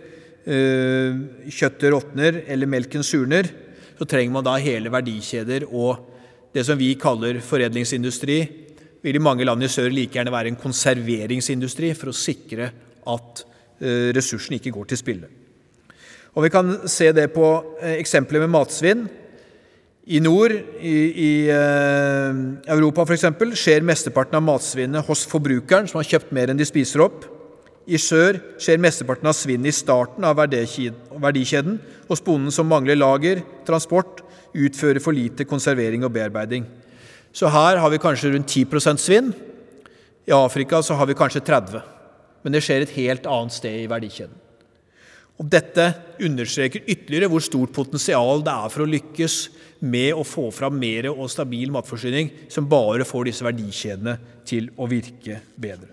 eh, 0.45 1.19
kjøttet 1.49 1.91
råtner 1.97 2.43
eller 2.47 2.71
melken 2.71 3.03
surner, 3.07 3.49
så 3.99 4.09
trenger 4.09 4.35
man 4.35 4.47
da 4.47 4.57
hele 4.61 4.93
verdikjeder 4.93 5.69
og 5.69 6.09
det 6.53 6.65
som 6.69 6.77
vi 6.77 6.93
kaller 7.01 7.41
foredlingsindustri, 7.45 8.39
vil 9.03 9.19
i 9.19 9.23
mange 9.23 9.47
land 9.47 9.65
i 9.65 9.71
sør 9.73 9.91
like 9.91 10.15
gjerne 10.15 10.33
være 10.33 10.53
en 10.53 10.61
konserveringsindustri 10.61 11.91
for 11.99 12.13
å 12.13 12.17
sikre 12.17 12.69
at 13.11 13.43
eh, 13.83 14.13
ressursene 14.15 14.61
ikke 14.61 14.75
går 14.75 14.93
til 14.93 15.01
spille. 15.01 15.31
Og 16.33 16.47
Vi 16.47 16.53
kan 16.53 16.77
se 16.89 17.11
det 17.13 17.33
på 17.35 17.49
eh, 17.81 17.99
eksempler 17.99 18.45
med 18.45 18.53
matsvinn. 18.53 19.09
I 20.13 20.19
nord, 20.23 20.55
i, 20.83 20.95
i 21.25 21.33
eh, 21.51 22.39
Europa 22.75 23.05
f.eks., 23.07 23.27
skjer 23.59 23.85
mesteparten 23.87 24.39
av 24.39 24.45
matsvinnet 24.47 25.07
hos 25.09 25.25
forbrukeren, 25.31 25.89
som 25.91 26.01
har 26.01 26.09
kjøpt 26.15 26.33
mer 26.37 26.53
enn 26.53 26.61
de 26.61 26.69
spiser 26.69 27.05
opp. 27.05 27.27
I 27.87 27.99
sør 27.99 28.39
skjer 28.63 28.79
mesteparten 28.83 29.27
av 29.27 29.35
svinnet 29.35 29.73
i 29.73 29.75
starten 29.75 30.25
av 30.27 30.39
verdikjeden 30.39 31.81
hos 32.09 32.23
bonden 32.23 32.55
som 32.55 32.69
mangler 32.71 32.99
lager, 32.99 33.43
transport, 33.67 34.23
utfører 34.55 35.03
for 35.03 35.17
lite 35.17 35.47
konservering 35.49 36.05
og 36.07 36.13
bearbeiding. 36.15 36.67
Så 37.33 37.49
her 37.51 37.81
har 37.81 37.91
vi 37.91 38.01
kanskje 38.03 38.35
rundt 38.35 38.53
10% 38.53 39.01
svinn. 39.01 39.33
I 40.29 40.35
Afrika 40.37 40.83
så 40.85 40.95
har 40.95 41.09
vi 41.09 41.19
kanskje 41.19 41.43
30 41.43 41.83
Men 42.43 42.53
det 42.53 42.63
skjer 42.63 42.83
et 42.83 42.97
helt 42.99 43.27
annet 43.27 43.55
sted 43.55 43.85
i 43.85 43.89
verdikjeden. 43.91 44.35
Og 45.41 45.49
Dette 45.51 45.89
understreker 46.23 46.85
ytterligere 46.87 47.31
hvor 47.31 47.43
stort 47.43 47.73
potensial 47.75 48.45
det 48.45 48.53
er 48.53 48.71
for 48.71 48.85
å 48.85 48.91
lykkes 48.91 49.37
med 49.81 50.13
å 50.15 50.27
få 50.27 50.51
fram 50.55 50.77
mer 50.79 51.09
og 51.11 51.31
stabil 51.31 51.73
matforsyning 51.75 52.31
som 52.53 52.69
bare 52.71 53.07
får 53.09 53.31
disse 53.31 53.47
verdikjedene 53.47 54.19
til 54.47 54.71
å 54.77 54.87
virke 54.91 55.41
bedre. 55.57 55.92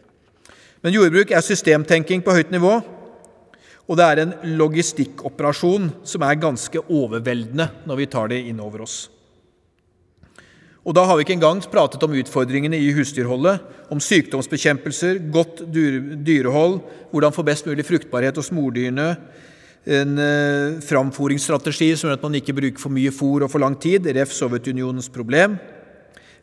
Men 0.84 0.96
jordbruk 0.96 1.34
er 1.36 1.44
systemtenking 1.44 2.24
på 2.24 2.34
høyt 2.36 2.52
nivå, 2.54 2.80
og 3.90 3.98
det 3.98 4.06
er 4.06 4.22
en 4.22 4.36
logistikkoperasjon 4.60 5.90
som 6.08 6.24
er 6.24 6.40
ganske 6.40 6.84
overveldende 6.86 7.66
når 7.90 8.00
vi 8.00 8.12
tar 8.14 8.30
det 8.32 8.44
inn 8.48 8.62
over 8.62 8.86
oss. 8.86 9.08
Og 10.86 10.96
Da 10.96 11.04
har 11.06 11.18
vi 11.18 11.26
ikke 11.26 11.36
engang 11.36 11.60
pratet 11.70 12.02
om 12.06 12.14
utfordringene 12.16 12.78
i 12.80 12.94
husdyrholdet, 12.96 13.60
om 13.92 14.00
sykdomsbekjempelser, 14.00 15.20
godt 15.34 15.66
dyrehold, 15.74 16.80
hvordan 17.12 17.36
få 17.36 17.44
best 17.44 17.68
mulig 17.68 17.86
fruktbarhet 17.86 18.38
hos 18.40 18.52
mordyrene, 18.52 19.18
en 19.90 20.16
framforingsstrategi 20.18 20.86
framfòringsstrategi 20.86 21.96
som 21.98 22.10
gjør 22.10 22.18
at 22.18 22.24
man 22.24 22.36
ikke 22.36 22.54
bruker 22.54 22.82
for 22.82 22.94
mye 22.94 23.12
fôr 23.16 23.46
og 23.46 23.52
for 23.52 23.64
lang 23.64 23.78
tid, 23.80 24.06
ref. 24.06 24.34
Sovjetunionens 24.36 25.10
problem. 25.10 25.58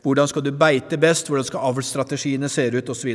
Hvordan 0.03 0.29
skal 0.29 0.43
du 0.43 0.51
beite 0.53 0.99
best, 0.99 1.29
hvordan 1.29 1.45
skal 1.45 1.67
avlsstrategiene 1.69 2.49
se 2.49 2.67
ut, 2.73 2.91
osv. 2.91 3.13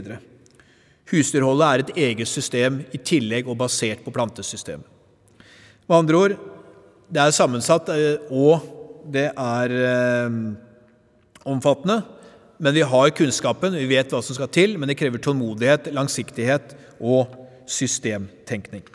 Husdyrholdet 1.12 1.68
er 1.68 1.84
et 1.84 1.98
eget 2.08 2.30
system 2.30 2.82
i 2.96 3.00
tillegg 3.04 3.50
og 3.52 3.60
basert 3.60 4.04
på 4.06 4.14
plantesystemet. 4.16 4.88
Med 5.90 5.98
andre 5.98 6.20
ord 6.20 6.38
det 7.12 7.20
er 7.20 7.36
sammensatt, 7.36 7.90
eh, 7.92 8.24
og 8.32 8.64
det 9.12 9.28
er 9.36 9.74
eh, 9.76 10.40
omfattende. 11.44 12.00
Men 12.62 12.78
vi 12.78 12.86
har 12.86 13.14
kunnskapen, 13.18 13.76
vi 13.76 13.90
vet 13.90 14.14
hva 14.14 14.22
som 14.24 14.38
skal 14.38 14.52
til, 14.54 14.78
men 14.78 14.88
det 14.88 14.96
krever 15.00 15.20
tålmodighet, 15.20 15.90
langsiktighet 15.96 16.76
og 17.02 17.34
systemtenkning. 17.68 18.86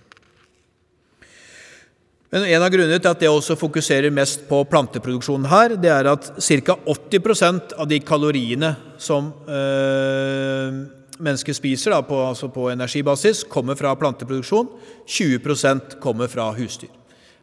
Men 2.33 2.45
En 2.47 2.63
av 2.63 2.71
grunnene 2.71 2.99
til 3.01 3.11
at 3.11 3.21
det 3.23 3.29
også 3.31 3.57
fokuserer 3.59 4.13
mest 4.15 4.47
på 4.49 4.63
planteproduksjonen 4.71 5.49
her, 5.51 5.77
det 5.79 5.91
er 5.93 6.09
at 6.11 6.31
ca. 6.43 6.77
80% 6.87 7.77
av 7.79 7.89
de 7.91 8.01
kaloriene 8.03 8.73
som 8.99 9.33
øh, 9.47 10.81
mennesker 11.19 11.55
spiser 11.57 11.91
da, 11.95 12.03
på, 12.07 12.19
altså 12.29 12.49
på, 12.53 12.71
energibasis, 12.73 13.45
kommer 13.49 13.75
fra 13.79 13.95
planteproduksjon. 13.99 14.69
20% 15.07 15.99
kommer 16.03 16.29
fra 16.33 16.51
husdyr. 16.57 16.93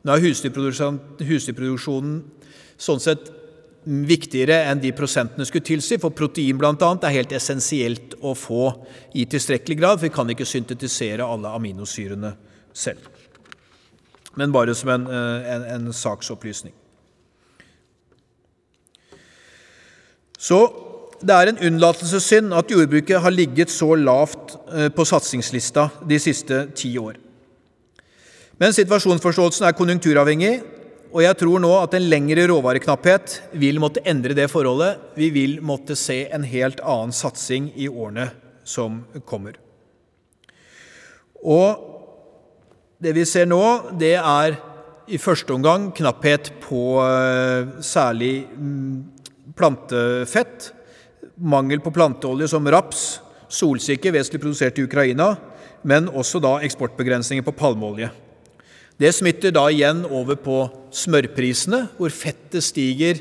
Nå 0.03 0.17
er 0.17 0.23
husdyrproduksjonen 0.25 2.17
sånn 2.83 2.99
sett 3.03 3.31
viktigere 3.83 4.61
enn 4.69 4.81
de 4.83 4.91
prosentene 4.95 5.45
skulle 5.47 5.65
tilsi. 5.67 5.97
For 6.01 6.15
protein 6.15 6.59
bl.a. 6.59 6.75
er 6.75 7.17
helt 7.17 7.35
essensielt 7.35 8.15
å 8.21 8.35
få 8.35 8.69
i 9.15 9.25
tilstrekkelig 9.29 9.79
grad, 9.79 9.99
for 9.99 10.07
vi 10.07 10.15
kan 10.15 10.31
ikke 10.33 10.47
syntetisere 10.47 11.25
alle 11.25 11.51
aminosyrene 11.55 12.33
selv. 12.73 13.09
Men 14.39 14.53
bare 14.55 14.73
som 14.75 14.89
en, 14.89 15.05
eh, 15.07 15.51
en, 15.55 15.67
en 15.75 15.93
saksopplysning. 15.93 16.73
Så 20.43 20.59
det 21.23 21.35
er 21.35 21.49
en 21.49 21.61
unnlatelsessynd 21.69 22.51
at 22.55 22.71
jordbruket 22.71 23.21
har 23.23 23.31
ligget 23.31 23.71
så 23.71 23.93
lavt 23.95 24.57
eh, 24.73 24.89
på 24.91 25.05
satsingslista 25.07 25.87
de 26.09 26.19
siste 26.19 26.65
ti 26.75 26.91
år. 26.99 27.15
Men 28.59 28.75
situasjonsforståelsen 28.75 29.67
er 29.67 29.75
konjunkturavhengig, 29.77 30.53
og 31.13 31.21
jeg 31.23 31.37
tror 31.39 31.61
nå 31.61 31.71
at 31.77 31.95
en 31.95 32.07
lengre 32.09 32.45
råvareknapphet 32.49 33.37
vil 33.61 33.79
måtte 33.81 34.03
endre 34.09 34.35
det 34.37 34.49
forholdet. 34.51 34.99
Vi 35.15 35.29
vil 35.33 35.59
måtte 35.61 35.95
se 35.99 36.23
en 36.33 36.45
helt 36.47 36.81
annen 36.81 37.13
satsing 37.15 37.69
i 37.77 37.87
årene 37.87 38.27
som 38.65 39.03
kommer. 39.29 39.59
Og 41.43 41.89
det 43.03 43.13
vi 43.15 43.25
ser 43.29 43.47
nå, 43.49 43.63
det 43.99 44.15
er 44.17 44.57
i 45.11 45.19
første 45.19 45.53
omgang 45.55 45.89
knapphet 45.95 46.53
på 46.63 46.97
eh, 47.03 47.75
særlig 47.83 48.47
mm, 48.55 49.51
plantefett. 49.59 50.71
Mangel 51.43 51.81
på 51.83 51.91
planteolje 51.91 52.47
som 52.53 52.67
raps, 52.71 53.19
solsikke 53.51 54.13
vesentlig 54.15 54.41
produsert 54.41 54.79
i 54.79 54.85
Ukraina, 54.87 55.33
men 55.83 56.07
også 56.07 56.39
da 56.43 56.55
eksportbegrensninger 56.63 57.43
på 57.45 57.55
palmeolje. 57.59 58.09
Det 58.99 59.09
smitter 59.11 59.51
da 59.51 59.65
igjen 59.67 60.03
over 60.05 60.37
på 60.39 60.57
smørprisene, 60.93 61.87
hvor 61.97 62.13
fettet 62.13 62.63
stiger, 62.63 63.19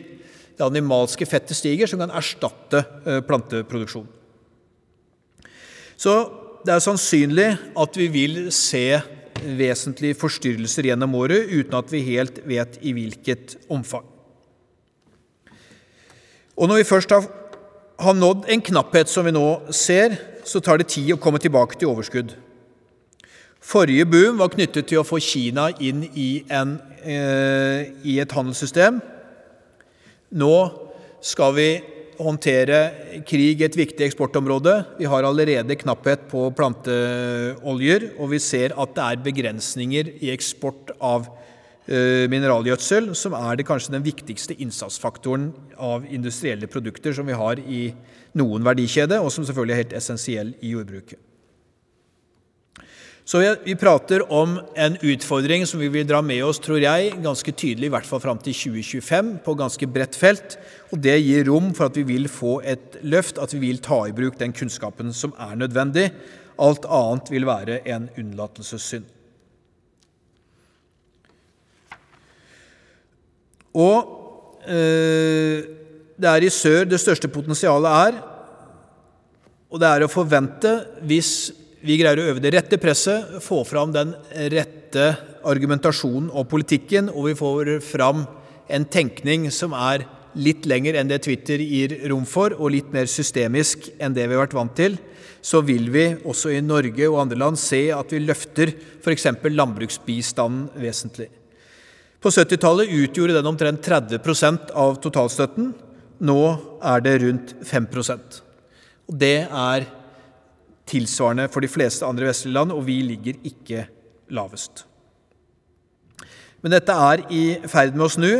det 0.53 0.67
animalske 0.67 1.27
fettet 1.27 1.59
stiger, 1.59 1.89
som 1.91 2.03
kan 2.03 2.13
erstatte 2.15 2.85
eh, 3.09 3.23
planteproduksjon. 3.27 4.07
Så 5.97 6.15
det 6.63 6.77
er 6.77 6.85
sannsynlig 6.85 7.49
at 7.79 7.99
vi 7.99 8.09
vil 8.13 8.39
se 8.55 9.01
vesentlige 9.43 10.19
forstyrrelser 10.21 10.87
gjennom 10.87 11.17
året 11.19 11.51
uten 11.51 11.75
at 11.75 11.91
vi 11.91 12.05
helt 12.13 12.39
vet 12.47 12.79
i 12.87 12.93
hvilket 12.95 13.57
omfang. 13.73 14.05
Og 16.55 16.69
når 16.69 16.83
vi 16.83 16.87
først 16.87 17.15
har, 17.15 17.27
har 18.03 18.15
nådd 18.19 18.49
en 18.51 18.63
knapphet 18.65 19.11
som 19.11 19.27
vi 19.27 19.35
nå 19.35 19.47
ser, 19.75 20.17
så 20.45 20.61
tar 20.61 20.81
det 20.81 20.91
tid 20.91 21.13
å 21.15 21.21
komme 21.23 21.41
tilbake 21.43 21.79
til 21.79 21.93
overskudd. 21.93 22.35
Forrige 23.63 24.09
boom 24.11 24.41
var 24.43 24.51
knyttet 24.51 24.89
til 24.91 25.01
å 25.01 25.07
få 25.07 25.21
Kina 25.23 25.69
inn 25.79 26.03
i, 26.19 26.43
en, 26.51 26.81
eh, 27.05 27.93
i 28.03 28.19
et 28.19 28.35
handelssystem. 28.35 28.99
Nå 30.35 30.57
skal 31.23 31.55
vi 31.55 31.69
håndtere 32.23 33.23
krig 33.27 33.63
et 33.63 33.77
viktig 33.79 34.07
eksportområde. 34.09 34.75
Vi 34.99 35.07
har 35.11 35.27
allerede 35.27 35.79
knapphet 35.79 36.27
på 36.31 36.49
planteoljer, 36.59 38.11
og 38.19 38.33
vi 38.35 38.43
ser 38.43 38.75
at 38.79 38.95
det 38.97 39.07
er 39.07 39.25
begrensninger 39.31 40.11
i 40.23 40.33
eksport 40.35 40.93
av 41.01 41.31
mineralgjødsel, 41.87 43.11
som 43.19 43.35
er 43.35 43.59
det 43.59 43.67
kanskje 43.67 43.97
den 43.97 44.05
viktigste 44.07 44.55
innsatsfaktoren 44.63 45.51
av 45.83 46.07
industrielle 46.07 46.71
produkter 46.71 47.17
som 47.17 47.27
vi 47.27 47.35
har 47.35 47.59
i 47.59 47.83
noen 48.39 48.63
verdikjede, 48.65 49.19
og 49.19 49.33
som 49.35 49.45
selvfølgelig 49.49 49.75
er 49.75 49.83
helt 49.83 49.99
essensiell 49.99 50.55
i 50.63 50.77
jordbruket. 50.77 51.19
Så 53.25 53.39
vi 53.63 53.77
prater 53.79 54.25
om 54.35 54.57
en 54.75 54.97
utfordring 54.99 55.63
som 55.67 55.79
vi 55.79 55.89
vil 55.95 56.07
dra 56.09 56.19
med 56.27 56.43
oss, 56.43 56.59
tror 56.59 56.83
jeg, 56.83 57.13
ganske 57.23 57.55
tydelig, 57.55 57.87
i 57.87 57.93
hvert 57.95 58.09
fall 58.09 58.21
fram 58.21 58.41
til 58.43 58.57
2025, 58.57 59.31
på 59.45 59.55
ganske 59.61 59.87
bredt 59.95 60.19
felt. 60.19 60.57
Og 60.91 60.99
det 61.05 61.15
gir 61.23 61.47
rom 61.47 61.71
for 61.77 61.87
at 61.87 61.99
vi 62.01 62.03
vil 62.09 62.27
få 62.27 62.57
et 62.67 62.99
løft, 63.07 63.39
at 63.39 63.55
vi 63.55 63.63
vil 63.63 63.79
ta 63.83 64.01
i 64.09 64.15
bruk 64.17 64.41
den 64.43 64.55
kunnskapen 64.57 65.15
som 65.15 65.37
er 65.39 65.55
nødvendig. 65.55 66.09
Alt 66.59 66.89
annet 66.91 67.31
vil 67.31 67.47
være 67.47 67.79
en 67.95 68.11
unnlatelsessynd. 68.19 69.07
Og 73.79 74.61
eh, 74.69 75.65
det 76.23 76.29
er 76.31 76.45
i 76.45 76.53
sør 76.53 76.87
det 76.89 77.01
største 77.03 77.31
potensialet 77.33 77.99
er. 78.09 78.21
Og 79.73 79.81
det 79.81 79.89
er 79.89 80.05
å 80.05 80.13
forvente, 80.13 80.75
hvis 81.09 81.53
vi 81.83 81.97
greier 81.99 82.21
å 82.21 82.29
øve 82.31 82.43
det 82.45 82.53
rette 82.55 82.79
presset, 82.79 83.39
få 83.43 83.63
fram 83.67 83.95
den 83.95 84.13
rette 84.53 85.09
argumentasjonen 85.49 86.29
og 86.31 86.47
politikken, 86.53 87.09
og 87.11 87.31
vi 87.31 87.39
får 87.39 87.73
fram 87.85 88.27
en 88.73 88.85
tenkning 88.87 89.49
som 89.51 89.75
er 89.75 90.07
litt 90.39 90.65
lenger 90.69 90.97
enn 90.97 91.11
det 91.11 91.23
Twitter 91.27 91.61
gir 91.61 91.97
rom 92.13 92.25
for, 92.29 92.55
og 92.57 92.73
litt 92.77 92.93
mer 92.95 93.11
systemisk 93.11 93.91
enn 93.99 94.15
det 94.17 94.29
vi 94.29 94.37
har 94.37 94.45
vært 94.45 94.57
vant 94.57 94.77
til, 94.79 94.97
så 95.43 95.61
vil 95.67 95.91
vi 95.93 96.07
også 96.23 96.55
i 96.55 96.63
Norge 96.63 97.09
og 97.11 97.21
andre 97.25 97.41
land 97.41 97.59
se 97.59 97.89
at 97.93 98.15
vi 98.15 98.23
løfter 98.23 98.71
f.eks. 99.03 99.27
landbruksbistanden 99.43 100.69
vesentlig. 100.79 101.33
På 102.23 102.31
70-tallet 102.31 102.91
utgjorde 102.91 103.35
den 103.35 103.49
omtrent 103.51 103.83
30% 103.83 104.71
av 104.79 105.01
totalstøtten. 105.03 105.73
Nå 106.23 106.43
er 106.79 107.03
det 107.03 107.17
rundt 107.25 107.55
5% 107.67 108.37
Og 109.11 109.17
Det 109.19 109.39
er 109.43 109.89
tilsvarende 110.87 111.49
for 111.51 111.65
de 111.65 111.71
fleste 111.71 112.07
andre 112.07 112.29
vestlige 112.29 112.55
land, 112.55 112.75
og 112.75 112.85
vi 112.87 113.01
ligger 113.03 113.41
ikke 113.49 113.87
lavest. 114.31 114.85
Men 116.63 116.77
dette 116.77 116.95
er 116.95 117.25
i 117.35 117.43
ferd 117.67 117.97
med 117.97 118.07
å 118.07 118.13
snu. 118.13 118.31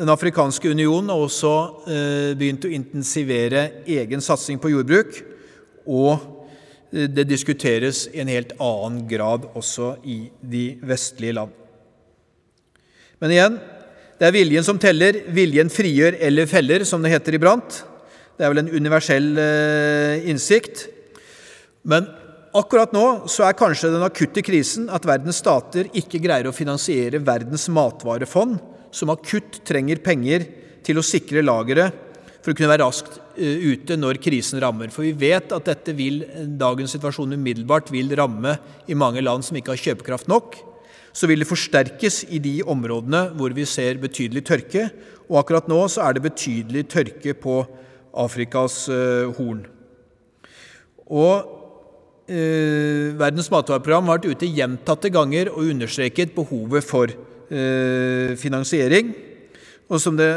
Den 0.00 0.12
afrikanske 0.12 0.72
unionen 0.72 1.08
har 1.12 1.22
også 1.24 1.54
eh, 1.88 2.32
begynt 2.36 2.66
å 2.68 2.72
intensivere 2.72 3.62
egen 3.88 4.20
satsing 4.24 4.60
på 4.60 4.72
jordbruk. 4.74 5.16
Og 5.88 6.12
eh, 6.92 7.08
det 7.08 7.28
diskuteres 7.30 8.04
i 8.12 8.20
en 8.20 8.32
helt 8.32 8.52
annen 8.60 9.06
grad 9.08 9.48
også 9.54 9.94
i 10.04 10.26
de 10.40 10.66
vestlige 10.84 11.38
land. 11.40 11.56
Men 13.20 13.34
igjen, 13.34 13.58
det 14.20 14.28
er 14.28 14.36
viljen 14.36 14.64
som 14.64 14.80
teller. 14.80 15.18
Viljen 15.32 15.70
frigjør 15.72 16.16
eller 16.28 16.48
feller, 16.48 16.84
som 16.88 17.04
det 17.04 17.12
heter 17.12 17.36
iblant. 17.36 17.82
Det 18.36 18.46
er 18.46 18.52
vel 18.52 18.62
en 18.62 18.72
universell 18.72 19.30
eh, 19.40 20.28
innsikt. 20.32 20.86
Men 21.88 22.08
akkurat 22.56 22.92
nå 22.96 23.04
så 23.30 23.46
er 23.46 23.58
kanskje 23.58 23.92
den 23.92 24.04
akutte 24.04 24.44
krisen 24.44 24.88
at 24.92 25.04
verdens 25.08 25.40
stater 25.40 25.90
ikke 25.96 26.20
greier 26.24 26.48
å 26.48 26.56
finansiere 26.56 27.20
verdens 27.24 27.68
matvarefond, 27.72 28.56
som 28.90 29.12
akutt 29.12 29.60
trenger 29.68 30.00
penger 30.04 30.48
til 30.84 30.98
å 30.98 31.04
sikre 31.04 31.44
lageret 31.44 32.08
for 32.40 32.52
å 32.52 32.56
kunne 32.56 32.72
være 32.72 32.86
raskt 32.86 33.20
eh, 33.36 33.68
ute 33.72 34.00
når 34.00 34.22
krisen 34.24 34.60
rammer. 34.64 34.88
For 34.92 35.04
vi 35.04 35.12
vet 35.28 35.52
at 35.52 35.68
dette 35.68 35.92
vil, 35.96 36.22
dagens 36.60 36.96
situasjon 36.96 37.36
umiddelbart 37.36 37.92
vil 37.92 38.16
ramme 38.16 38.56
i 38.88 38.96
mange 38.96 39.20
land 39.20 39.44
som 39.44 39.60
ikke 39.60 39.76
har 39.76 39.84
kjøpekraft 39.84 40.32
nok. 40.32 40.56
Så 41.12 41.26
vil 41.26 41.42
det 41.42 41.50
forsterkes 41.50 42.22
i 42.30 42.38
de 42.42 42.60
områdene 42.62 43.28
hvor 43.38 43.54
vi 43.56 43.66
ser 43.68 43.98
betydelig 44.02 44.44
tørke. 44.46 44.88
Og 45.30 45.40
akkurat 45.42 45.68
nå 45.70 45.82
så 45.90 46.06
er 46.06 46.16
det 46.16 46.26
betydelig 46.26 46.86
tørke 46.90 47.34
på 47.38 47.62
Afrikas 48.18 48.84
eh, 48.90 49.30
horn. 49.36 49.64
Og 51.10 52.30
eh, 52.30 53.10
Verdens 53.18 53.50
matvareprogram 53.50 54.08
har 54.10 54.20
vært 54.20 54.30
ute 54.30 54.50
gjentatte 54.50 55.10
ganger 55.14 55.50
og 55.52 55.70
understreket 55.74 56.34
behovet 56.36 56.86
for 56.86 57.10
eh, 57.10 58.36
finansiering. 58.38 59.14
Og 59.90 60.02
som 60.02 60.18
det, 60.18 60.30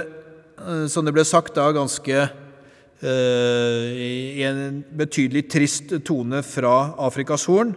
eh, 0.57 0.85
som 0.89 1.05
det, 1.05 1.13
ble 1.13 1.25
sagt 1.25 1.55
da 1.57 1.69
ganske 1.75 2.17
eh, 2.17 3.87
i 3.93 4.45
en 4.47 4.83
betydelig 4.97 5.47
trist 5.53 5.93
tone 6.05 6.41
fra 6.45 6.93
Afrikas 6.97 7.45
Horn, 7.49 7.75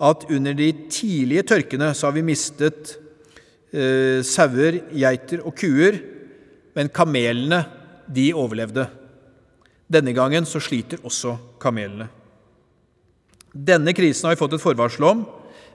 at 0.00 0.24
under 0.32 0.56
de 0.56 0.70
tidlige 0.88 1.44
tørkene 1.52 1.90
så 1.96 2.08
har 2.08 2.16
vi 2.16 2.24
mistet 2.24 2.94
eh, 3.72 4.24
sauer, 4.24 4.80
geiter 4.96 5.44
og 5.44 5.54
kuer, 5.60 6.00
men 6.76 6.92
kamelene, 6.94 7.64
de 8.10 8.32
overlevde. 8.34 8.88
Denne 9.86 10.10
gangen 10.16 10.46
så 10.48 10.58
sliter 10.62 10.98
også 11.06 11.36
kamelene. 11.62 12.08
Denne 13.54 13.92
krisen 13.94 14.26
har 14.26 14.34
vi 14.34 14.40
fått 14.40 14.56
et 14.56 14.62
forvarsel 14.62 15.06
om. 15.06 15.22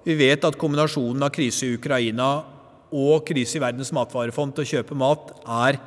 Vi 0.03 0.17
vet 0.19 0.43
at 0.47 0.57
kombinasjonen 0.59 1.23
av 1.23 1.31
krise 1.35 1.67
i 1.67 1.77
Ukraina 1.77 2.29
og 2.95 3.23
krise 3.27 3.57
i 3.57 3.63
Verdens 3.63 3.93
matvarefond 3.95 4.55
til 4.55 4.65
å 4.65 4.71
kjøpe 4.73 4.97
mat 4.99 5.31
er 5.45 5.79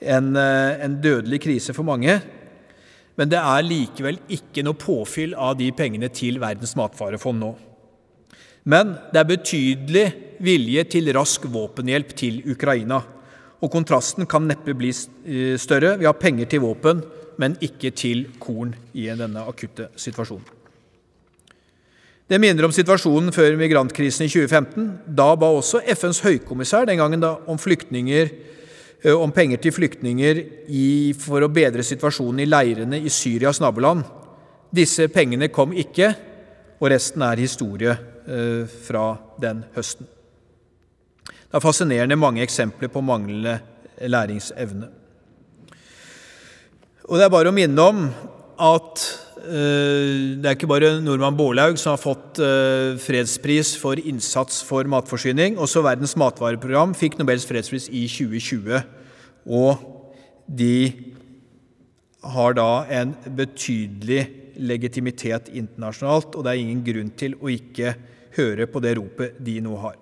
en, 0.00 0.34
eh, 0.36 0.84
en 0.84 0.98
dødelig 1.02 1.40
krise 1.42 1.74
for 1.74 1.86
mange. 1.86 2.20
Men 3.16 3.32
det 3.32 3.40
er 3.40 3.64
likevel 3.64 4.18
ikke 4.32 4.64
noe 4.66 4.76
påfyll 4.78 5.34
av 5.34 5.56
de 5.60 5.70
pengene 5.76 6.10
til 6.12 6.40
Verdens 6.42 6.76
matvarefond 6.76 7.40
nå. 7.40 7.52
Men 8.66 8.96
det 9.12 9.20
er 9.20 9.28
betydelig 9.30 10.06
vilje 10.44 10.84
til 10.96 11.12
rask 11.16 11.46
våpenhjelp 11.48 12.10
til 12.18 12.42
Ukraina. 12.50 12.98
Og 13.62 13.72
kontrasten 13.72 14.28
kan 14.28 14.44
neppe 14.48 14.74
bli 14.76 14.90
eh, 14.90 15.54
større. 15.60 15.94
Vi 16.00 16.08
har 16.08 16.18
penger 16.20 16.50
til 16.50 16.64
våpen, 16.66 17.00
men 17.40 17.56
ikke 17.64 17.92
til 17.96 18.26
korn 18.42 18.74
i 18.92 19.06
denne 19.08 19.46
akutte 19.48 19.88
situasjonen. 19.96 20.52
Det 22.26 22.40
minner 22.42 22.66
om 22.66 22.72
situasjonen 22.74 23.30
før 23.30 23.54
migrantkrisen 23.54 24.26
i 24.26 24.30
2015. 24.32 24.86
Da 25.14 25.28
ba 25.38 25.52
også 25.54 25.78
FNs 25.94 26.24
høykommissær 26.24 26.88
den 26.88 26.98
gangen 26.98 27.22
da, 27.22 27.36
om 27.46 27.60
flyktninger 27.60 28.32
om 29.12 29.32
penger 29.32 29.60
til 29.62 29.74
flyktninger 29.76 30.38
i, 30.72 31.12
for 31.18 31.44
å 31.44 31.52
bedre 31.52 31.84
situasjonen 31.84 32.42
i 32.42 32.48
leirene 32.48 32.98
i 32.98 33.12
Syrias 33.12 33.60
naboland. 33.62 34.06
Disse 34.72 35.06
pengene 35.12 35.50
kom 35.52 35.74
ikke, 35.76 36.10
og 36.80 36.90
resten 36.92 37.24
er 37.24 37.40
historie 37.40 37.92
eh, 37.92 38.64
fra 38.66 39.08
den 39.40 39.62
høsten. 39.76 40.08
Det 41.26 41.54
er 41.54 41.62
fascinerende 41.62 42.18
mange 42.18 42.42
eksempler 42.44 42.90
på 42.92 43.04
manglende 43.04 43.60
læringsevne. 44.00 44.88
Og 47.06 47.16
Det 47.16 47.24
er 47.24 47.32
bare 47.32 47.52
å 47.52 47.54
minne 47.54 47.86
om 47.86 48.02
at 48.56 49.02
eh, 49.44 50.36
det 50.40 50.48
er 50.48 50.56
ikke 50.56 50.70
bare 50.70 50.94
nordmann 51.04 51.36
Bårlaug 51.36 51.76
som 51.80 51.94
har 51.94 52.00
fått 52.00 52.40
eh, 52.42 52.96
fredspris 53.02 53.74
for 53.80 54.00
innsats 54.00 54.62
for 54.66 54.88
matforsyning. 54.90 55.58
Også 55.60 55.84
Verdens 55.84 56.16
matvareprogram 56.18 56.94
fikk 56.96 57.18
Nobels 57.20 57.46
fredspris 57.48 57.90
i 57.92 58.06
2020. 58.08 58.80
Og 59.46 59.84
de 60.46 60.78
har 62.26 62.56
da 62.56 62.70
en 62.90 63.12
betydelig 63.36 64.24
legitimitet 64.56 65.50
internasjonalt, 65.52 66.34
og 66.34 66.44
det 66.44 66.54
er 66.54 66.62
ingen 66.62 66.82
grunn 66.86 67.12
til 67.18 67.36
å 67.38 67.52
ikke 67.52 67.92
høre 68.36 68.66
på 68.68 68.82
det 68.84 68.96
ropet 68.98 69.38
de 69.44 69.60
nå 69.64 69.76
har. 69.84 69.96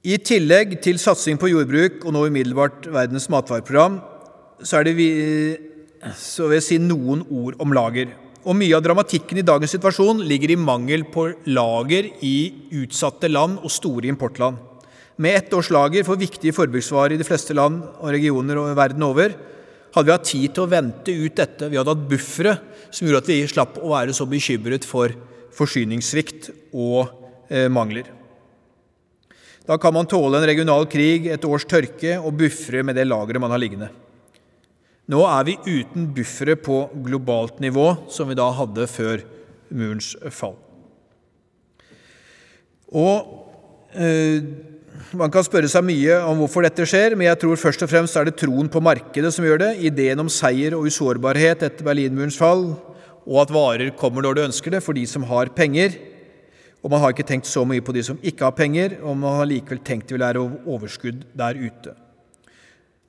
I 0.00 0.16
tillegg 0.24 0.78
til 0.80 0.96
satsing 0.96 1.36
på 1.36 1.50
jordbruk 1.50 2.06
og 2.06 2.14
nå 2.16 2.22
umiddelbart 2.30 2.86
Verdens 2.88 3.28
matvareprogram, 3.28 3.98
så, 4.62 4.82
det 4.84 4.94
så 6.16 6.48
vil 6.48 6.58
jeg 6.58 6.66
si 6.66 6.80
noen 6.82 7.22
ord 7.28 7.58
om 7.60 7.74
lager. 7.76 8.12
Og 8.48 8.56
Mye 8.56 8.72
av 8.76 8.84
dramatikken 8.84 9.40
i 9.40 9.44
dagens 9.44 9.74
situasjon 9.76 10.22
ligger 10.24 10.54
i 10.54 10.60
mangel 10.60 11.04
på 11.12 11.26
lager 11.52 12.08
i 12.24 12.36
utsatte 12.80 13.28
land 13.28 13.60
og 13.60 13.72
store 13.72 14.08
importland. 14.08 14.56
Med 15.20 15.36
ett 15.36 15.52
års 15.52 15.68
lager 15.68 16.06
for 16.06 16.16
viktige 16.16 16.56
forbruksvarer 16.56 17.12
i 17.14 17.20
de 17.20 17.26
fleste 17.28 17.52
land 17.56 17.82
og 18.00 18.08
regioner 18.14 18.56
og 18.56 18.72
verden 18.78 19.04
over, 19.04 19.34
hadde 19.92 20.06
vi 20.06 20.14
hatt 20.14 20.28
tid 20.30 20.54
til 20.54 20.64
å 20.64 20.70
vente 20.70 21.12
ut 21.12 21.36
dette. 21.36 21.68
Vi 21.68 21.76
hadde 21.76 21.92
hatt 21.92 22.08
buffere 22.08 22.54
som 22.88 23.04
gjorde 23.04 23.20
at 23.26 23.28
vi 23.28 23.40
slapp 23.50 23.76
å 23.82 23.92
være 23.92 24.16
så 24.16 24.24
bekymret 24.30 24.86
for 24.88 25.12
forsyningssvikt 25.56 26.48
og 26.72 27.10
eh, 27.50 27.68
mangler. 27.68 28.08
Da 29.68 29.76
kan 29.78 29.92
man 29.92 30.08
tåle 30.08 30.40
en 30.40 30.48
regional 30.48 30.88
krig, 30.90 31.28
et 31.28 31.44
års 31.44 31.66
tørke 31.68 32.16
og 32.18 32.38
buffere 32.40 32.80
med 32.86 32.96
det 32.96 33.04
lageret 33.04 33.42
man 33.42 33.52
har 33.52 33.60
liggende. 33.60 33.90
Nå 35.08 35.20
er 35.26 35.46
vi 35.48 35.56
uten 35.66 36.10
buffere 36.14 36.56
på 36.60 36.82
globalt 37.06 37.60
nivå, 37.62 37.94
som 38.12 38.28
vi 38.28 38.36
da 38.38 38.50
hadde 38.54 38.86
før 38.90 39.22
murens 39.70 40.12
fall. 40.34 40.58
Og 42.90 43.94
eh, 43.94 44.42
Man 45.16 45.30
kan 45.32 45.42
spørre 45.42 45.66
seg 45.70 45.82
mye 45.86 46.18
om 46.28 46.42
hvorfor 46.42 46.62
dette 46.62 46.84
skjer, 46.86 47.16
men 47.16 47.26
jeg 47.26 47.38
tror 47.40 47.58
først 47.58 47.82
og 47.82 47.88
fremst 47.90 48.18
er 48.18 48.28
det 48.28 48.36
troen 48.38 48.68
på 48.70 48.82
markedet 48.84 49.32
som 49.34 49.46
gjør 49.46 49.62
det, 49.62 49.70
ideen 49.88 50.20
om 50.22 50.28
seier 50.30 50.76
og 50.76 50.84
usårbarhet 50.86 51.64
etter 51.66 51.86
Berlinmurens 51.86 52.36
fall, 52.38 52.66
og 53.24 53.38
at 53.42 53.54
varer 53.54 53.90
kommer 53.98 54.22
når 54.22 54.36
du 54.36 54.42
ønsker 54.44 54.76
det, 54.76 54.82
for 54.84 54.94
de 54.94 55.06
som 55.08 55.24
har 55.26 55.50
penger, 55.56 55.96
og 56.84 56.92
man 56.92 57.02
har 57.02 57.14
ikke 57.14 57.26
tenkt 57.26 57.48
så 57.48 57.64
mye 57.66 57.82
på 57.84 57.96
de 57.96 58.04
som 58.06 58.20
ikke 58.22 58.46
har 58.46 58.54
penger, 58.56 59.00
og 59.02 59.18
man 59.18 59.40
har 59.40 59.48
likevel 59.50 59.82
tenkt 59.84 60.12
det 60.12 60.18
vil 60.18 60.26
være 60.28 60.44
overskudd 60.68 61.26
der 61.36 61.58
ute. 61.58 61.96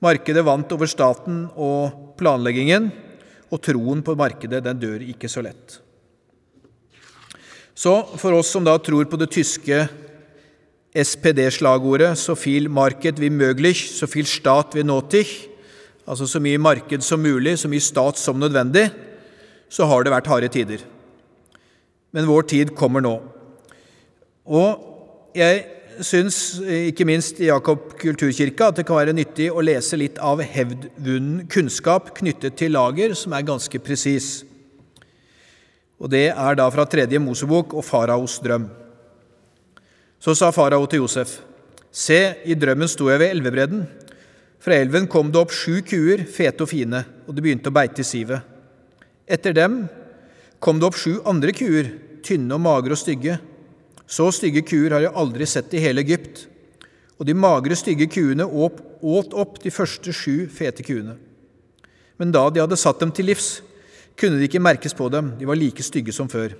Markedet 0.02 0.42
vant 0.44 0.72
over 0.74 0.90
staten 0.90 1.44
og 1.54 2.16
planleggingen, 2.18 2.90
og 3.52 3.60
troen 3.62 4.02
på 4.02 4.16
markedet 4.18 4.62
den 4.64 4.80
dør 4.80 5.04
ikke 5.04 5.30
så 5.30 5.44
lett. 5.44 5.78
Så 7.74 7.92
for 8.18 8.34
oss 8.36 8.50
som 8.52 8.64
da 8.66 8.74
tror 8.82 9.06
på 9.08 9.20
det 9.20 9.30
tyske 9.32 9.86
SPD-slagordet 10.92 12.18
'så 12.18 12.34
viel 12.36 12.68
Market 12.68 13.18
wie 13.18 13.30
möglich, 13.30 13.88
så 13.98 14.06
viel 14.06 14.26
Stat 14.26 14.74
wie 14.74 14.82
nötig', 14.82 15.48
altså 16.06 16.26
så 16.26 16.40
mye 16.42 16.58
marked 16.58 17.02
som 17.04 17.22
mulig, 17.22 17.58
så 17.58 17.70
mye 17.70 17.80
stat 17.80 18.18
som 18.18 18.40
nødvendig, 18.40 18.90
så 19.72 19.86
har 19.88 20.04
det 20.04 20.12
vært 20.12 20.30
harde 20.30 20.50
tider. 20.52 20.82
Men 22.12 22.28
vår 22.28 22.48
tid 22.50 22.74
kommer 22.76 23.00
nå. 23.04 23.14
Og 24.46 25.32
jeg 25.34 25.64
syns, 26.00 26.60
ikke 26.62 27.04
minst 27.08 27.40
i 27.42 27.50
Jakob 27.50 27.92
kulturkirke, 28.00 28.68
at 28.68 28.78
det 28.78 28.86
kan 28.88 28.98
være 28.98 29.14
nyttig 29.16 29.50
å 29.52 29.62
lese 29.64 29.98
litt 30.00 30.20
av 30.22 30.40
hevdvunnen 30.40 31.44
kunnskap 31.52 32.14
knyttet 32.16 32.56
til 32.60 32.72
lager, 32.76 33.12
som 33.18 33.34
er 33.36 33.44
ganske 33.46 33.82
presis. 33.82 34.44
Og 36.02 36.10
Det 36.10 36.30
er 36.32 36.58
da 36.58 36.66
fra 36.70 36.84
tredje 36.84 37.20
Mosebok 37.22 37.74
og 37.78 37.84
faraos 37.86 38.40
drøm. 38.42 38.66
Så 40.18 40.34
sa 40.38 40.50
farao 40.50 40.86
til 40.86 41.02
Josef.: 41.02 41.40
Se, 41.92 42.34
i 42.44 42.54
drømmen 42.54 42.88
sto 42.88 43.08
jeg 43.10 43.20
ved 43.20 43.30
elvebredden. 43.30 43.86
Fra 44.62 44.74
elven 44.78 45.08
kom 45.10 45.30
det 45.32 45.40
opp 45.40 45.52
sju 45.52 45.82
kuer, 45.82 46.22
fete 46.24 46.62
og 46.62 46.70
fine, 46.70 47.04
og 47.26 47.34
de 47.34 47.42
begynte 47.42 47.70
å 47.70 47.74
beite 47.74 48.02
i 48.02 48.06
sivet. 48.06 48.40
Etter 49.26 49.52
dem 49.52 49.88
kom 50.62 50.78
det 50.78 50.86
opp 50.86 50.98
sju 50.98 51.18
andre 51.26 51.50
kuer, 51.54 51.90
tynne 52.22 52.54
og 52.54 52.62
magre 52.62 52.94
og 52.94 53.00
stygge. 53.00 53.40
Så 54.12 54.28
stygge 54.36 54.60
kuer 54.68 54.92
har 54.92 55.06
jeg 55.06 55.16
aldri 55.16 55.46
sett 55.48 55.72
i 55.72 55.80
hele 55.80 56.02
Egypt. 56.04 56.46
Og 57.16 57.24
de 57.28 57.36
magre, 57.38 57.76
stygge 57.78 58.10
kuene 58.12 58.44
åt 58.44 59.36
opp 59.38 59.60
de 59.62 59.72
første 59.72 60.12
sju 60.12 60.48
fete 60.52 60.84
kuene. 60.84 61.14
Men 62.20 62.32
da 62.34 62.44
de 62.50 62.60
hadde 62.60 62.76
satt 62.80 63.00
dem 63.00 63.12
til 63.14 63.30
livs, 63.30 63.62
kunne 64.18 64.36
de 64.36 64.48
ikke 64.48 64.60
merkes 64.60 64.92
på 64.94 65.08
dem, 65.12 65.32
de 65.38 65.48
var 65.48 65.56
like 65.56 65.84
stygge 65.86 66.12
som 66.12 66.28
før. 66.28 66.52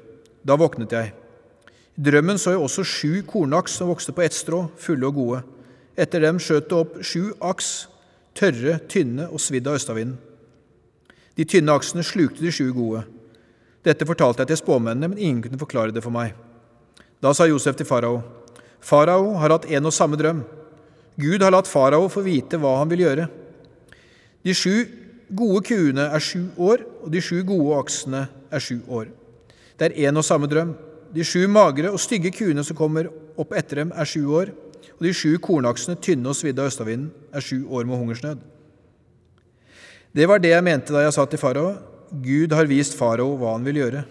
Da 0.42 0.56
våknet 0.58 0.94
jeg. 0.96 1.12
I 1.92 2.04
drømmen 2.06 2.40
så 2.40 2.54
jeg 2.54 2.62
også 2.62 2.84
sju 2.88 3.10
kornaks 3.28 3.74
som 3.76 3.90
vokste 3.90 4.14
på 4.16 4.24
ett 4.24 4.36
strå, 4.36 4.64
fulle 4.80 5.10
og 5.10 5.18
gode. 5.18 5.42
Etter 5.98 6.24
dem 6.24 6.38
skjøt 6.40 6.70
det 6.70 6.78
opp 6.78 6.94
sju 7.04 7.34
aks, 7.44 7.72
tørre, 8.38 8.78
tynne 8.88 9.28
og 9.28 9.42
svidd 9.44 9.68
av 9.68 9.76
østavinden. 9.76 10.16
De 11.36 11.44
tynne 11.48 11.74
aksene 11.76 12.04
slukte 12.04 12.44
de 12.44 12.52
sju 12.52 12.70
gode. 12.72 13.04
Dette 13.84 14.08
fortalte 14.08 14.44
jeg 14.44 14.52
til 14.52 14.62
spåmennene, 14.62 15.12
men 15.12 15.20
ingen 15.20 15.44
kunne 15.44 15.60
forklare 15.60 15.92
det 15.92 16.04
for 16.04 16.14
meg. 16.14 16.32
Da 17.22 17.30
sa 17.34 17.46
Josef 17.46 17.76
til 17.78 17.86
farao, 17.86 18.18
farao 18.82 19.36
har 19.38 19.54
hatt 19.54 19.68
en 19.70 19.86
og 19.86 19.94
samme 19.94 20.18
drøm. 20.18 20.42
Gud 21.22 21.42
har 21.44 21.54
latt 21.54 21.68
farao 21.70 22.08
få 22.10 22.24
vite 22.26 22.58
hva 22.58 22.80
han 22.80 22.90
vil 22.90 23.04
gjøre. 23.04 23.28
De 24.42 24.54
sju 24.56 24.74
gode 25.30 25.62
kuene 25.68 26.08
er 26.10 26.24
sju 26.24 26.48
år, 26.58 26.82
og 27.04 27.12
de 27.14 27.20
sju 27.22 27.44
gode 27.46 27.76
aksene 27.78 28.24
er 28.50 28.64
sju 28.64 28.80
år. 28.90 29.12
Det 29.78 29.88
er 29.88 30.08
en 30.08 30.18
og 30.18 30.26
samme 30.26 30.48
drøm. 30.50 30.74
De 31.14 31.22
sju 31.24 31.44
magre 31.46 31.92
og 31.92 32.00
stygge 32.02 32.32
kuene 32.34 32.64
som 32.66 32.76
kommer 32.76 33.10
opp 33.38 33.54
etter 33.54 33.82
dem, 33.82 33.92
er 33.94 34.08
sju 34.08 34.24
år, 34.34 34.50
og 34.98 35.06
de 35.06 35.12
sju 35.14 35.36
kornaksene, 35.42 35.98
tynne 36.02 36.26
og 36.32 36.36
svidde 36.36 36.64
av 36.64 36.72
østavinden, 36.72 37.12
er 37.30 37.44
sju 37.44 37.68
år 37.70 37.86
med 37.86 38.00
hungersnød. 38.00 38.42
Det 40.12 40.26
var 40.28 40.42
det 40.42 40.52
jeg 40.52 40.64
mente 40.66 40.92
da 40.92 41.04
jeg 41.06 41.14
sa 41.14 41.24
til 41.28 41.40
farao, 41.40 41.76
Gud 42.12 42.52
har 42.52 42.68
vist 42.68 42.98
farao 42.98 43.38
hva 43.40 43.54
han 43.54 43.64
vil 43.64 43.78
gjøre. 43.80 44.02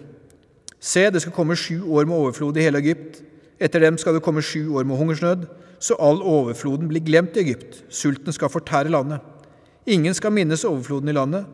Se, 0.82 1.04
det 1.14 1.22
skal 1.22 1.34
komme 1.34 1.54
sju 1.54 1.78
år 1.94 2.08
med 2.08 2.16
overflod 2.16 2.56
i 2.58 2.64
hele 2.64 2.80
Egypt. 2.82 3.20
Etter 3.62 3.84
dem 3.84 3.98
skal 4.00 4.16
det 4.16 4.24
komme 4.26 4.42
sju 4.42 4.72
år 4.74 4.86
med 4.88 4.98
hungersnød, 4.98 5.44
så 5.82 5.94
all 6.02 6.18
overfloden 6.26 6.88
blir 6.90 7.04
glemt 7.06 7.36
i 7.38 7.44
Egypt. 7.44 7.84
Sulten 7.90 8.34
skal 8.34 8.50
fortære 8.50 8.90
landet. 8.90 9.22
Ingen 9.86 10.14
skal 10.14 10.34
minnes 10.34 10.64
overfloden 10.66 11.10
i 11.10 11.14
landet, 11.14 11.46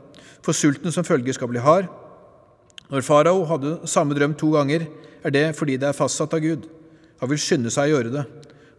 for 0.45 0.57
sulten 0.57 0.93
som 0.93 1.05
følge 1.05 1.33
skal 1.37 1.51
bli 1.53 1.61
hard. 1.61 1.91
Når 2.89 3.05
farao 3.05 3.45
hadde 3.45 3.74
samme 3.85 4.16
drøm 4.16 4.33
to 4.35 4.49
ganger, 4.55 4.87
er 5.24 5.35
det 5.35 5.45
fordi 5.57 5.76
det 5.76 5.91
er 5.91 5.97
fastsatt 5.97 6.33
av 6.33 6.41
Gud. 6.41 6.64
Han 7.20 7.29
vil 7.29 7.41
skynde 7.43 7.72
seg 7.72 7.91
å 7.91 7.97
gjøre 7.97 8.14
det. 8.14 8.24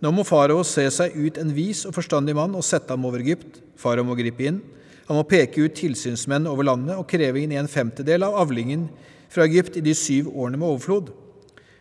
Nå 0.01 0.13
må 0.15 0.25
farao 0.25 0.63
se 0.65 0.87
seg 0.95 1.13
ut 1.13 1.37
en 1.37 1.53
vis 1.53 1.83
og 1.85 1.93
forstandig 1.93 2.33
mann 2.37 2.57
og 2.57 2.65
sette 2.65 2.95
ham 2.95 3.05
over 3.05 3.21
Egypt. 3.21 3.61
Farao 3.77 4.07
må 4.07 4.17
gripe 4.17 4.49
inn. 4.49 4.61
Han 5.09 5.19
må 5.19 5.27
peke 5.29 5.61
ut 5.61 5.77
tilsynsmenn 5.77 6.49
over 6.49 6.65
landet 6.65 6.97
og 6.97 7.05
kreve 7.09 7.41
inn 7.41 7.53
en 7.57 7.69
femtedel 7.69 8.25
av 8.25 8.37
avlingen 8.41 8.87
fra 9.29 9.45
Egypt 9.45 9.77
i 9.77 9.85
de 9.85 9.95
syv 9.95 10.29
årene 10.33 10.59
med 10.59 10.67
overflod. 10.67 11.11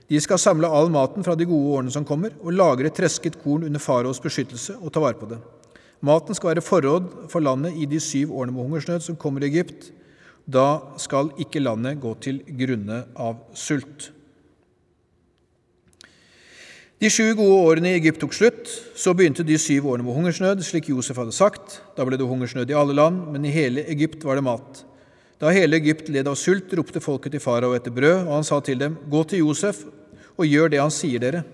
De 0.09 0.21
skal 0.25 0.41
samle 0.41 0.69
all 0.73 0.89
maten 0.93 1.25
fra 1.25 1.37
de 1.37 1.47
gode 1.49 1.75
årene 1.77 1.93
som 1.93 2.07
kommer, 2.09 2.33
og 2.41 2.57
lagre 2.57 2.93
tresket 2.95 3.37
korn 3.43 3.67
under 3.69 3.83
faraos 3.83 4.21
beskyttelse 4.25 4.79
og 4.79 4.93
ta 4.93 5.03
vare 5.05 5.19
på 5.21 5.29
det. 5.29 5.41
Maten 6.05 6.37
skal 6.37 6.55
være 6.55 6.65
forråd 6.65 7.09
for 7.33 7.45
landet 7.45 7.77
i 7.77 7.89
de 7.91 7.99
syv 8.01 8.33
årene 8.39 8.55
med 8.55 8.69
hungersnød 8.69 9.03
som 9.05 9.19
kommer 9.19 9.45
i 9.45 9.51
Egypt. 9.51 9.91
Da 10.49 10.79
skal 10.97 11.33
ikke 11.43 11.61
landet 11.61 12.01
gå 12.01 12.15
til 12.25 12.41
grunne 12.61 13.03
av 13.19 13.43
sult. 13.59 14.13
De 16.99 17.11
sju 17.13 17.35
gode 17.39 17.59
årene 17.63 17.93
i 17.93 17.99
Egypt 17.99 18.23
tok 18.23 18.33
slutt. 18.35 18.71
Så 18.99 19.13
begynte 19.15 19.45
de 19.47 19.59
syv 19.61 19.91
årene 19.91 20.07
med 20.07 20.17
hungersnød, 20.17 20.65
slik 20.67 20.89
Josef 20.91 21.19
hadde 21.21 21.35
sagt. 21.37 21.81
Da 21.99 22.07
ble 22.07 22.19
det 22.19 22.27
hungersnød 22.27 22.73
i 22.73 22.79
alle 22.79 22.97
land, 22.97 23.29
men 23.35 23.45
i 23.47 23.53
hele 23.55 23.85
Egypt 23.93 24.25
var 24.27 24.39
det 24.39 24.47
mat. 24.47 24.81
Da 25.39 25.53
hele 25.55 25.79
Egypt 25.79 26.09
led 26.11 26.27
av 26.27 26.35
sult, 26.39 26.73
ropte 26.75 27.01
folket 27.03 27.37
til 27.37 27.43
farao 27.43 27.77
etter 27.77 27.95
brød, 27.95 28.25
og 28.27 28.33
han 28.41 28.47
sa 28.47 28.59
til 28.65 28.81
dem, 28.81 28.99
Gå 29.11 29.23
til 29.31 29.45
Josef 29.45 29.85
og 30.39 30.47
gjør 30.47 30.71
det 30.73 30.83
han 30.83 30.95
sier 30.95 31.23
dere. 31.23 31.45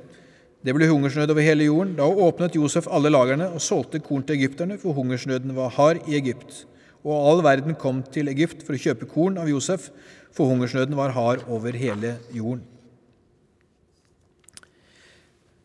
Det 0.64 0.72
ble 0.72 0.89
hungersnød 0.89 1.32
over 1.32 1.45
hele 1.45 1.66
jorden. 1.68 1.93
Da 1.99 2.07
åpnet 2.09 2.57
Josef 2.57 2.89
alle 2.89 3.12
lagrene 3.12 3.51
og 3.53 3.61
solgte 3.61 4.01
korn 4.01 4.24
til 4.24 4.39
egypterne, 4.39 4.78
for 4.80 4.97
hungersnøden 4.97 5.53
var 5.57 5.72
hard 5.76 6.09
i 6.09 6.16
Egypt. 6.16 6.64
Og 7.05 7.12
all 7.12 7.43
verden 7.45 7.76
kom 7.76 8.01
til 8.12 8.32
Egypt 8.32 8.64
for 8.64 8.76
å 8.76 8.80
kjøpe 8.80 9.09
korn 9.11 9.37
av 9.41 9.51
Josef, 9.53 9.91
for 10.32 10.49
hungersnøden 10.49 10.97
var 10.97 11.12
hard 11.12 11.45
over 11.53 11.76
hele 11.76 12.16
jorden. 12.32 12.64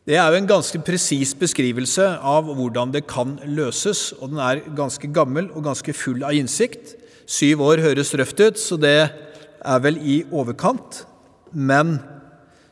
Det 0.10 0.18
er 0.18 0.28
jo 0.34 0.40
en 0.42 0.50
ganske 0.50 0.80
presis 0.84 1.36
beskrivelse 1.38 2.04
av 2.26 2.48
hvordan 2.58 2.92
det 2.92 3.06
kan 3.08 3.38
løses, 3.46 4.10
og 4.20 4.34
den 4.34 4.42
er 4.44 4.66
ganske 4.76 5.08
gammel 5.16 5.52
og 5.54 5.68
ganske 5.70 5.94
full 5.96 6.26
av 6.26 6.36
innsikt. 6.36 6.99
Syv 7.30 7.62
år 7.62 7.84
høres 7.84 8.10
røft 8.18 8.40
ut, 8.42 8.58
så 8.58 8.78
det 8.82 8.96
er 9.06 9.84
vel 9.84 10.00
i 10.02 10.24
overkant. 10.34 11.04
Men 11.54 12.00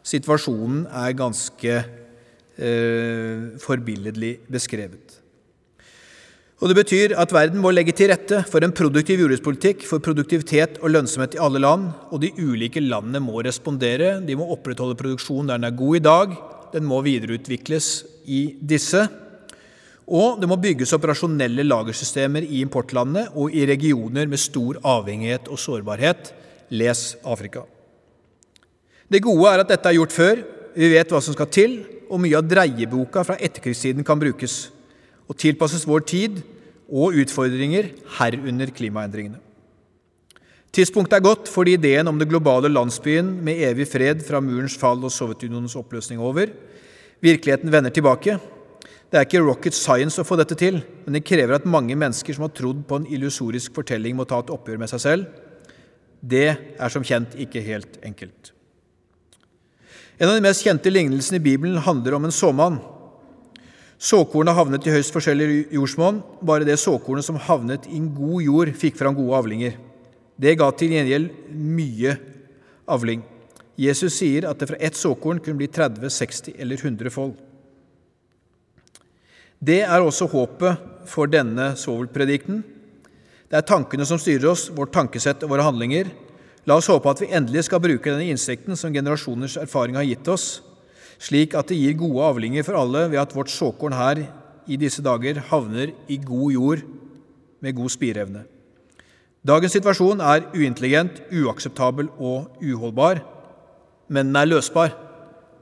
situasjonen 0.08 0.88
er 0.89 1.14
ganske 1.18 1.76
eh, 1.78 3.45
forbilledlig 3.62 4.38
beskrevet. 4.49 5.20
Og 6.58 6.72
Det 6.72 6.78
betyr 6.80 7.14
at 7.22 7.34
verden 7.36 7.62
må 7.62 7.70
legge 7.70 7.93
til 7.93 8.10
rette 8.10 8.39
for 8.49 8.66
en 8.66 8.74
produktiv 8.74 9.22
jordbrukspolitikk 9.22 9.86
for 9.86 10.01
produktivitet 10.01 10.80
og 10.82 10.89
lønnsomhet 10.89 11.38
i 11.38 11.41
alle 11.43 11.62
land, 11.62 11.91
og 12.10 12.24
de 12.24 12.34
ulike 12.34 12.82
landene 12.82 13.22
må 13.22 13.43
respondere. 13.45 14.16
De 14.26 14.34
må 14.39 14.47
opprettholde 14.55 14.97
produksjonen 14.97 15.51
der 15.51 15.62
den 15.62 15.70
er 15.70 15.78
god 15.78 15.99
i 15.99 16.05
dag, 16.08 16.34
den 16.74 16.89
må 16.89 17.03
videreutvikles 17.05 17.91
i 18.26 18.41
disse. 18.58 19.05
Og 20.08 20.39
det 20.39 20.47
må 20.47 20.55
bygges 20.55 20.93
operasjonelle 20.95 21.66
lagersystemer 21.68 22.45
i 22.47 22.62
importlandene 22.64 23.28
og 23.36 23.51
i 23.51 23.66
regioner 23.68 24.30
med 24.32 24.39
stor 24.39 24.80
avhengighet 24.88 25.49
og 25.51 25.60
sårbarhet. 25.60 26.32
Les 26.72 27.01
Afrika. 27.28 27.64
Det 29.08 29.24
gode 29.24 29.51
er 29.51 29.64
at 29.64 29.70
dette 29.72 29.88
er 29.88 29.95
gjort 29.99 30.16
før, 30.16 30.41
vi 30.78 30.89
vet 30.91 31.12
hva 31.12 31.22
som 31.24 31.36
skal 31.36 31.47
til, 31.51 31.78
og 32.08 32.22
mye 32.24 32.39
av 32.39 32.47
dreieboka 32.47 33.24
fra 33.28 33.36
etterkrigstiden 33.43 34.05
kan 34.08 34.20
brukes 34.20 34.70
og 35.28 35.36
tilpasses 35.39 35.84
vår 35.88 36.05
tid 36.08 36.39
og 36.88 37.16
utfordringer, 37.20 37.91
herunder 38.20 38.72
klimaendringene. 38.76 39.41
Tidspunktet 40.72 41.18
er 41.18 41.26
godt 41.26 41.49
fordi 41.51 41.74
ideen 41.76 42.08
om 42.08 42.20
det 42.20 42.30
globale 42.30 42.70
landsbyen 42.72 43.30
med 43.43 43.64
evig 43.66 43.88
fred 43.89 44.22
fra 44.28 44.39
murens 44.43 44.76
fall 44.78 44.99
og 45.03 45.12
Sovjetunionens 45.12 45.76
oppløsning 45.80 46.22
over. 46.22 46.51
Virkeligheten 47.24 47.72
vender 47.74 47.91
tilbake. 47.91 48.38
Det 49.08 49.16
er 49.16 49.24
ikke 49.24 49.43
rocket 49.45 49.76
science 49.76 50.20
å 50.20 50.28
få 50.28 50.36
dette 50.36 50.58
til, 50.60 50.82
men 51.05 51.16
det 51.16 51.24
krever 51.24 51.55
at 51.55 51.68
mange 51.70 51.95
mennesker 51.95 52.36
som 52.36 52.43
har 52.43 52.51
trodd 52.55 52.82
på 52.89 52.99
en 52.99 53.08
illusorisk 53.08 53.78
fortelling, 53.78 54.18
må 54.18 54.26
ta 54.28 54.41
et 54.43 54.51
oppgjør 54.51 54.82
med 54.82 54.91
seg 54.91 55.03
selv. 55.03 55.30
Det 56.20 56.49
er 56.51 56.91
som 56.91 57.05
kjent 57.05 57.38
ikke 57.39 57.64
helt 57.64 57.95
enkelt. 58.03 58.51
En 60.18 60.32
av 60.32 60.36
de 60.36 60.43
mest 60.43 60.66
kjente 60.66 60.91
lignelsene 60.91 61.39
i 61.39 61.45
Bibelen 61.45 61.80
handler 61.86 62.18
om 62.18 62.28
en 62.28 62.36
såmann 62.36 62.80
Såkornet 63.97 64.53
havnet 64.53 64.86
i 64.86 64.91
høyst 64.93 65.10
forskjellig 65.10 65.72
jordsmonn. 65.74 66.20
Bare 66.45 66.68
det 66.68 66.76
såkornet 66.78 67.26
som 67.26 67.39
havnet 67.41 67.88
i 67.89 67.95
en 67.97 68.12
god 68.14 68.43
jord, 68.45 68.72
fikk 68.78 68.99
fram 68.99 69.16
gode 69.18 69.39
avlinger. 69.39 69.74
Det 70.38 70.53
ga 70.60 70.68
til 70.78 70.93
gjengjeld 70.93 71.32
mye 71.49 72.14
avling. 72.93 73.24
Jesus 73.74 74.20
sier 74.20 74.45
at 74.49 74.62
det 74.62 74.70
fra 74.70 74.78
ett 74.78 74.97
såkorn 74.97 75.41
kunne 75.41 75.58
bli 75.58 75.70
30, 75.74 76.14
60 76.14 76.62
eller 76.62 76.78
100 76.78 77.14
fold. 77.14 77.34
Det 79.58 79.82
er 79.82 80.03
også 80.03 80.28
håpet 80.30 80.84
for 81.10 81.30
denne 81.30 81.72
svovelpredikten. 81.80 82.62
Det 83.47 83.58
er 83.58 83.66
tankene 83.66 84.05
som 84.05 84.20
styrer 84.22 84.51
oss, 84.51 84.68
vårt 84.70 84.93
tankesett 84.93 85.41
og 85.45 85.53
våre 85.55 85.66
handlinger. 85.66 86.12
La 86.68 86.76
oss 86.78 86.89
håpe 86.91 87.10
at 87.10 87.24
vi 87.24 87.32
endelig 87.34 87.64
skal 87.66 87.82
bruke 87.82 88.12
denne 88.12 88.28
innsikten 88.28 88.78
som 88.78 88.93
generasjoners 88.93 89.55
erfaring 89.62 89.95
har 89.97 90.05
gitt 90.05 90.28
oss, 90.30 90.60
slik 91.18 91.55
at 91.58 91.72
det 91.72 91.80
gir 91.80 91.95
gode 91.97 92.26
avlinger 92.28 92.66
for 92.68 92.78
alle 92.78 93.08
ved 93.10 93.22
at 93.22 93.34
vårt 93.34 93.49
såkorn 93.49 93.95
her 93.97 94.26
i 94.68 94.78
disse 94.78 95.01
dager 95.01 95.39
havner 95.49 95.93
i 96.12 96.20
god 96.22 96.51
jord 96.53 96.84
med 97.64 97.78
god 97.80 97.93
spireevne. 97.95 98.43
Dagens 99.47 99.74
situasjon 99.78 100.22
er 100.22 100.49
uintelligent, 100.51 101.24
uakseptabel 101.32 102.12
og 102.20 102.60
uholdbar, 102.60 103.24
men 104.12 104.30
den 104.30 104.41
er 104.41 104.51
løsbar. 104.51 104.91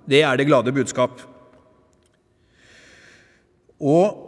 Det 0.10 0.24
er 0.26 0.36
det 0.38 0.50
glade 0.50 0.74
budskap. 0.74 1.22
Og 3.80 4.26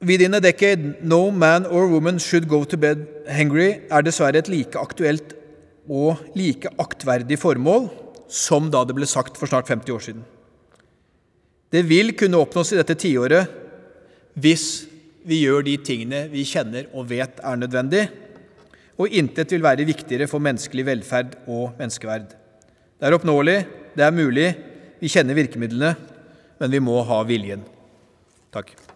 Within 0.00 0.34
a 0.34 0.40
decade, 0.40 1.02
no 1.02 1.32
man 1.32 1.66
or 1.66 1.88
woman 1.88 2.20
should 2.20 2.46
go 2.46 2.62
to 2.62 2.76
bed 2.76 3.00
hungry 3.26 3.80
er 3.90 4.04
dessverre 4.06 4.38
et 4.38 4.48
like 4.48 4.78
aktuelt 4.78 5.32
og 5.90 6.20
like 6.38 6.70
aktverdig 6.78 7.34
formål 7.42 7.88
som 8.30 8.68
da 8.70 8.84
det 8.86 8.94
ble 8.94 9.08
sagt 9.10 9.34
for 9.40 9.50
snart 9.50 9.66
50 9.66 9.90
år 9.90 10.04
siden. 10.04 10.20
Det 11.72 11.82
vil 11.88 12.14
kunne 12.14 12.38
oppnås 12.38 12.70
i 12.72 12.78
dette 12.78 12.94
tiåret 12.94 13.50
hvis 14.38 14.86
vi 15.26 15.40
gjør 15.42 15.66
de 15.66 15.74
tingene 15.82 16.20
vi 16.30 16.44
kjenner 16.46 16.86
og 16.94 17.08
vet 17.10 17.40
er 17.42 17.58
nødvendig, 17.58 18.04
og 19.02 19.10
intet 19.10 19.50
vil 19.50 19.64
være 19.66 19.86
viktigere 19.88 20.28
for 20.30 20.42
menneskelig 20.42 20.84
velferd 20.86 21.34
og 21.46 21.74
menneskeverd. 21.80 22.30
Det 22.98 23.08
er 23.08 23.18
oppnåelig, 23.18 23.58
det 23.98 24.06
er 24.06 24.14
mulig, 24.14 24.46
vi 25.02 25.10
kjenner 25.10 25.38
virkemidlene, 25.38 25.92
men 26.62 26.72
vi 26.72 26.80
må 26.82 27.00
ha 27.06 27.20
viljen. 27.26 27.66
Takk. 28.50 28.87